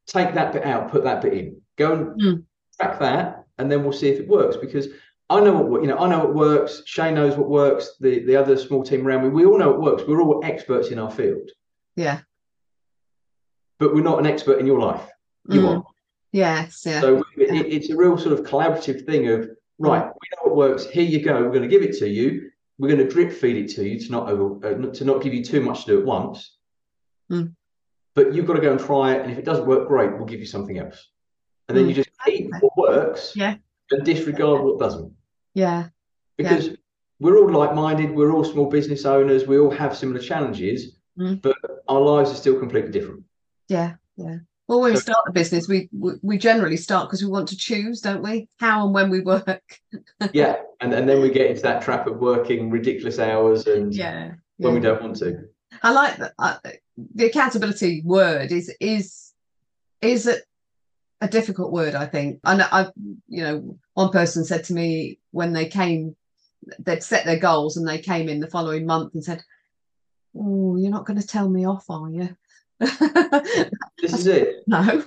take 0.06 0.32
that 0.34 0.52
bit 0.52 0.64
out, 0.64 0.90
put 0.90 1.02
that 1.04 1.20
bit 1.20 1.34
in. 1.34 1.60
Go 1.76 1.92
and 1.92 2.20
Mm. 2.20 2.44
track 2.80 2.98
that, 3.00 3.44
and 3.58 3.70
then 3.70 3.82
we'll 3.82 3.92
see 3.92 4.08
if 4.08 4.20
it 4.20 4.28
works. 4.28 4.56
Because 4.56 4.86
I 5.28 5.40
know 5.40 5.54
what 5.60 5.82
you 5.82 5.88
know. 5.88 5.98
I 5.98 6.08
know 6.08 6.18
what 6.20 6.34
works. 6.34 6.82
Shane 6.86 7.14
knows 7.14 7.36
what 7.36 7.48
works. 7.48 7.96
The 8.00 8.24
the 8.24 8.36
other 8.36 8.56
small 8.56 8.82
team 8.82 9.06
around 9.06 9.22
me, 9.24 9.28
we 9.30 9.44
all 9.44 9.58
know 9.58 9.70
what 9.70 9.80
works. 9.80 10.02
We're 10.06 10.20
all 10.22 10.40
experts 10.44 10.88
in 10.88 10.98
our 10.98 11.10
field, 11.10 11.48
Yeah. 11.96 12.20
but 13.78 13.94
we're 13.94 14.02
not 14.02 14.18
an 14.18 14.26
expert 14.26 14.58
in 14.58 14.66
your 14.66 14.78
life. 14.80 15.06
You 15.48 15.60
Mm. 15.60 15.76
are. 15.78 15.84
Yes. 16.32 16.82
Yeah. 16.86 17.00
So 17.00 17.18
it, 17.36 17.50
it's 17.74 17.90
a 17.90 17.96
real 17.96 18.16
sort 18.18 18.38
of 18.38 18.44
collaborative 18.46 19.06
thing 19.06 19.28
of 19.28 19.48
right. 19.88 20.04
We 20.04 20.28
know 20.32 20.42
what 20.44 20.56
works. 20.56 20.86
Here 20.86 21.02
you 21.04 21.22
go. 21.22 21.42
We're 21.42 21.50
going 21.50 21.62
to 21.62 21.68
give 21.68 21.82
it 21.82 21.96
to 21.98 22.08
you. 22.08 22.50
We're 22.78 22.88
going 22.88 23.06
to 23.06 23.08
drip 23.08 23.32
feed 23.32 23.56
it 23.56 23.74
to 23.76 23.88
you 23.88 23.98
to 24.00 24.12
not 24.12 24.28
over 24.28 24.66
uh, 24.66 24.92
to 24.92 25.04
not 25.04 25.22
give 25.22 25.34
you 25.34 25.44
too 25.44 25.60
much 25.60 25.84
to 25.84 25.92
do 25.92 26.00
at 26.00 26.06
once. 26.06 26.56
Mm. 27.30 27.54
But 28.14 28.34
you've 28.34 28.46
got 28.46 28.54
to 28.54 28.60
go 28.60 28.72
and 28.72 28.80
try 28.80 29.14
it. 29.14 29.22
And 29.22 29.30
if 29.30 29.38
it 29.38 29.44
doesn't 29.44 29.66
work, 29.66 29.88
great. 29.88 30.12
We'll 30.16 30.26
give 30.26 30.40
you 30.40 30.46
something 30.46 30.78
else. 30.78 31.08
And 31.68 31.76
then 31.76 31.84
Mm. 31.84 31.88
you 31.88 31.94
just 31.94 32.10
keep 32.24 32.50
what 32.60 32.76
works. 32.76 33.34
Yeah. 33.36 33.56
and 33.92 34.04
disregard 34.04 34.62
what 34.62 34.78
doesn't. 34.78 35.12
Yeah. 35.54 35.88
Because 36.36 36.68
yeah. 36.68 36.74
we're 37.18 37.38
all 37.38 37.50
like-minded, 37.50 38.14
we're 38.14 38.32
all 38.32 38.44
small 38.44 38.66
business 38.70 39.04
owners, 39.04 39.46
we 39.46 39.58
all 39.58 39.70
have 39.70 39.96
similar 39.96 40.20
challenges, 40.20 40.96
mm. 41.18 41.40
but 41.42 41.56
our 41.88 42.00
lives 42.00 42.30
are 42.30 42.36
still 42.36 42.58
completely 42.58 42.92
different. 42.92 43.24
Yeah, 43.68 43.94
yeah. 44.16 44.38
Well, 44.70 44.82
when 44.82 44.92
we 44.92 45.00
start 45.00 45.24
a 45.26 45.32
business, 45.32 45.66
we 45.66 45.88
we 45.90 46.38
generally 46.38 46.76
start 46.76 47.08
because 47.08 47.24
we 47.24 47.28
want 47.28 47.48
to 47.48 47.56
choose, 47.56 48.00
don't 48.02 48.22
we? 48.22 48.48
How 48.60 48.84
and 48.84 48.94
when 48.94 49.10
we 49.10 49.20
work. 49.20 49.80
yeah, 50.32 50.58
and 50.80 50.94
and 50.94 51.08
then 51.08 51.20
we 51.20 51.28
get 51.28 51.50
into 51.50 51.62
that 51.62 51.82
trap 51.82 52.06
of 52.06 52.20
working 52.20 52.70
ridiculous 52.70 53.18
hours 53.18 53.66
and 53.66 53.92
yeah, 53.92 54.34
when 54.58 54.74
yeah. 54.74 54.78
we 54.78 54.80
don't 54.80 55.02
want 55.02 55.16
to. 55.16 55.48
I 55.82 55.90
like 55.90 56.18
that. 56.18 56.34
Uh, 56.38 56.58
the 57.16 57.26
accountability 57.26 58.02
word 58.04 58.52
is 58.52 58.72
is 58.78 59.32
is 60.02 60.28
a, 60.28 60.36
a 61.20 61.26
difficult 61.26 61.72
word. 61.72 61.96
I 61.96 62.06
think. 62.06 62.38
And 62.44 62.62
I, 62.62 62.86
you 63.26 63.42
know, 63.42 63.76
one 63.94 64.10
person 64.10 64.44
said 64.44 64.62
to 64.66 64.72
me 64.72 65.18
when 65.32 65.52
they 65.52 65.66
came, 65.66 66.14
they'd 66.78 67.02
set 67.02 67.24
their 67.24 67.40
goals 67.40 67.76
and 67.76 67.88
they 67.88 67.98
came 67.98 68.28
in 68.28 68.38
the 68.38 68.46
following 68.46 68.86
month 68.86 69.14
and 69.14 69.24
said, 69.24 69.42
"Oh, 70.32 70.76
you're 70.76 70.92
not 70.92 71.06
going 71.06 71.20
to 71.20 71.26
tell 71.26 71.48
me 71.48 71.66
off, 71.66 71.90
are 71.90 72.08
you?" 72.08 72.36
This 72.80 74.12
is 74.12 74.26
it. 74.26 74.56
No. 74.66 75.04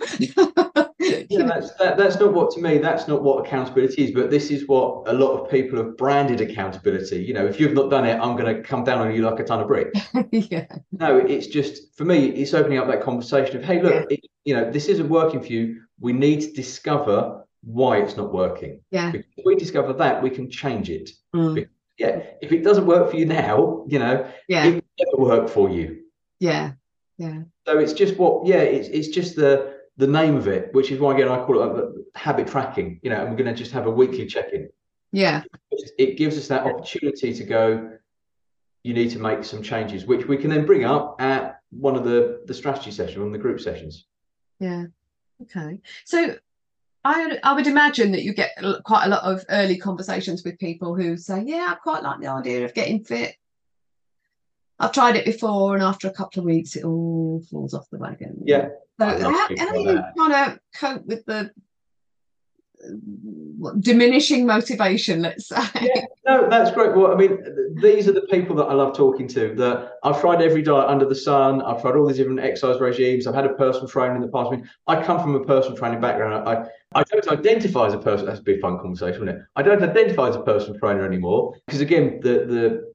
yeah, 1.00 1.46
that's 1.46 1.74
that, 1.76 1.98
that's 1.98 2.20
not 2.20 2.34
what 2.34 2.52
to 2.52 2.62
me. 2.62 2.78
That's 2.78 3.08
not 3.08 3.24
what 3.24 3.46
accountability 3.46 4.04
is. 4.04 4.12
But 4.12 4.30
this 4.30 4.52
is 4.52 4.68
what 4.68 5.08
a 5.08 5.14
lot 5.14 5.40
of 5.40 5.50
people 5.50 5.78
have 5.78 5.98
branded 5.98 6.42
accountability. 6.42 7.24
You 7.24 7.34
know, 7.34 7.46
if 7.46 7.60
you've 7.60 7.74
not 7.74 7.90
done 7.90 8.06
it, 8.06 8.20
I'm 8.20 8.36
going 8.36 8.56
to 8.56 8.62
come 8.62 8.84
down 8.84 9.00
on 9.00 9.14
you 9.14 9.22
like 9.22 9.40
a 9.40 9.44
ton 9.44 9.60
of 9.62 9.68
bricks. 9.68 10.00
yeah. 10.32 10.66
No, 10.92 11.18
it's 11.18 11.48
just 11.48 11.96
for 11.96 12.06
me. 12.06 12.28
It's 12.28 12.54
opening 12.54 12.78
up 12.78 12.88
that 12.88 13.02
conversation 13.02 13.58
of, 13.58 13.64
hey, 13.64 13.82
look, 13.82 13.94
yeah. 13.94 14.18
it, 14.18 14.20
you 14.46 14.56
know, 14.56 14.70
this 14.70 14.88
isn't 14.88 15.10
working 15.10 15.42
for 15.42 15.48
you. 15.48 15.82
We 16.00 16.14
need 16.14 16.42
to 16.42 16.52
discover 16.52 17.46
why 17.64 17.98
it's 17.98 18.18
not 18.18 18.34
working. 18.34 18.82
Yeah. 18.92 19.12
Because 19.12 19.28
if 19.38 19.46
we 19.46 19.56
discover 19.56 19.94
that, 19.94 20.22
we 20.22 20.30
can 20.30 20.50
change 20.50 20.90
it. 20.90 21.10
Mm. 21.36 21.56
Because, 21.56 21.70
yeah. 21.98 22.24
If 22.42 22.52
it 22.52 22.64
doesn't 22.64 22.86
work 22.86 23.10
for 23.12 23.18
you 23.18 23.26
now, 23.26 23.86
you 23.88 24.00
know, 24.00 24.30
yeah. 24.48 24.66
it 24.66 24.74
will 24.76 24.84
never 25.00 25.38
work 25.38 25.50
for 25.50 25.70
you. 25.70 26.04
Yeah. 26.40 26.74
Yeah. 27.18 27.44
So 27.66 27.80
it's 27.80 27.94
just 27.94 28.18
what, 28.18 28.46
yeah, 28.46 28.58
it's 28.58 28.90
it's 28.90 29.08
just 29.08 29.36
the 29.36 29.80
the 29.98 30.08
name 30.08 30.36
of 30.36 30.48
it, 30.48 30.74
which 30.74 30.92
is 30.92 31.00
why 31.00 31.14
again 31.14 31.30
I 31.30 31.46
call 31.46 31.62
it 31.62 31.80
uh, 31.80 31.90
habit 32.16 32.48
tracking. 32.48 33.00
You 33.04 33.10
know, 33.10 33.22
and 33.22 33.30
we're 33.30 33.44
going 33.44 33.54
to 33.54 33.58
just 33.58 33.72
have 33.72 33.86
a 33.86 33.92
weekly 33.92 34.26
check-in. 34.26 34.70
Yeah. 35.12 35.44
It 35.98 36.18
gives 36.18 36.38
us 36.38 36.48
that 36.48 36.66
opportunity 36.66 37.34
to 37.34 37.44
go. 37.44 37.98
You 38.84 38.94
need 38.94 39.12
to 39.12 39.20
make 39.20 39.46
some 39.46 39.64
changes, 39.64 40.06
which 40.06 40.28
we 40.28 40.36
can 40.36 40.50
then 40.50 40.66
bring 40.66 40.84
up 40.84 41.22
at 41.22 41.62
one 41.70 41.96
of 41.96 42.04
the 42.04 42.42
the 42.46 42.54
strategy 42.54 42.92
sessions, 42.92 43.18
one 43.18 43.28
of 43.28 43.34
the 43.34 43.40
group 43.40 43.62
sessions. 43.62 44.08
Yeah. 44.60 44.86
Okay. 45.44 45.80
So 46.06 46.36
I, 47.06 47.38
I 47.44 47.54
would 47.54 47.68
imagine 47.68 48.12
that 48.14 48.24
you 48.24 48.34
get 48.34 48.52
quite 48.86 49.06
a 49.06 49.10
lot 49.10 49.24
of 49.24 49.44
early 49.50 49.78
conversations 49.78 50.44
with 50.44 50.60
people 50.60 50.96
who 50.96 51.18
say, 51.18 51.44
"Yeah, 51.46 51.68
I 51.70 51.76
quite 51.76 52.04
like 52.04 52.20
the 52.20 52.28
idea 52.28 52.66
of 52.66 52.74
getting 52.74 53.04
fit. 53.04 53.36
I've 54.84 54.92
tried 54.92 55.16
it 55.16 55.26
before, 55.26 55.76
and 55.76 55.84
after 55.84 56.08
a 56.08 56.14
couple 56.14 56.42
of 56.42 56.46
weeks, 56.46 56.76
it 56.76 56.84
all 56.84 57.42
falls 57.50 57.74
off 57.74 57.90
the 57.90 57.98
wagon. 57.98 58.42
Yeah. 58.44 58.68
So 59.00 59.08
how, 59.08 59.32
how 59.32 59.68
are 59.70 59.76
you 59.78 60.02
trying 60.18 60.32
to 60.32 60.60
cope 60.76 61.06
with 61.06 61.26
the 61.26 61.52
diminishing 63.80 64.46
motivation? 64.46 65.22
Let's 65.22 65.48
say. 65.48 65.64
Yeah, 65.82 66.06
no, 66.28 66.50
that's 66.50 66.72
great. 66.72 66.96
Well, 66.96 67.14
I 67.14 67.16
mean, 67.16 67.40
these 67.82 68.08
are 68.10 68.12
the 68.12 68.28
people 68.30 68.56
that 68.58 68.66
I 68.66 68.74
love 68.74 68.96
talking 68.96 69.28
to. 69.30 69.56
That 69.56 69.94
I've 70.04 70.20
tried 70.20 70.42
every 70.42 70.62
diet 70.62 70.90
under 70.90 71.06
the 71.06 71.16
sun. 71.16 71.62
I've 71.62 71.82
tried 71.82 71.96
all 71.96 72.06
these 72.06 72.18
different 72.18 72.42
exercise 72.42 72.80
regimes. 72.82 73.26
I've 73.26 73.36
had 73.36 73.46
a 73.46 73.54
personal 73.54 73.88
trainer 73.88 74.16
in 74.16 74.22
the 74.22 74.28
past. 74.28 74.50
I 74.52 74.58
mean, 74.58 74.70
I 74.88 75.02
come 75.02 75.22
from 75.22 75.36
a 75.36 75.46
personal 75.46 75.78
training 75.78 76.02
background. 76.02 76.48
I, 76.48 76.66
I 76.94 77.04
don't 77.04 77.28
identify 77.30 77.88
as 77.88 77.94
a 77.94 78.00
person. 78.00 78.26
That's 78.26 78.40
a 78.40 78.44
bit 78.44 78.62
fun 78.62 78.78
conversation, 78.80 79.24
isn't 79.24 79.30
it? 79.30 79.42
I 79.56 79.64
don't 79.64 79.82
identify 79.82 80.28
as 80.28 80.36
a 80.36 80.42
personal 80.42 80.78
trainer 80.78 81.06
anymore 81.06 81.56
because 81.66 81.82
again, 81.82 82.20
the 82.22 82.46
the 82.46 82.93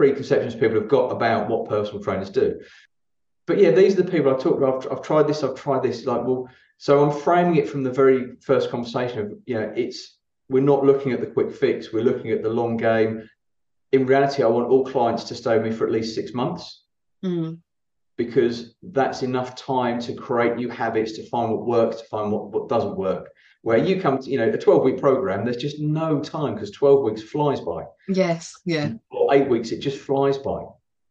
preconceptions 0.00 0.54
people 0.54 0.80
have 0.80 0.88
got 0.88 1.12
about 1.12 1.50
what 1.50 1.68
personal 1.68 2.02
trainers 2.02 2.30
do. 2.30 2.58
But 3.46 3.58
yeah, 3.58 3.70
these 3.70 3.98
are 3.98 4.02
the 4.02 4.10
people 4.10 4.32
I've 4.32 4.42
talked 4.42 4.56
about. 4.56 4.86
I've, 4.86 4.92
I've 4.92 5.02
tried 5.02 5.26
this, 5.26 5.44
I've 5.44 5.56
tried 5.56 5.82
this. 5.82 6.06
Like, 6.06 6.24
well, 6.24 6.48
so 6.78 7.04
I'm 7.04 7.20
framing 7.20 7.56
it 7.56 7.68
from 7.68 7.82
the 7.82 7.90
very 7.90 8.36
first 8.40 8.70
conversation 8.70 9.18
of, 9.18 9.32
you 9.44 9.56
know, 9.56 9.70
it's 9.76 10.16
we're 10.48 10.62
not 10.62 10.86
looking 10.86 11.12
at 11.12 11.20
the 11.20 11.26
quick 11.26 11.52
fix, 11.52 11.92
we're 11.92 12.02
looking 12.02 12.30
at 12.30 12.42
the 12.42 12.48
long 12.48 12.78
game. 12.78 13.28
In 13.92 14.06
reality, 14.06 14.42
I 14.42 14.46
want 14.46 14.70
all 14.70 14.86
clients 14.86 15.24
to 15.24 15.34
stay 15.34 15.58
with 15.58 15.66
me 15.66 15.76
for 15.76 15.84
at 15.86 15.92
least 15.92 16.14
six 16.14 16.32
months. 16.32 16.84
Mm. 17.22 17.58
Because 18.16 18.74
that's 18.82 19.22
enough 19.22 19.54
time 19.54 20.00
to 20.00 20.14
create 20.14 20.56
new 20.56 20.70
habits, 20.70 21.12
to 21.12 21.28
find 21.28 21.50
what 21.50 21.66
works, 21.66 21.96
to 22.00 22.04
find 22.04 22.32
what, 22.32 22.52
what 22.52 22.70
doesn't 22.70 22.96
work 22.96 23.28
where 23.62 23.78
you 23.78 24.00
come 24.00 24.18
to, 24.18 24.30
you 24.30 24.38
know, 24.38 24.48
a 24.48 24.56
12 24.56 24.82
week 24.82 24.98
program, 24.98 25.44
there's 25.44 25.56
just 25.56 25.78
no 25.78 26.20
time 26.20 26.54
because 26.54 26.70
12 26.70 27.02
weeks 27.04 27.22
flies 27.22 27.60
by. 27.60 27.84
Yes. 28.08 28.54
Yeah. 28.64 28.92
Or 29.10 29.34
eight 29.34 29.48
weeks, 29.48 29.70
it 29.70 29.80
just 29.80 29.98
flies 29.98 30.38
by. 30.38 30.64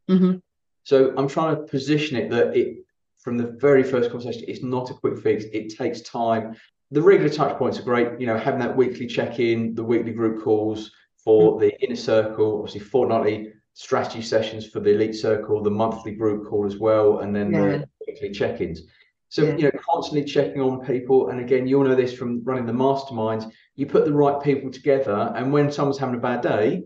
Mm-hmm. 0.10 0.38
So 0.84 1.14
I'm 1.18 1.28
trying 1.28 1.56
to 1.56 1.62
position 1.64 2.18
it 2.18 2.30
that 2.32 2.56
it, 2.56 2.86
from 3.20 3.38
the 3.38 3.56
very 3.60 3.84
first 3.84 4.10
conversation, 4.10 4.46
it's 4.48 4.64
not 4.64 4.90
a 4.90 4.94
quick 4.94 5.20
fix. 5.20 5.44
It 5.54 5.76
takes 5.78 6.02
time. 6.02 6.56
The 6.92 7.02
regular 7.02 7.32
touch 7.32 7.58
points 7.58 7.78
are 7.80 7.84
great. 7.84 8.20
You 8.20 8.26
know, 8.26 8.38
having 8.38 8.62
that 8.62 8.76
weekly 8.76 9.06
check 9.06 9.40
in, 9.40 9.76
the 9.76 9.84
weekly 9.84 10.14
group 10.14 10.44
calls 10.44 10.92
for 11.24 11.52
mm-hmm. 11.52 11.62
the 11.62 11.82
inner 11.84 11.96
circle, 11.96 12.58
obviously 12.58 12.80
fortnightly 12.80 13.54
strategy 13.74 14.22
sessions 14.22 14.68
for 14.68 14.80
the 14.80 14.90
elite 14.90 15.16
circle, 15.16 15.62
the 15.62 15.70
monthly 15.70 16.14
group 16.14 16.50
call 16.50 16.66
as 16.66 16.78
well, 16.78 17.20
and 17.20 17.36
then 17.36 17.54
yeah. 17.54 17.60
the 17.60 17.88
weekly 18.08 18.32
check 18.32 18.60
ins. 18.60 18.82
So, 19.30 19.44
yeah. 19.44 19.56
you 19.56 19.64
know, 19.64 19.72
constantly 19.88 20.26
checking 20.26 20.60
on 20.60 20.84
people. 20.84 21.30
And 21.30 21.40
again, 21.40 21.68
you'll 21.68 21.84
know 21.84 21.96
this 21.96 22.14
from 22.14 22.44
running 22.44 22.66
the 22.66 22.74
masterminds. 22.74 23.52
You 23.76 23.86
put 23.86 24.06
the 24.06 24.14
right 24.14 24.42
people 24.42 24.72
together, 24.72 25.32
and 25.36 25.54
when 25.54 25.72
someone's 25.72 26.00
having 26.00 26.16
a 26.16 26.20
bad 26.20 26.42
day, 26.42 26.84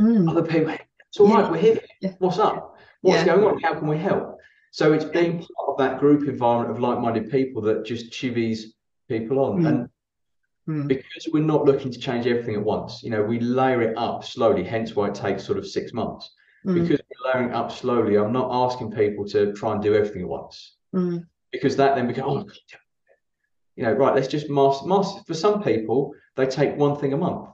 mm. 0.00 0.28
other 0.28 0.42
people, 0.42 0.74
it's 1.08 1.20
all 1.20 1.28
yeah. 1.28 1.42
right, 1.42 1.50
we're 1.52 1.58
here. 1.58 1.80
Yeah. 2.00 2.12
What's 2.18 2.38
up? 2.38 2.76
What's 3.02 3.24
going 3.24 3.44
on? 3.44 3.60
How 3.60 3.74
can 3.74 3.86
we 3.86 3.98
help? 3.98 4.38
So 4.70 4.92
it's 4.92 5.04
being 5.04 5.38
part 5.38 5.68
of 5.68 5.78
that 5.78 6.00
group 6.00 6.26
environment 6.26 6.70
of 6.70 6.80
like-minded 6.80 7.30
people 7.30 7.62
that 7.62 7.84
just 7.84 8.12
chivies 8.12 8.74
people 9.08 9.38
on. 9.38 9.62
Mm. 9.62 9.68
And 9.68 9.88
mm. 10.68 10.88
because 10.88 11.28
we're 11.32 11.44
not 11.44 11.66
looking 11.66 11.92
to 11.92 11.98
change 11.98 12.26
everything 12.26 12.54
at 12.54 12.64
once, 12.64 13.02
you 13.02 13.10
know, 13.10 13.22
we 13.22 13.40
layer 13.40 13.82
it 13.82 13.96
up 13.98 14.24
slowly, 14.24 14.64
hence 14.64 14.96
why 14.96 15.08
it 15.08 15.14
takes 15.14 15.44
sort 15.44 15.58
of 15.58 15.66
six 15.66 15.92
months. 15.92 16.30
Mm. 16.66 16.74
Because 16.74 17.00
we're 17.10 17.32
layering 17.32 17.52
up 17.52 17.70
slowly, 17.70 18.16
I'm 18.16 18.32
not 18.32 18.48
asking 18.50 18.92
people 18.92 19.26
to 19.26 19.52
try 19.52 19.72
and 19.72 19.82
do 19.82 19.94
everything 19.94 20.22
at 20.22 20.28
once. 20.28 20.76
Mm 20.94 21.26
because 21.52 21.76
that 21.76 21.96
then 21.96 22.06
becomes, 22.06 22.28
oh, 22.28 22.78
you 23.76 23.84
know, 23.84 23.92
right, 23.92 24.14
let's 24.14 24.28
just 24.28 24.50
master, 24.50 24.86
master. 24.86 25.20
For 25.26 25.34
some 25.34 25.62
people, 25.62 26.14
they 26.36 26.46
take 26.46 26.76
one 26.76 26.96
thing 26.96 27.12
a 27.12 27.16
month. 27.16 27.48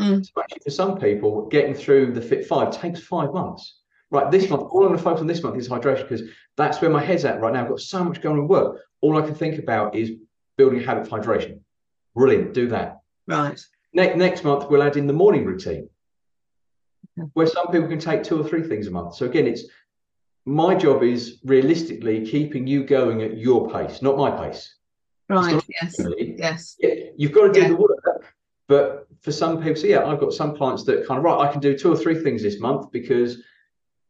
Mm. 0.00 0.24
So 0.24 0.42
actually, 0.42 0.60
for 0.64 0.70
some 0.70 0.98
people, 0.98 1.46
getting 1.46 1.74
through 1.74 2.12
the 2.12 2.20
Fit 2.20 2.46
Five 2.46 2.70
takes 2.70 3.00
five 3.00 3.32
months. 3.32 3.80
Right, 4.10 4.30
this 4.30 4.48
month, 4.48 4.62
all 4.70 4.82
I'm 4.82 4.88
going 4.88 4.98
to 4.98 5.02
focus 5.02 5.20
on 5.20 5.26
this 5.26 5.42
month 5.42 5.56
is 5.56 5.68
hydration 5.68 6.08
because 6.08 6.22
that's 6.56 6.80
where 6.80 6.90
my 6.90 7.02
head's 7.02 7.24
at 7.24 7.40
right 7.40 7.52
now. 7.52 7.62
I've 7.62 7.68
got 7.68 7.80
so 7.80 8.04
much 8.04 8.20
going 8.20 8.36
on 8.36 8.44
at 8.44 8.48
work. 8.48 8.80
All 9.00 9.16
I 9.16 9.22
can 9.22 9.34
think 9.34 9.58
about 9.58 9.96
is 9.96 10.12
building 10.56 10.80
a 10.80 10.84
habit 10.84 11.02
of 11.02 11.08
hydration. 11.08 11.60
Brilliant, 12.14 12.54
do 12.54 12.68
that. 12.68 13.00
Right. 13.26 13.60
Next 13.92 14.16
next 14.16 14.44
month, 14.44 14.70
we'll 14.70 14.82
add 14.82 14.96
in 14.96 15.06
the 15.06 15.12
morning 15.12 15.44
routine, 15.44 15.88
where 17.32 17.46
some 17.46 17.68
people 17.68 17.88
can 17.88 17.98
take 17.98 18.22
two 18.22 18.40
or 18.40 18.48
three 18.48 18.62
things 18.62 18.86
a 18.86 18.90
month. 18.90 19.16
So 19.16 19.26
again, 19.26 19.46
it's 19.46 19.64
my 20.46 20.76
job 20.76 21.02
is 21.02 21.38
realistically 21.44 22.24
keeping 22.24 22.66
you 22.66 22.84
going 22.84 23.20
at 23.22 23.36
your 23.36 23.68
pace, 23.70 24.00
not 24.00 24.16
my 24.16 24.30
pace. 24.30 24.74
Right. 25.28 25.60
Yes. 25.82 25.96
Yes. 26.16 26.76
You've 27.16 27.32
got 27.32 27.48
to 27.48 27.52
do 27.52 27.60
yeah. 27.62 27.68
the 27.68 27.76
work. 27.76 28.24
But 28.68 29.08
for 29.22 29.32
some 29.32 29.60
people, 29.60 29.80
so 29.80 29.88
yeah, 29.88 30.04
I've 30.04 30.20
got 30.20 30.32
some 30.32 30.56
clients 30.56 30.84
that 30.84 31.06
kind 31.06 31.18
of 31.18 31.24
right, 31.24 31.48
I 31.48 31.50
can 31.50 31.60
do 31.60 31.76
two 31.76 31.92
or 31.92 31.96
three 31.96 32.22
things 32.22 32.42
this 32.42 32.60
month 32.60 32.92
because 32.92 33.42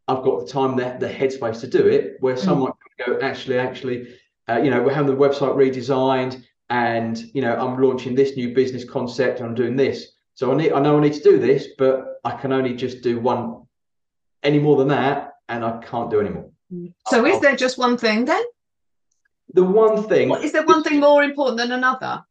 I've 0.08 0.22
got 0.22 0.46
the 0.46 0.52
time, 0.52 0.76
the, 0.76 0.96
the 1.00 1.08
headspace 1.12 1.60
to 1.60 1.66
do 1.66 1.86
it. 1.86 2.16
Where 2.20 2.34
mm. 2.34 2.38
someone 2.38 2.72
can 2.96 3.14
go, 3.14 3.20
actually, 3.26 3.58
actually, 3.58 4.14
uh, 4.48 4.58
you 4.58 4.70
know, 4.70 4.82
we're 4.82 4.94
having 4.94 5.14
the 5.14 5.20
website 5.20 5.56
redesigned, 5.56 6.44
and 6.68 7.18
you 7.34 7.40
know, 7.40 7.54
I'm 7.54 7.80
launching 7.80 8.14
this 8.14 8.36
new 8.36 8.54
business 8.54 8.84
concept, 8.84 9.40
and 9.40 9.48
I'm 9.48 9.54
doing 9.54 9.76
this. 9.76 10.12
So 10.34 10.52
I 10.52 10.56
need, 10.56 10.72
I 10.72 10.80
know 10.80 10.98
I 10.98 11.00
need 11.00 11.14
to 11.14 11.22
do 11.22 11.38
this, 11.38 11.68
but 11.78 12.20
I 12.24 12.32
can 12.32 12.52
only 12.52 12.74
just 12.74 13.02
do 13.02 13.18
one. 13.18 13.62
Any 14.42 14.58
more 14.58 14.76
than 14.76 14.88
that, 14.88 15.32
and 15.48 15.64
I 15.64 15.78
can't 15.78 16.10
do 16.10 16.20
anymore. 16.20 16.50
Mm. 16.72 16.92
So 17.08 17.24
I'll, 17.24 17.26
is 17.26 17.40
there 17.40 17.56
just 17.56 17.78
one 17.78 17.96
thing 17.96 18.24
then? 18.24 18.42
The 19.54 19.62
one 19.62 20.02
thing 20.08 20.30
is 20.42 20.52
there 20.52 20.64
one 20.64 20.82
thing 20.82 21.00
more 21.00 21.22
important 21.22 21.58
than 21.58 21.72
another? 21.72 22.24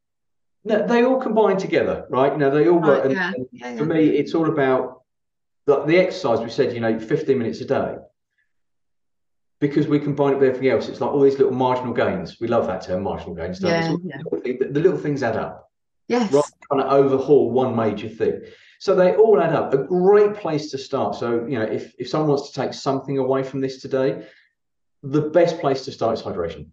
No, 0.65 0.85
they 0.85 1.03
all 1.03 1.21
combine 1.21 1.57
together, 1.57 2.05
right? 2.09 2.31
You 2.31 2.39
know, 2.39 2.49
they 2.49 2.67
all 2.67 2.79
work. 2.79 3.05
Right, 3.05 3.11
yeah. 3.11 3.33
And, 3.35 3.45
yeah, 3.51 3.71
yeah. 3.71 3.77
For 3.77 3.85
me, 3.85 4.07
it's 4.09 4.33
all 4.33 4.49
about 4.49 5.03
the, 5.67 5.83
the 5.85 5.97
exercise. 5.97 6.39
We 6.39 6.49
said, 6.49 6.73
you 6.73 6.79
know, 6.79 6.99
15 6.99 7.37
minutes 7.37 7.61
a 7.61 7.65
day. 7.65 7.95
Because 9.59 9.87
we 9.87 9.99
combine 9.99 10.33
it 10.33 10.39
with 10.39 10.49
everything 10.49 10.69
else, 10.69 10.89
it's 10.89 10.99
like 10.99 11.11
all 11.11 11.21
these 11.21 11.37
little 11.37 11.53
marginal 11.53 11.93
gains. 11.93 12.39
We 12.41 12.47
love 12.47 12.65
that 12.67 12.81
term, 12.81 13.03
marginal 13.03 13.35
gains. 13.35 13.61
Yeah, 13.61 13.95
yeah. 14.03 14.17
The, 14.43 14.67
the, 14.71 14.79
little 14.79 14.97
things 14.97 15.23
add 15.23 15.37
up. 15.37 15.69
Yes. 16.07 16.31
Rather 16.31 16.47
trying 16.67 16.81
to 16.81 16.91
overhaul 16.91 17.51
one 17.51 17.75
major 17.75 18.09
thing. 18.09 18.41
So 18.79 18.95
they 18.95 19.15
all 19.15 19.41
add 19.41 19.53
up. 19.53 19.73
A 19.73 19.77
great 19.77 20.35
place 20.35 20.71
to 20.71 20.77
start. 20.77 21.15
So, 21.15 21.45
you 21.45 21.57
know, 21.57 21.65
if, 21.65 21.93
if 21.97 22.09
someone 22.09 22.29
wants 22.29 22.51
to 22.51 22.61
take 22.61 22.73
something 22.73 23.17
away 23.17 23.43
from 23.43 23.61
this 23.61 23.81
today, 23.81 24.27
the 25.01 25.21
best 25.21 25.59
place 25.59 25.85
to 25.85 25.91
start 25.91 26.17
is 26.17 26.23
hydration. 26.23 26.67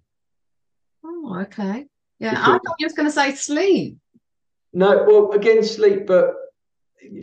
Oh, 1.05 1.41
okay. 1.43 1.87
Yeah, 2.19 2.31
because, 2.31 2.49
I 2.49 2.59
thought 2.59 2.77
you 2.79 2.87
was 2.87 2.93
going 2.93 3.09
to 3.09 3.13
say 3.13 3.35
sleep. 3.35 3.97
No, 4.73 5.05
well, 5.07 5.33
again, 5.33 5.63
sleep, 5.63 6.07
but 6.07 6.35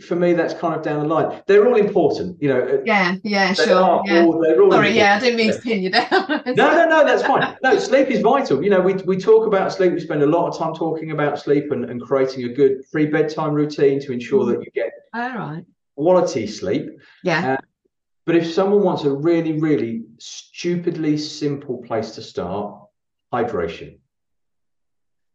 for 0.02 0.16
me, 0.16 0.32
that's 0.32 0.54
kind 0.54 0.74
of 0.74 0.82
down 0.82 1.00
the 1.00 1.14
line. 1.14 1.42
They're 1.46 1.66
all 1.66 1.76
important, 1.76 2.40
you 2.42 2.48
know. 2.48 2.82
Yeah, 2.84 3.16
yeah, 3.24 3.52
sure. 3.52 4.02
Yeah. 4.06 4.24
All, 4.24 4.32
Sorry, 4.32 4.52
important. 4.52 4.94
yeah, 4.94 5.16
I 5.16 5.20
didn't 5.20 5.36
mean 5.36 5.52
to 5.52 5.60
pin 5.60 5.82
you 5.82 5.90
down. 5.90 6.08
no, 6.46 6.52
no, 6.54 6.88
no, 6.88 7.04
that's 7.04 7.22
fine. 7.22 7.56
No, 7.62 7.78
sleep 7.78 8.08
is 8.08 8.20
vital. 8.20 8.62
You 8.62 8.70
know, 8.70 8.80
we, 8.80 8.94
we 8.94 9.16
talk 9.16 9.46
about 9.46 9.72
sleep. 9.72 9.92
We 9.92 10.00
spend 10.00 10.22
a 10.22 10.26
lot 10.26 10.48
of 10.48 10.58
time 10.58 10.74
talking 10.74 11.10
about 11.10 11.38
sleep 11.38 11.72
and, 11.72 11.84
and 11.84 12.00
creating 12.00 12.44
a 12.44 12.48
good 12.48 12.84
pre 12.90 13.06
bedtime 13.06 13.52
routine 13.52 14.00
to 14.00 14.12
ensure 14.12 14.44
mm. 14.44 14.52
that 14.52 14.64
you 14.64 14.70
get 14.72 14.92
all 15.14 15.34
right 15.34 15.64
quality 16.00 16.46
sleep. 16.46 16.98
Yeah. 17.22 17.52
Uh, 17.52 17.56
but 18.26 18.36
if 18.36 18.52
someone 18.52 18.82
wants 18.82 19.04
a 19.04 19.12
really, 19.12 19.60
really 19.60 20.04
stupidly 20.18 21.18
simple 21.18 21.78
place 21.78 22.12
to 22.12 22.22
start, 22.22 22.80
hydration. 23.32 23.98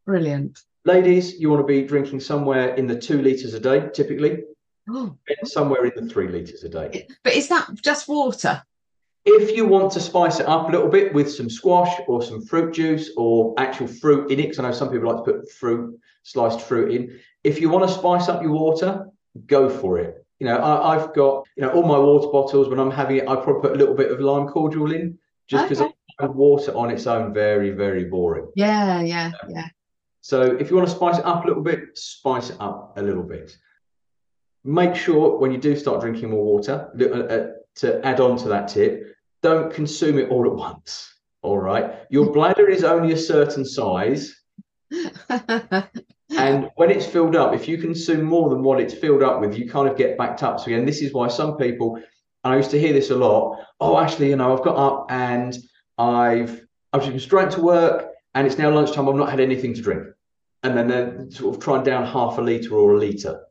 Brilliant. 0.05 0.59
Ladies, 0.85 1.39
you 1.39 1.49
want 1.49 1.61
to 1.61 1.65
be 1.65 1.81
drinking 1.81 2.19
somewhere 2.19 2.75
in 2.75 2.85
the 2.85 2.95
two 2.95 3.19
litres 3.19 3.55
a 3.55 3.59
day, 3.59 3.89
typically. 3.91 4.43
Oh. 4.87 5.17
Somewhere 5.43 5.83
in 5.85 5.91
the 5.95 6.07
three 6.13 6.27
litres 6.27 6.63
a 6.63 6.69
day. 6.69 7.07
But 7.23 7.33
is 7.33 7.47
that 7.47 7.67
just 7.81 8.07
water? 8.07 8.61
If 9.25 9.57
you 9.57 9.65
want 9.65 9.91
to 9.93 9.99
spice 9.99 10.39
it 10.39 10.45
up 10.45 10.69
a 10.69 10.71
little 10.71 10.87
bit 10.87 11.11
with 11.11 11.31
some 11.31 11.49
squash 11.49 11.99
or 12.07 12.21
some 12.21 12.45
fruit 12.45 12.75
juice 12.75 13.09
or 13.17 13.55
actual 13.57 13.87
fruit 13.87 14.31
in 14.31 14.39
it, 14.39 14.43
because 14.43 14.59
I 14.59 14.63
know 14.63 14.71
some 14.71 14.91
people 14.91 15.11
like 15.11 15.25
to 15.25 15.33
put 15.33 15.51
fruit, 15.51 15.99
sliced 16.21 16.61
fruit 16.61 16.91
in. 16.93 17.19
If 17.43 17.59
you 17.59 17.69
want 17.69 17.87
to 17.89 17.93
spice 17.93 18.29
up 18.29 18.43
your 18.43 18.51
water, 18.51 19.07
go 19.47 19.67
for 19.67 19.97
it. 19.97 20.23
You 20.37 20.45
know, 20.45 20.63
I, 20.63 20.99
have 20.99 21.15
got, 21.15 21.47
you 21.55 21.63
know, 21.63 21.71
all 21.71 21.81
my 21.81 21.97
water 21.97 22.27
bottles, 22.27 22.69
when 22.69 22.79
I'm 22.79 22.91
having 22.91 23.17
it, 23.17 23.27
I 23.27 23.35
probably 23.37 23.61
put 23.61 23.71
a 23.71 23.79
little 23.79 23.95
bit 23.95 24.11
of 24.11 24.19
lime 24.19 24.47
cordial 24.49 24.91
in 24.91 25.17
just 25.47 25.67
because 25.67 25.81
okay. 25.81 26.27
water 26.27 26.75
on 26.77 26.91
its 26.91 27.07
own, 27.07 27.33
very, 27.33 27.71
very 27.71 28.03
boring. 28.03 28.51
Yeah, 28.55 29.01
yeah, 29.01 29.31
yeah. 29.49 29.67
So 30.25 30.41
if 30.41 30.71
you 30.71 30.75
want 30.75 30.89
to 30.89 30.95
spice 30.95 31.19
it 31.19 31.25
up 31.25 31.45
a 31.45 31.47
little 31.47 31.61
bit, 31.61 31.95
spice 31.95 32.49
it 32.49 32.57
up 32.59 32.97
a 32.97 33.01
little 33.03 33.21
bit. 33.21 33.55
Make 34.63 34.95
sure 34.95 35.37
when 35.37 35.51
you 35.51 35.59
do 35.59 35.75
start 35.75 36.01
drinking 36.01 36.31
more 36.31 36.43
water, 36.43 36.89
uh, 36.99 37.05
uh, 37.05 37.47
to 37.75 38.03
add 38.03 38.19
on 38.19 38.35
to 38.37 38.47
that 38.47 38.67
tip, 38.67 39.15
don't 39.43 39.71
consume 39.71 40.17
it 40.17 40.29
all 40.31 40.47
at 40.47 40.55
once. 40.55 41.13
All 41.43 41.59
right. 41.59 41.99
Your 42.09 42.33
bladder 42.33 42.67
is 42.67 42.83
only 42.83 43.13
a 43.13 43.17
certain 43.17 43.63
size. 43.63 44.35
and 45.29 46.71
when 46.75 46.89
it's 46.89 47.05
filled 47.05 47.35
up, 47.35 47.53
if 47.53 47.67
you 47.67 47.77
consume 47.77 48.23
more 48.23 48.49
than 48.49 48.63
what 48.63 48.81
it's 48.81 48.95
filled 48.95 49.21
up 49.21 49.41
with, 49.41 49.55
you 49.55 49.69
kind 49.69 49.87
of 49.87 49.95
get 49.95 50.17
backed 50.17 50.41
up. 50.41 50.59
So 50.59 50.65
again, 50.65 50.87
this 50.87 51.03
is 51.03 51.13
why 51.13 51.27
some 51.27 51.55
people, 51.55 51.97
and 52.43 52.51
I 52.51 52.57
used 52.57 52.71
to 52.71 52.79
hear 52.79 52.93
this 52.93 53.11
a 53.11 53.15
lot. 53.15 53.63
Oh, 53.79 53.99
actually, 53.99 54.31
you 54.31 54.37
know, 54.37 54.57
I've 54.57 54.63
got 54.63 54.75
up 54.75 55.05
and 55.11 55.55
I've 55.99 56.65
I've 56.93 57.01
just 57.01 57.11
been 57.11 57.19
straight 57.19 57.51
to 57.51 57.61
work, 57.61 58.07
and 58.33 58.47
it's 58.47 58.57
now 58.57 58.71
lunchtime. 58.71 59.07
I've 59.07 59.13
not 59.13 59.29
had 59.29 59.39
anything 59.39 59.75
to 59.75 59.83
drink 59.83 60.14
and 60.65 60.75
then 60.75 60.87
they're 60.87 61.29
sort 61.29 61.55
of 61.55 61.61
trying 61.61 61.83
down 61.83 62.05
half 62.05 62.39
a 62.39 62.41
litre 62.41 62.75
or 62.75 62.95
a 62.95 62.99
litre. 62.99 63.41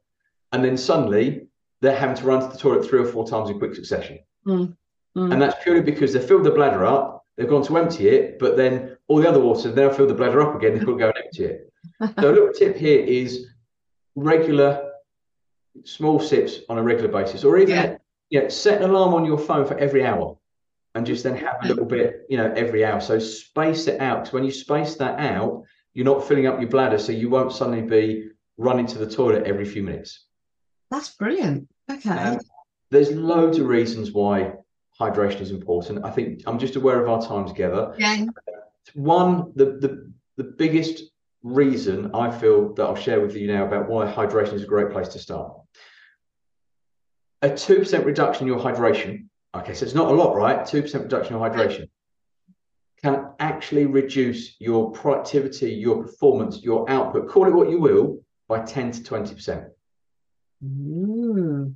And 0.52 0.64
then 0.64 0.76
suddenly 0.76 1.46
they're 1.80 1.96
having 1.96 2.16
to 2.16 2.24
run 2.24 2.40
to 2.40 2.48
the 2.48 2.58
toilet 2.58 2.86
three 2.86 3.00
or 3.00 3.04
four 3.04 3.26
times 3.26 3.50
in 3.50 3.58
quick 3.58 3.74
succession. 3.74 4.18
Mm. 4.46 4.76
Mm. 5.16 5.32
And 5.32 5.40
that's 5.40 5.62
purely 5.62 5.82
because 5.82 6.12
they've 6.12 6.24
filled 6.24 6.44
the 6.44 6.50
bladder 6.50 6.84
up, 6.84 7.24
they've 7.36 7.48
gone 7.48 7.64
to 7.66 7.78
empty 7.78 8.08
it, 8.08 8.40
but 8.40 8.56
then 8.56 8.96
all 9.06 9.20
the 9.20 9.28
other 9.28 9.38
water, 9.38 9.70
they'll 9.70 9.92
fill 9.92 10.08
the 10.08 10.14
bladder 10.14 10.42
up 10.42 10.56
again, 10.56 10.74
they've 10.74 10.84
got 10.84 10.92
to 10.92 10.98
go 10.98 11.06
and 11.06 11.18
empty 11.24 11.44
it. 11.44 11.72
so 12.20 12.30
a 12.30 12.32
little 12.32 12.52
tip 12.52 12.76
here 12.76 13.00
is 13.00 13.46
regular 14.16 14.90
small 15.84 16.18
sips 16.18 16.60
on 16.68 16.78
a 16.78 16.82
regular 16.82 17.10
basis, 17.10 17.44
or 17.44 17.58
even 17.58 17.74
yeah. 17.74 17.96
yeah, 18.30 18.48
set 18.48 18.82
an 18.82 18.90
alarm 18.90 19.14
on 19.14 19.24
your 19.24 19.38
phone 19.38 19.66
for 19.66 19.78
every 19.78 20.04
hour 20.04 20.36
and 20.94 21.06
just 21.06 21.22
then 21.24 21.36
have 21.36 21.56
a 21.62 21.68
little 21.68 21.84
bit, 21.84 22.24
you 22.28 22.36
know, 22.36 22.52
every 22.56 22.84
hour. 22.84 23.00
So 23.00 23.18
space 23.18 23.88
it 23.88 24.00
out. 24.00 24.20
Because 24.20 24.32
when 24.32 24.44
you 24.44 24.52
space 24.52 24.94
that 24.96 25.18
out, 25.18 25.64
you're 25.94 26.04
not 26.04 26.26
filling 26.26 26.46
up 26.46 26.60
your 26.60 26.68
bladder, 26.68 26.98
so 26.98 27.12
you 27.12 27.30
won't 27.30 27.52
suddenly 27.52 27.82
be 27.82 28.30
running 28.58 28.86
to 28.86 28.98
the 28.98 29.10
toilet 29.10 29.44
every 29.44 29.64
few 29.64 29.82
minutes. 29.82 30.26
That's 30.90 31.10
brilliant. 31.10 31.68
Okay. 31.90 32.10
Um, 32.10 32.40
there's 32.90 33.12
loads 33.12 33.58
of 33.58 33.66
reasons 33.66 34.12
why 34.12 34.52
hydration 35.00 35.40
is 35.40 35.50
important. 35.50 36.04
I 36.04 36.10
think 36.10 36.42
I'm 36.46 36.58
just 36.58 36.76
aware 36.76 37.02
of 37.02 37.08
our 37.08 37.26
time 37.26 37.46
together. 37.46 37.94
Yeah. 37.98 38.26
One, 38.94 39.52
the 39.54 39.64
the 39.80 40.12
the 40.36 40.44
biggest 40.44 41.04
reason 41.42 42.10
I 42.14 42.30
feel 42.30 42.74
that 42.74 42.82
I'll 42.82 42.96
share 42.96 43.20
with 43.20 43.36
you 43.36 43.46
now 43.46 43.66
about 43.66 43.88
why 43.88 44.10
hydration 44.10 44.54
is 44.54 44.62
a 44.62 44.66
great 44.66 44.90
place 44.90 45.08
to 45.08 45.18
start. 45.18 45.52
A 47.42 47.50
2% 47.50 48.04
reduction 48.06 48.48
in 48.48 48.54
your 48.54 48.62
hydration. 48.62 49.26
Okay, 49.54 49.74
so 49.74 49.84
it's 49.84 49.94
not 49.94 50.10
a 50.10 50.14
lot, 50.14 50.34
right? 50.34 50.60
2% 50.60 51.02
reduction 51.02 51.36
in 51.36 51.40
hydration 51.40 51.88
can 53.04 53.26
actually 53.38 53.84
reduce 53.84 54.58
your 54.60 54.90
productivity, 54.92 55.70
your 55.70 56.02
performance, 56.02 56.62
your 56.62 56.88
output, 56.88 57.28
call 57.28 57.46
it 57.46 57.52
what 57.52 57.68
you 57.68 57.78
will, 57.78 58.18
by 58.48 58.60
10 58.64 58.92
to 58.92 59.00
20%. 59.02 59.68
Mm. 60.64 61.74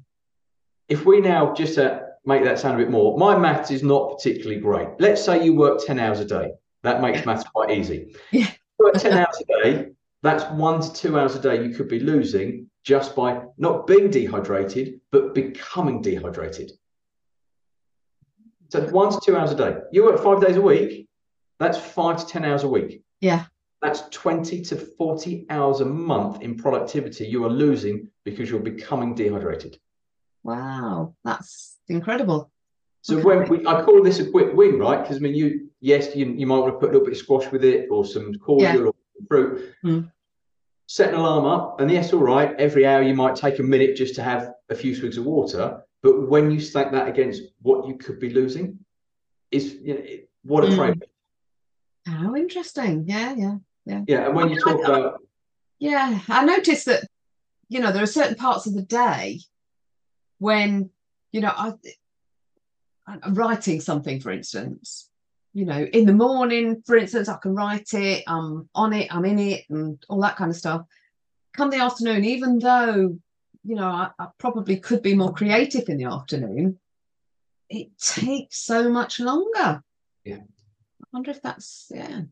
If 0.89 1.05
we 1.05 1.21
now 1.21 1.53
just 1.53 1.77
uh, 1.77 2.01
make 2.25 2.45
that 2.45 2.59
sound 2.59 2.81
a 2.81 2.83
bit 2.83 2.91
more, 2.91 3.19
my 3.19 3.37
maths 3.37 3.71
is 3.71 3.83
not 3.83 4.17
particularly 4.17 4.59
great. 4.59 4.89
Let's 4.99 5.23
say 5.23 5.45
you 5.45 5.55
work 5.55 5.85
10 5.85 5.99
hours 5.99 6.21
a 6.21 6.25
day. 6.25 6.53
That 6.83 7.03
makes 7.03 7.27
maths 7.27 7.45
quite 7.45 7.71
easy. 7.73 8.17
Yeah. 8.33 8.51
work 8.79 8.95
10 8.95 9.13
hours 9.13 9.43
a 9.43 9.63
day, 9.63 9.89
that's 10.23 10.45
one 10.53 10.81
to 10.81 10.91
two 10.95 11.19
hours 11.19 11.35
a 11.35 11.41
day 11.41 11.63
you 11.63 11.75
could 11.75 11.89
be 11.89 12.01
losing 12.01 12.71
just 12.85 13.15
by 13.15 13.43
not 13.59 13.87
being 13.87 14.09
dehydrated, 14.09 15.01
but 15.13 15.35
becoming 15.35 16.01
dehydrated. 16.01 16.73
So 18.71 18.81
one 18.89 19.13
to 19.13 19.21
two 19.23 19.37
hours 19.37 19.53
a 19.53 19.57
day. 19.57 19.77
You 19.93 20.05
work 20.05 20.23
five 20.23 20.41
days 20.41 20.57
a 20.57 20.61
week, 20.61 21.08
that's 21.59 21.79
five 21.79 22.19
to 22.19 22.27
10 22.27 22.45
hours 22.45 22.65
a 22.65 22.69
week. 22.69 23.03
Yeah. 23.21 23.45
That's 23.83 24.03
20 24.11 24.63
to 24.63 24.77
40 24.77 25.47
hours 25.51 25.81
a 25.81 25.85
month 25.85 26.43
in 26.43 26.57
productivity 26.57 27.27
you 27.27 27.45
are 27.45 27.51
losing 27.51 28.09
because 28.25 28.51
you're 28.51 28.61
becoming 28.61 29.15
dehydrated. 29.15 29.79
Wow, 30.43 31.15
that's 31.25 31.77
incredible. 31.89 32.51
So 33.03 33.19
okay. 33.19 33.25
when 33.25 33.49
we, 33.49 33.67
I 33.67 33.83
call 33.83 34.03
this 34.03 34.19
a 34.19 34.31
quick 34.31 34.55
win, 34.55 34.79
right? 34.79 35.01
Because 35.01 35.17
I 35.17 35.21
mean, 35.21 35.35
you 35.35 35.71
yes, 35.81 36.15
you, 36.17 36.27
you 36.27 36.47
might 36.47 36.59
want 36.59 36.75
to 36.75 36.79
put 36.79 36.91
a 36.91 36.93
little 36.93 37.05
bit 37.05 37.13
of 37.13 37.19
squash 37.19 37.51
with 37.53 37.65
it 37.65 37.89
or 37.91 38.05
some 38.05 38.35
cordial 38.35 38.73
yeah. 38.73 38.87
or 38.87 38.95
fruit. 39.29 39.75
Mm. 39.85 40.11
Set 40.87 41.11
an 41.11 41.17
alarm 41.17 41.45
up, 41.45 41.81
and 41.81 41.91
yes, 41.91 42.13
all 42.13 42.21
right. 42.21 42.55
Every 42.59 42.87
hour 42.87 43.03
you 43.03 43.15
might 43.15 43.37
take 43.37 43.59
a 43.59 43.63
minute 43.63 43.95
just 43.95 44.15
to 44.17 44.23
have 44.23 44.53
a 44.71 44.75
few 44.75 44.95
swigs 44.95 45.19
of 45.19 45.25
water. 45.25 45.83
But 46.03 46.29
when 46.29 46.51
you 46.51 46.61
stack 46.61 46.93
that 46.93 47.09
against 47.09 47.43
what 47.61 47.87
you 47.87 47.97
could 47.97 48.19
be 48.19 48.31
losing, 48.31 48.79
is 49.51 49.75
you 49.83 49.95
know, 49.95 50.05
what 50.43 50.65
a 50.65 50.69
mm. 50.69 50.77
trade. 50.77 51.05
How 52.09 52.35
interesting. 52.35 53.05
Yeah, 53.07 53.35
yeah, 53.37 53.57
yeah. 53.85 54.03
Yeah, 54.07 54.27
and 54.27 54.35
when 54.35 54.49
you 54.49 54.61
talk 54.61 54.81
I, 54.81 54.85
about 54.85 55.21
yeah, 55.79 56.21
I 56.29 56.45
noticed 56.45 56.87
that 56.87 57.05
you 57.69 57.81
know 57.81 57.93
there 57.93 58.03
are 58.03 58.07
certain 58.07 58.35
parts 58.35 58.67
of 58.67 58.75
the 58.75 58.83
day 58.83 59.41
when 60.39 60.91
you 61.33 61.41
know 61.41 61.53
I 61.55 61.75
I'm 63.07 63.35
writing 63.35 63.81
something, 63.81 64.21
for 64.21 64.31
instance. 64.31 65.11
You 65.55 65.65
know, 65.65 65.85
in 65.85 66.07
the 66.07 66.13
morning, 66.13 66.83
for 66.87 66.97
instance, 66.97 67.29
I 67.29 67.37
can 67.39 67.55
write 67.55 67.93
it. 67.93 68.23
I'm 68.27 68.69
on 68.75 68.93
it. 68.93 69.15
I'm 69.15 69.25
in 69.25 69.39
it, 69.39 69.65
and 69.69 70.03
all 70.09 70.21
that 70.23 70.37
kind 70.37 70.51
of 70.51 70.57
stuff. 70.57 70.83
Come 71.55 71.71
the 71.71 71.79
afternoon, 71.83 72.25
even 72.25 72.59
though 72.59 73.19
you 73.65 73.75
know 73.75 73.89
I, 73.89 74.11
I 74.19 74.29
probably 74.39 74.79
could 74.79 75.03
be 75.03 75.15
more 75.15 75.35
creative 75.35 75.89
in 75.89 75.99
the 75.99 76.05
afternoon, 76.05 76.79
it 77.69 77.99
takes 77.99 78.61
so 78.61 78.89
much 78.89 79.21
longer. 79.21 79.83
Yeah 80.25 80.39
wonder 81.13 81.31
if 81.31 81.43
that's 81.43 81.91
yeah. 81.95 82.23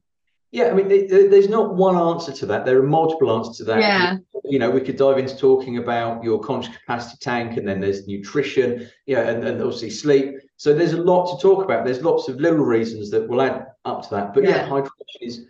Yeah, 0.53 0.69
I 0.69 0.73
mean, 0.75 0.89
there's 0.89 1.49
not 1.49 1.75
one 1.75 1.97
answer 1.97 2.33
to 2.33 2.47
that. 2.47 2.65
There 2.65 2.79
are 2.79 2.87
multiple 2.87 3.37
answers 3.37 3.59
to 3.59 3.65
that. 3.65 3.81
Yeah. 3.81 4.17
You 4.45 4.59
know, 4.59 4.71
we 4.71 4.81
could 4.81 4.97
dive 4.97 5.19
into 5.19 5.37
talking 5.37 5.79
about 5.79 6.23
your 6.23 6.39
conscious 6.41 6.75
capacity 6.75 7.19
tank, 7.21 7.57
and 7.57 7.67
then 7.67 7.81
there's 7.81 8.07
nutrition, 8.07 8.89
yeah, 9.07 9.29
and, 9.29 9.45
and 9.45 9.61
obviously 9.61 9.91
sleep. 9.91 10.37
So 10.57 10.73
there's 10.73 10.93
a 10.93 11.03
lot 11.03 11.37
to 11.37 11.43
talk 11.43 11.65
about. 11.65 11.85
There's 11.85 12.01
lots 12.01 12.29
of 12.29 12.41
little 12.41 12.65
reasons 12.65 13.11
that 13.11 13.29
will 13.29 13.43
add 13.43 13.67
up 13.85 14.05
to 14.05 14.11
that. 14.15 14.35
But 14.35 14.45
yeah, 14.45 14.57
yeah 14.57 14.69
hydration 14.69 14.89
is 15.21 15.47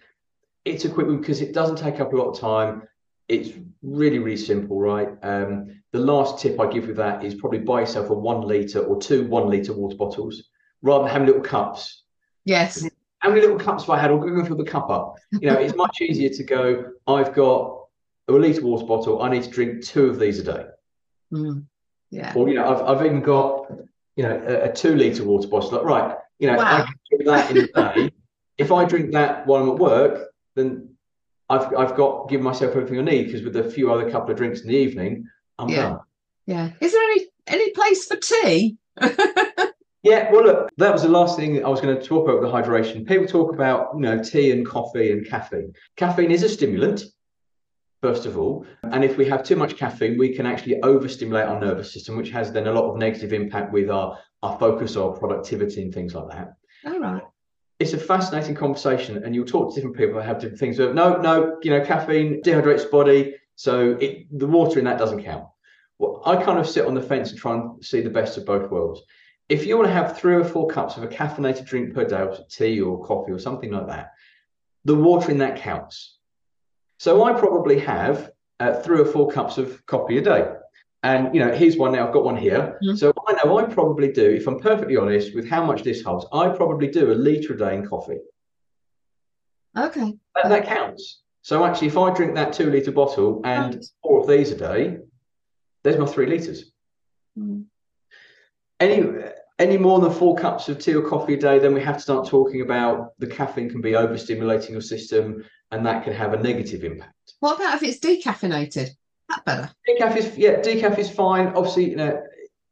it's 0.65 0.87
a 0.87 0.89
quick 0.89 1.07
one 1.07 1.21
because 1.21 1.43
it 1.43 1.53
doesn't 1.53 1.77
take 1.77 2.01
up 2.01 2.13
a 2.13 2.17
lot 2.17 2.31
of 2.31 2.41
time. 2.41 2.83
It's 3.29 3.51
really, 3.83 4.19
really 4.19 4.37
simple, 4.37 4.81
right? 4.81 5.11
Um, 5.23 5.83
the 5.93 6.01
last 6.01 6.41
tip 6.41 6.59
I 6.59 6.69
give 6.69 6.87
with 6.87 6.97
that 6.97 7.23
is 7.23 7.35
probably 7.35 7.61
buy 7.61 7.81
yourself 7.81 8.11
a 8.11 8.15
one 8.15 8.41
liter 8.41 8.81
or 8.81 9.01
two 9.01 9.27
one 9.29 9.51
liter 9.51 9.75
water 9.75 9.97
bottles 9.97 10.43
rather 10.83 11.05
than 11.05 11.13
having 11.13 11.27
little 11.27 11.43
cups. 11.43 12.03
Yes 12.45 12.89
how 13.19 13.31
many 13.31 13.41
little 13.41 13.59
cups 13.59 13.85
have 13.85 13.91
I 13.91 14.01
had? 14.01 14.11
I'll 14.11 14.19
go 14.19 14.45
fill 14.45 14.57
the 14.57 14.65
cup 14.65 14.91
up. 14.91 15.17
You 15.33 15.51
know, 15.51 15.55
it's 15.55 15.75
much 15.85 16.01
easier 16.01 16.31
to 16.31 16.45
go, 16.45 16.93
I've 17.07 17.35
got 17.35 17.87
a 18.29 18.33
litre 18.33 18.63
water 18.63 18.87
bottle. 18.87 19.23
I 19.23 19.31
need 19.31 19.43
to 19.45 19.51
drink 19.51 19.85
two 19.85 20.07
of 20.07 20.19
these 20.19 20.39
a 20.41 20.45
day. 20.45 20.67
Mm, 21.33 21.65
yeah. 22.11 22.33
Or, 22.35 22.49
you 22.49 22.55
know, 22.55 22.69
I've, 22.69 22.99
I've 22.99 23.07
even 23.07 23.23
got, 23.23 23.71
you 24.17 24.23
know, 24.23 24.43
a, 24.47 24.71
a 24.71 24.73
two 24.73 24.97
litre 24.97 25.25
water 25.25 25.49
bottle. 25.49 25.71
Like, 25.71 25.85
right, 25.85 26.17
you 26.39 26.49
know, 26.49 26.57
wow. 26.57 26.79
I 26.79 26.85
can 26.85 26.95
drink 27.11 27.25
that 27.27 27.51
in 27.51 27.57
a 27.59 27.67
day. 27.67 28.11
if 28.59 28.73
I 28.73 28.85
drink 28.85 29.13
that 29.13 29.47
while 29.47 29.63
I'm 29.63 29.71
at 29.71 29.79
work, 29.79 30.29
then 30.55 30.97
I've, 31.49 31.75
I've 31.75 31.97
got 31.97 32.29
given 32.29 32.45
myself 32.45 32.75
everything 32.75 32.99
I 32.99 33.03
need 33.03 33.27
because 33.27 33.43
with 33.43 33.57
a 33.57 33.71
few 33.71 33.93
other 33.93 34.11
couple 34.11 34.31
of 34.31 34.37
drinks 34.37 34.61
in 34.61 34.69
the 34.69 34.75
evening, 34.75 35.29
I'm 35.59 35.69
yeah. 35.69 35.83
done. 35.83 35.99
Yeah. 36.47 36.71
Is 36.81 36.93
there 36.93 37.03
any 37.03 37.27
any 37.47 37.71
place 37.71 38.07
for 38.07 38.17
tea? 38.17 38.77
Yeah, 40.07 40.31
well, 40.31 40.45
look, 40.45 40.71
that 40.77 40.93
was 40.93 41.03
the 41.03 41.09
last 41.09 41.37
thing 41.37 41.65
I 41.65 41.69
was 41.69 41.81
going 41.81 41.99
to 41.99 42.01
talk 42.01 42.29
about 42.29 42.41
with 42.41 42.49
the 42.49 42.57
hydration. 42.57 43.05
People 43.09 43.27
talk 43.27 43.53
about, 43.53 43.91
you 43.95 44.03
know, 44.03 44.23
tea 44.23 44.53
and 44.53 44.65
coffee 44.65 45.11
and 45.11 45.27
caffeine. 45.27 45.73
Caffeine 45.97 46.31
is 46.31 46.45
a 46.45 46.49
stimulant, 46.49 47.03
first 48.03 48.25
of 48.25 48.39
all. 48.39 48.65
And 48.85 49.03
if 49.03 49.17
we 49.17 49.25
have 49.27 49.43
too 49.43 49.57
much 49.57 49.77
caffeine, 49.77 50.17
we 50.17 50.33
can 50.33 50.47
actually 50.47 50.81
overstimulate 50.85 51.47
our 51.49 51.59
nervous 51.59 51.93
system, 51.93 52.17
which 52.17 52.31
has 52.31 52.53
then 52.53 52.69
a 52.69 52.73
lot 52.73 52.89
of 52.89 52.99
negative 52.99 53.33
impact 53.33 53.73
with 53.73 53.91
our, 53.91 54.17
our 54.45 54.57
focus 54.61 54.95
or 54.95 55.19
productivity 55.19 55.83
and 55.83 55.93
things 55.93 56.15
like 56.15 56.29
that. 56.29 56.55
All 56.85 57.01
right. 57.01 57.25
It's 57.81 57.93
a 57.93 57.99
fascinating 57.99 58.55
conversation, 58.55 59.25
and 59.25 59.35
you'll 59.35 59.45
talk 59.45 59.71
to 59.71 59.75
different 59.75 59.97
people 59.97 60.21
that 60.21 60.27
have 60.27 60.39
different 60.39 60.61
things. 60.61 60.77
But 60.77 60.95
no, 60.95 61.17
no, 61.17 61.59
you 61.65 61.71
know, 61.71 61.85
caffeine 61.85 62.43
dehydrates 62.43 62.85
the 62.85 62.91
body, 62.91 63.35
so 63.57 63.97
it, 64.01 64.27
the 64.39 64.47
water 64.47 64.79
in 64.79 64.85
that 64.85 64.99
doesn't 64.99 65.25
count. 65.25 65.49
Well, 65.99 66.23
I 66.25 66.37
kind 66.37 66.61
of 66.61 66.69
sit 66.69 66.87
on 66.87 66.95
the 66.95 67.03
fence 67.03 67.31
and 67.31 67.39
try 67.41 67.55
and 67.55 67.85
see 67.85 68.03
the 68.03 68.11
best 68.11 68.39
of 68.39 68.47
both 68.47 68.71
worlds. 68.71 69.03
If 69.49 69.67
you 69.67 69.77
want 69.77 69.89
to 69.89 69.95
have 69.95 70.19
three 70.19 70.35
or 70.35 70.45
four 70.45 70.67
cups 70.69 70.97
of 70.97 71.05
a 71.05 71.09
caffeinated 71.09 71.67
drink 71.67 71.95
per 71.95 72.05
day, 72.05 72.21
or 72.21 72.37
tea 72.51 72.81
or 72.81 73.05
coffee 73.05 73.33
or 73.33 73.39
something 73.39 73.71
like 73.71 73.87
that, 73.87 74.13
the 74.85 74.95
water 74.95 75.31
in 75.31 75.39
that 75.39 75.57
counts. 75.57 76.19
So 76.99 77.25
I 77.25 77.33
probably 77.33 77.79
have 77.81 78.33
uh, 78.59 78.75
three 78.81 79.01
or 79.01 79.05
four 79.05 79.31
cups 79.31 79.59
of 79.59 79.85
coffee 79.87 80.19
a 80.19 80.23
day. 80.23 80.53
And 81.03 81.33
you 81.35 81.41
know, 81.41 81.53
here's 81.53 81.77
one 81.77 81.93
now. 81.93 82.07
I've 82.07 82.13
got 82.13 82.25
one 82.25 82.37
here. 82.37 82.79
Mm-hmm. 82.83 82.97
So 82.97 83.13
I 83.29 83.35
know 83.35 83.59
I 83.59 83.65
probably 83.65 84.13
do, 84.13 84.29
if 84.31 84.47
I'm 84.49 84.59
perfectly 84.59 84.97
honest 84.97 85.35
with 85.35 85.49
how 85.49 85.65
much 85.65 85.83
this 85.83 86.03
holds, 86.03 86.27
I 86.33 86.49
probably 86.49 86.89
do 86.89 87.13
a 87.13 87.15
litre 87.15 87.55
a 87.55 87.59
day 87.59 87.75
in 87.77 87.87
coffee. 87.87 88.19
Okay. 89.77 90.15
That, 90.35 90.49
that 90.49 90.67
counts. 90.67 91.23
So 91.43 91.65
actually, 91.65 91.89
if 91.89 91.99
I 91.99 92.13
drink 92.13 92.35
that 92.35 92.53
two 92.53 92.71
litre 92.71 92.91
bottle 92.91 93.43
and 93.45 93.81
four 94.03 94.21
of 94.21 94.27
these 94.27 94.51
a 94.51 94.57
day, 94.57 94.99
there's 95.85 95.99
my 95.99 96.07
three 96.07 96.27
litres. 96.27 96.73
Mm. 97.39 97.67
Any 98.81 99.03
any 99.59 99.79
more 99.79 100.01
than 100.01 100.13
four 100.13 100.37
cups 100.37 100.69
of 100.69 100.79
tea 100.79 100.95
or 100.95 101.09
coffee 101.09 101.35
a 101.35 101.39
day, 101.39 101.59
then 101.59 101.75
we 101.75 101.81
have 101.81 101.97
to 101.97 102.03
start 102.03 102.29
talking 102.29 102.61
about 102.61 103.19
the 103.19 103.27
caffeine 103.27 103.71
can 103.71 103.81
be 103.81 103.93
overstimulating 103.93 104.71
your 104.71 104.83
system 104.83 105.45
and 105.71 105.85
that 105.87 106.05
can 106.05 106.13
have 106.13 106.35
a 106.35 106.43
negative 106.43 106.85
impact. 106.85 107.15
What 107.41 107.57
about 107.57 107.75
if 107.75 107.83
it's 107.83 107.99
decaffeinated? 107.99 108.91
That 109.29 109.45
better. 109.45 109.71
Decaf 109.89 110.17
is 110.17 110.37
yeah, 110.37 110.61
decaf 110.61 110.99
is 110.99 111.11
fine. 111.11 111.49
Obviously, 111.49 111.91
you 111.91 111.97
know, 111.97 112.23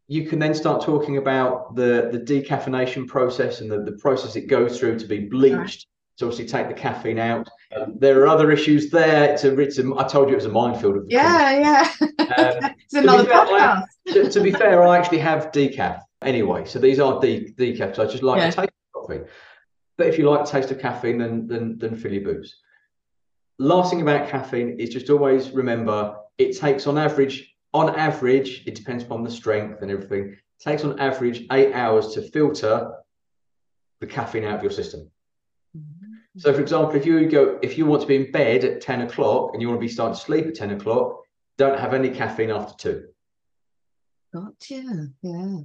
you 0.07 0.27
can 0.29 0.39
then 0.39 0.55
start 0.55 0.85
talking 0.85 1.17
about 1.17 1.75
the 1.75 2.11
the 2.13 2.21
decaffeination 2.21 3.09
process 3.09 3.61
and 3.61 3.71
the, 3.71 3.83
the 3.83 3.93
process 3.93 4.37
it 4.37 4.47
goes 4.47 4.79
through 4.79 4.99
to 4.99 5.07
be 5.07 5.21
bleached. 5.21 5.57
Right. 5.57 5.85
To 6.19 6.27
obviously 6.27 6.47
take 6.47 6.69
the 6.69 6.75
caffeine 6.75 7.19
out. 7.19 7.49
Um, 7.75 7.97
there 7.99 8.21
are 8.21 8.29
other 8.29 8.53
issues 8.53 8.89
there. 8.89 9.33
It's 9.33 9.43
a, 9.43 9.59
it's 9.59 9.81
a, 9.81 9.95
I 9.97 10.05
told 10.05 10.29
you 10.29 10.35
it 10.35 10.37
was 10.37 10.45
a 10.45 10.49
minefield. 10.49 10.99
Of 10.99 11.07
yeah, 11.09 11.59
yeah. 11.59 11.91
Um, 12.21 12.75
it's 12.79 12.95
another 12.95 13.25
fair, 13.25 13.47
podcast. 13.47 13.85
I, 14.09 14.13
to, 14.13 14.31
to, 14.31 14.41
be 14.41 14.53
fair, 14.53 14.87
I 14.87 14.97
actually 14.97 15.19
have 15.19 15.51
decaf 15.51 16.01
anyway. 16.25 16.65
So 16.65 16.79
these 16.79 17.01
are 17.01 17.21
de- 17.21 17.53
decaf. 17.53 17.97
So 17.97 18.03
I 18.03 18.07
just 18.07 18.23
like 18.23 18.41
yeah. 18.41 18.51
the 18.51 18.57
taste 18.57 18.73
of 18.95 19.03
coffee. 19.03 19.21
But 19.97 20.09
if 20.09 20.19
you 20.19 20.29
like 20.29 20.45
the 20.45 20.51
taste 20.51 20.71
of 20.71 20.81
caffeine, 20.81 21.19
then 21.19 21.47
then 21.47 21.79
then 21.79 21.95
fill 21.97 22.13
your 22.13 22.25
booze. 22.25 22.57
Last 23.59 23.91
thing 23.91 24.03
about 24.03 24.29
caffeine 24.29 24.81
is 24.81 24.91
just 24.91 25.11
always 25.11 25.51
remember 25.51 26.17
it 26.39 26.59
takes 26.59 26.87
on 26.87 26.99
average, 26.99 27.55
on 27.73 27.95
average, 27.95 28.65
it 28.67 28.75
depends 28.75 29.05
upon 29.05 29.23
the 29.23 29.31
strength 29.31 29.83
and 29.83 29.91
everything, 29.91 30.33
it 30.33 30.39
takes 30.59 30.85
on 30.85 30.99
average 30.99 31.47
eight 31.53 31.73
hours 31.73 32.15
to 32.15 32.23
filter 32.23 32.93
the 34.01 34.07
caffeine 34.07 34.45
out 34.45 34.57
of 34.57 34.63
your 34.63 34.73
system. 34.73 35.09
Mm-hmm. 35.77 36.15
So, 36.39 36.53
for 36.53 36.61
example, 36.61 36.97
if 36.97 37.07
you 37.07 37.29
go, 37.29 37.59
if 37.63 37.79
you 37.79 37.87
want 37.87 38.03
to 38.03 38.09
be 38.09 38.17
in 38.17 38.33
bed 38.33 38.65
at 38.65 38.81
10 38.81 39.03
o'clock 39.03 39.51
and 39.53 39.63
you 39.63 39.69
want 39.69 39.81
to 39.81 39.87
be 39.87 39.93
starting 39.93 40.17
to 40.17 40.21
sleep 40.21 40.47
at 40.47 40.55
10 40.57 40.73
o'clock, 40.73 41.21
don't 41.57 41.79
have 41.79 41.95
any 41.95 42.11
caffeine 42.11 42.51
after 42.51 42.75
two. 42.77 43.09
Gotcha. 44.33 45.11
Yeah. 45.23 45.59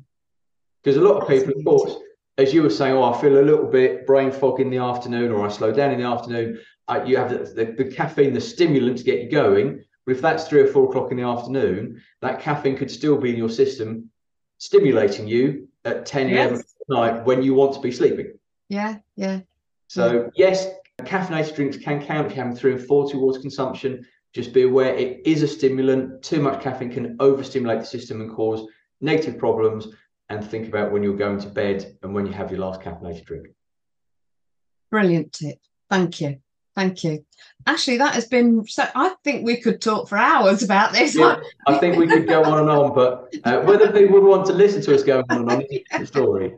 Because 0.84 0.98
a 0.98 1.02
lot 1.02 1.22
of 1.22 1.28
people, 1.28 1.54
of 1.58 1.66
course, 1.66 1.96
as 2.38 2.54
you 2.54 2.64
were 2.64 2.70
saying, 2.70 2.96
oh, 2.96 3.04
I 3.04 3.20
feel 3.20 3.40
a 3.40 3.42
little 3.42 3.68
bit 3.68 4.08
brain 4.08 4.32
fog 4.32 4.60
in 4.60 4.70
the 4.70 4.78
afternoon, 4.78 5.32
or 5.32 5.46
I 5.46 5.50
slow 5.50 5.72
down 5.72 5.92
in 5.92 6.00
the 6.00 6.08
afternoon. 6.08 6.60
Uh, 6.88 7.04
you 7.06 7.18
have 7.18 7.30
the, 7.30 7.40
the, 7.40 7.84
the, 7.84 7.92
caffeine, 7.92 8.34
the 8.34 8.42
stimulant 8.42 8.98
to 8.98 9.04
get 9.04 9.22
you 9.22 9.30
going. 9.30 9.84
But 10.06 10.16
if 10.16 10.22
that's 10.22 10.48
three 10.48 10.62
or 10.62 10.68
four 10.68 10.90
o'clock 10.90 11.12
in 11.12 11.18
the 11.18 11.24
afternoon, 11.24 12.02
that 12.22 12.40
caffeine 12.40 12.78
could 12.78 12.90
still 12.90 13.18
be 13.18 13.30
in 13.30 13.36
your 13.36 13.50
system, 13.50 14.10
stimulating 14.58 15.28
you 15.28 15.68
at 15.86 16.06
10, 16.06 16.30
yes. 16.30 16.50
11 16.50 16.60
at 16.60 16.66
night 16.90 17.26
when 17.26 17.44
you 17.44 17.54
want 17.54 17.74
to 17.74 17.82
be 17.82 17.92
sleeping. 17.92 18.34
Yeah, 18.70 18.98
yeah. 19.16 19.42
So, 19.88 20.32
yeah. 20.36 20.48
yes, 20.48 20.68
caffeinated 21.02 21.56
drinks 21.56 21.78
can 21.78 22.04
count 22.04 22.28
if 22.28 22.36
you're 22.36 22.44
having 22.44 22.58
three 22.58 22.74
and 22.74 22.86
four 22.86 23.10
towards 23.10 23.40
consumption. 23.40 24.06
Just 24.34 24.54
be 24.54 24.64
aware 24.64 24.96
it 24.96 25.22
is 25.26 25.44
a 25.44 25.48
stimulant. 25.48 26.24
Too 26.24 26.42
much 26.42 26.62
caffeine 26.62 26.92
can 26.92 27.18
overstimulate 27.20 27.80
the 27.80 27.86
system 27.86 28.22
and 28.22 28.32
cause 28.32 28.68
negative 29.02 29.38
problems. 29.38 29.88
And 30.30 30.46
think 30.46 30.68
about 30.68 30.92
when 30.92 31.02
you're 31.02 31.18
going 31.18 31.40
to 31.40 31.48
bed 31.48 31.98
and 32.04 32.14
when 32.14 32.26
you 32.26 32.34
have 32.34 32.52
your 32.52 32.60
last 32.60 32.82
caffeinated 32.82 33.26
drink. 33.26 33.48
Brilliant 34.92 35.34
tip. 35.34 35.58
Thank 35.90 36.22
you. 36.22 36.40
Thank 36.76 37.04
you. 37.04 37.26
Ashley, 37.66 37.98
that 37.98 38.14
has 38.14 38.26
been 38.26 38.66
so. 38.66 38.88
I 38.96 39.10
think 39.24 39.46
we 39.46 39.58
could 39.58 39.82
talk 39.82 40.08
for 40.08 40.18
hours 40.18 40.64
about 40.64 40.94
this. 40.94 41.14
Yeah, 41.14 41.42
I 41.68 41.78
think 41.78 41.98
we 41.98 42.08
could 42.08 42.26
go 42.26 42.44
on 42.44 42.60
and 42.60 42.70
on, 42.70 42.96
but 42.96 43.36
uh, 43.44 43.60
whether 43.64 43.92
people 43.92 44.22
would 44.22 44.24
want 44.24 44.46
to 44.46 44.54
listen 44.54 44.82
to 44.84 44.96
us 44.96 45.04
going 45.04 45.26
on 45.30 45.40
and 45.40 45.52
on 45.52 45.62
is 45.64 45.82
the 46.00 46.08
story. 46.08 46.56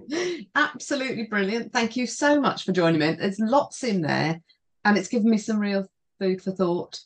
Absolutely 0.55 1.24
brilliant. 1.24 1.74
Thank 1.74 1.95
you 1.95 2.05
so 2.05 2.39
much 2.39 2.65
for 2.65 2.72
joining 2.72 2.99
me. 2.99 3.13
There's 3.13 3.39
lots 3.39 3.84
in 3.84 4.01
there, 4.01 4.41
and 4.86 4.95
it's 4.95 5.07
given 5.07 5.32
me 5.32 5.39
some 5.39 5.59
real 5.59 5.88
food 6.19 6.41
for 6.41 6.51
thought. 6.51 6.99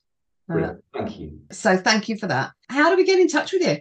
Uh, 0.51 0.73
thank 0.93 1.17
you. 1.17 1.39
So, 1.51 1.77
thank 1.77 2.09
you 2.09 2.17
for 2.17 2.27
that. 2.27 2.51
How 2.69 2.89
do 2.89 2.97
we 2.97 3.05
get 3.05 3.19
in 3.19 3.29
touch 3.29 3.53
with 3.53 3.61
you? 3.61 3.77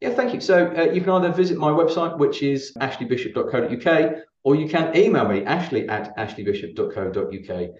Yeah, 0.00 0.10
thank 0.10 0.32
you. 0.32 0.40
So, 0.40 0.74
uh, 0.76 0.92
you 0.92 1.00
can 1.00 1.10
either 1.10 1.32
visit 1.32 1.58
my 1.58 1.70
website, 1.70 2.18
which 2.18 2.42
is 2.42 2.72
ashleybishop.co.uk, 2.80 4.14
or 4.44 4.56
you 4.56 4.68
can 4.68 4.96
email 4.96 5.28
me, 5.28 5.44
ashley 5.44 5.88
at 5.88 6.16
ashleybishop.co.uk 6.16 7.70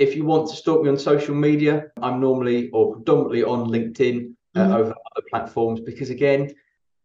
if 0.00 0.16
you 0.16 0.24
want 0.24 0.48
to 0.48 0.56
stalk 0.56 0.82
me 0.82 0.88
on 0.88 0.96
social 0.96 1.34
media, 1.34 1.92
I'm 2.00 2.20
normally 2.20 2.70
or 2.70 2.94
predominantly 2.94 3.44
on 3.44 3.68
LinkedIn 3.68 4.32
uh, 4.56 4.60
mm-hmm. 4.60 4.72
over 4.72 4.90
other 4.90 5.26
platforms 5.28 5.80
because, 5.80 6.08
again, 6.08 6.54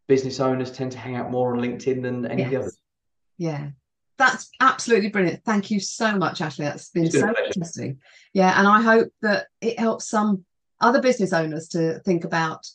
business 0.07 0.39
owners 0.39 0.71
tend 0.71 0.93
to 0.93 0.97
hang 0.97 1.17
out 1.17 1.29
more 1.29 1.53
on 1.53 1.61
LinkedIn 1.61 2.01
than 2.01 2.25
any 2.25 2.43
yes. 2.43 2.45
of 2.45 2.51
the 2.51 2.59
others. 2.59 2.77
Yeah. 3.37 3.67
That's 4.17 4.49
absolutely 4.61 5.09
brilliant. 5.09 5.43
Thank 5.43 5.71
you 5.71 5.81
so 5.81 6.17
much, 6.17 6.39
Ashley. 6.39 6.63
That's 6.63 6.89
been, 6.89 7.03
been 7.03 7.11
so 7.11 7.33
interesting. 7.45 7.99
Yeah. 8.33 8.57
And 8.57 8.65
I 8.65 8.81
hope 8.81 9.11
that 9.21 9.47
it 9.59 9.77
helps 9.77 10.07
some 10.07 10.45
other 10.79 11.01
business 11.01 11.33
owners 11.33 11.67
to 11.69 11.99
think 12.05 12.23
about 12.23 12.65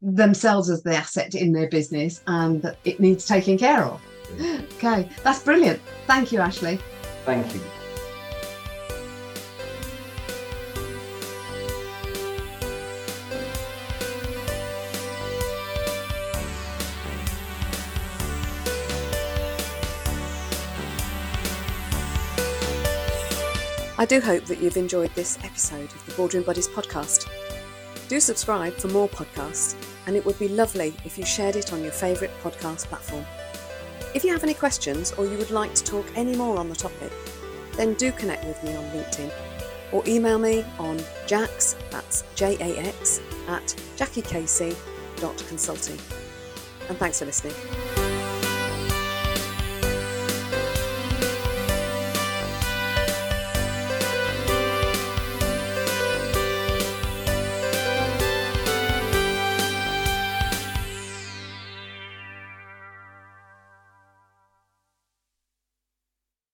themselves 0.00 0.70
as 0.70 0.82
the 0.82 0.94
asset 0.94 1.34
in 1.34 1.52
their 1.52 1.68
business 1.68 2.22
and 2.26 2.62
that 2.62 2.76
it 2.84 3.00
needs 3.00 3.26
taking 3.26 3.58
care 3.58 3.84
of. 3.84 4.00
Yeah. 4.38 4.60
Okay. 4.76 5.08
That's 5.22 5.42
brilliant. 5.42 5.80
Thank 6.06 6.32
you, 6.32 6.40
Ashley. 6.40 6.78
Thank 7.24 7.54
you. 7.54 7.60
I 24.00 24.04
do 24.04 24.20
hope 24.20 24.44
that 24.44 24.60
you've 24.62 24.76
enjoyed 24.76 25.12
this 25.16 25.38
episode 25.42 25.92
of 25.92 26.06
the 26.06 26.12
Boardroom 26.12 26.44
Buddies 26.44 26.68
podcast. 26.68 27.28
Do 28.08 28.20
subscribe 28.20 28.74
for 28.74 28.88
more 28.88 29.08
podcasts, 29.08 29.74
and 30.06 30.14
it 30.16 30.24
would 30.24 30.38
be 30.38 30.48
lovely 30.48 30.94
if 31.04 31.18
you 31.18 31.26
shared 31.26 31.56
it 31.56 31.72
on 31.72 31.82
your 31.82 31.90
favourite 31.92 32.32
podcast 32.42 32.86
platform. 32.86 33.24
If 34.14 34.24
you 34.24 34.32
have 34.32 34.42
any 34.42 34.54
questions 34.54 35.12
or 35.12 35.26
you 35.26 35.36
would 35.36 35.50
like 35.50 35.74
to 35.74 35.84
talk 35.84 36.06
any 36.16 36.34
more 36.34 36.58
on 36.58 36.70
the 36.70 36.74
topic, 36.74 37.12
then 37.76 37.92
do 37.94 38.10
connect 38.12 38.46
with 38.46 38.64
me 38.64 38.74
on 38.74 38.84
LinkedIn 38.84 39.30
or 39.92 40.02
email 40.06 40.38
me 40.38 40.64
on 40.78 40.98
jax, 41.26 41.76
that's 41.90 42.24
J-A-X, 42.34 43.20
at 43.48 43.66
jackiecasey.consulting. 43.96 45.98
And 46.88 46.96
thanks 46.98 47.18
for 47.18 47.26
listening. 47.26 47.54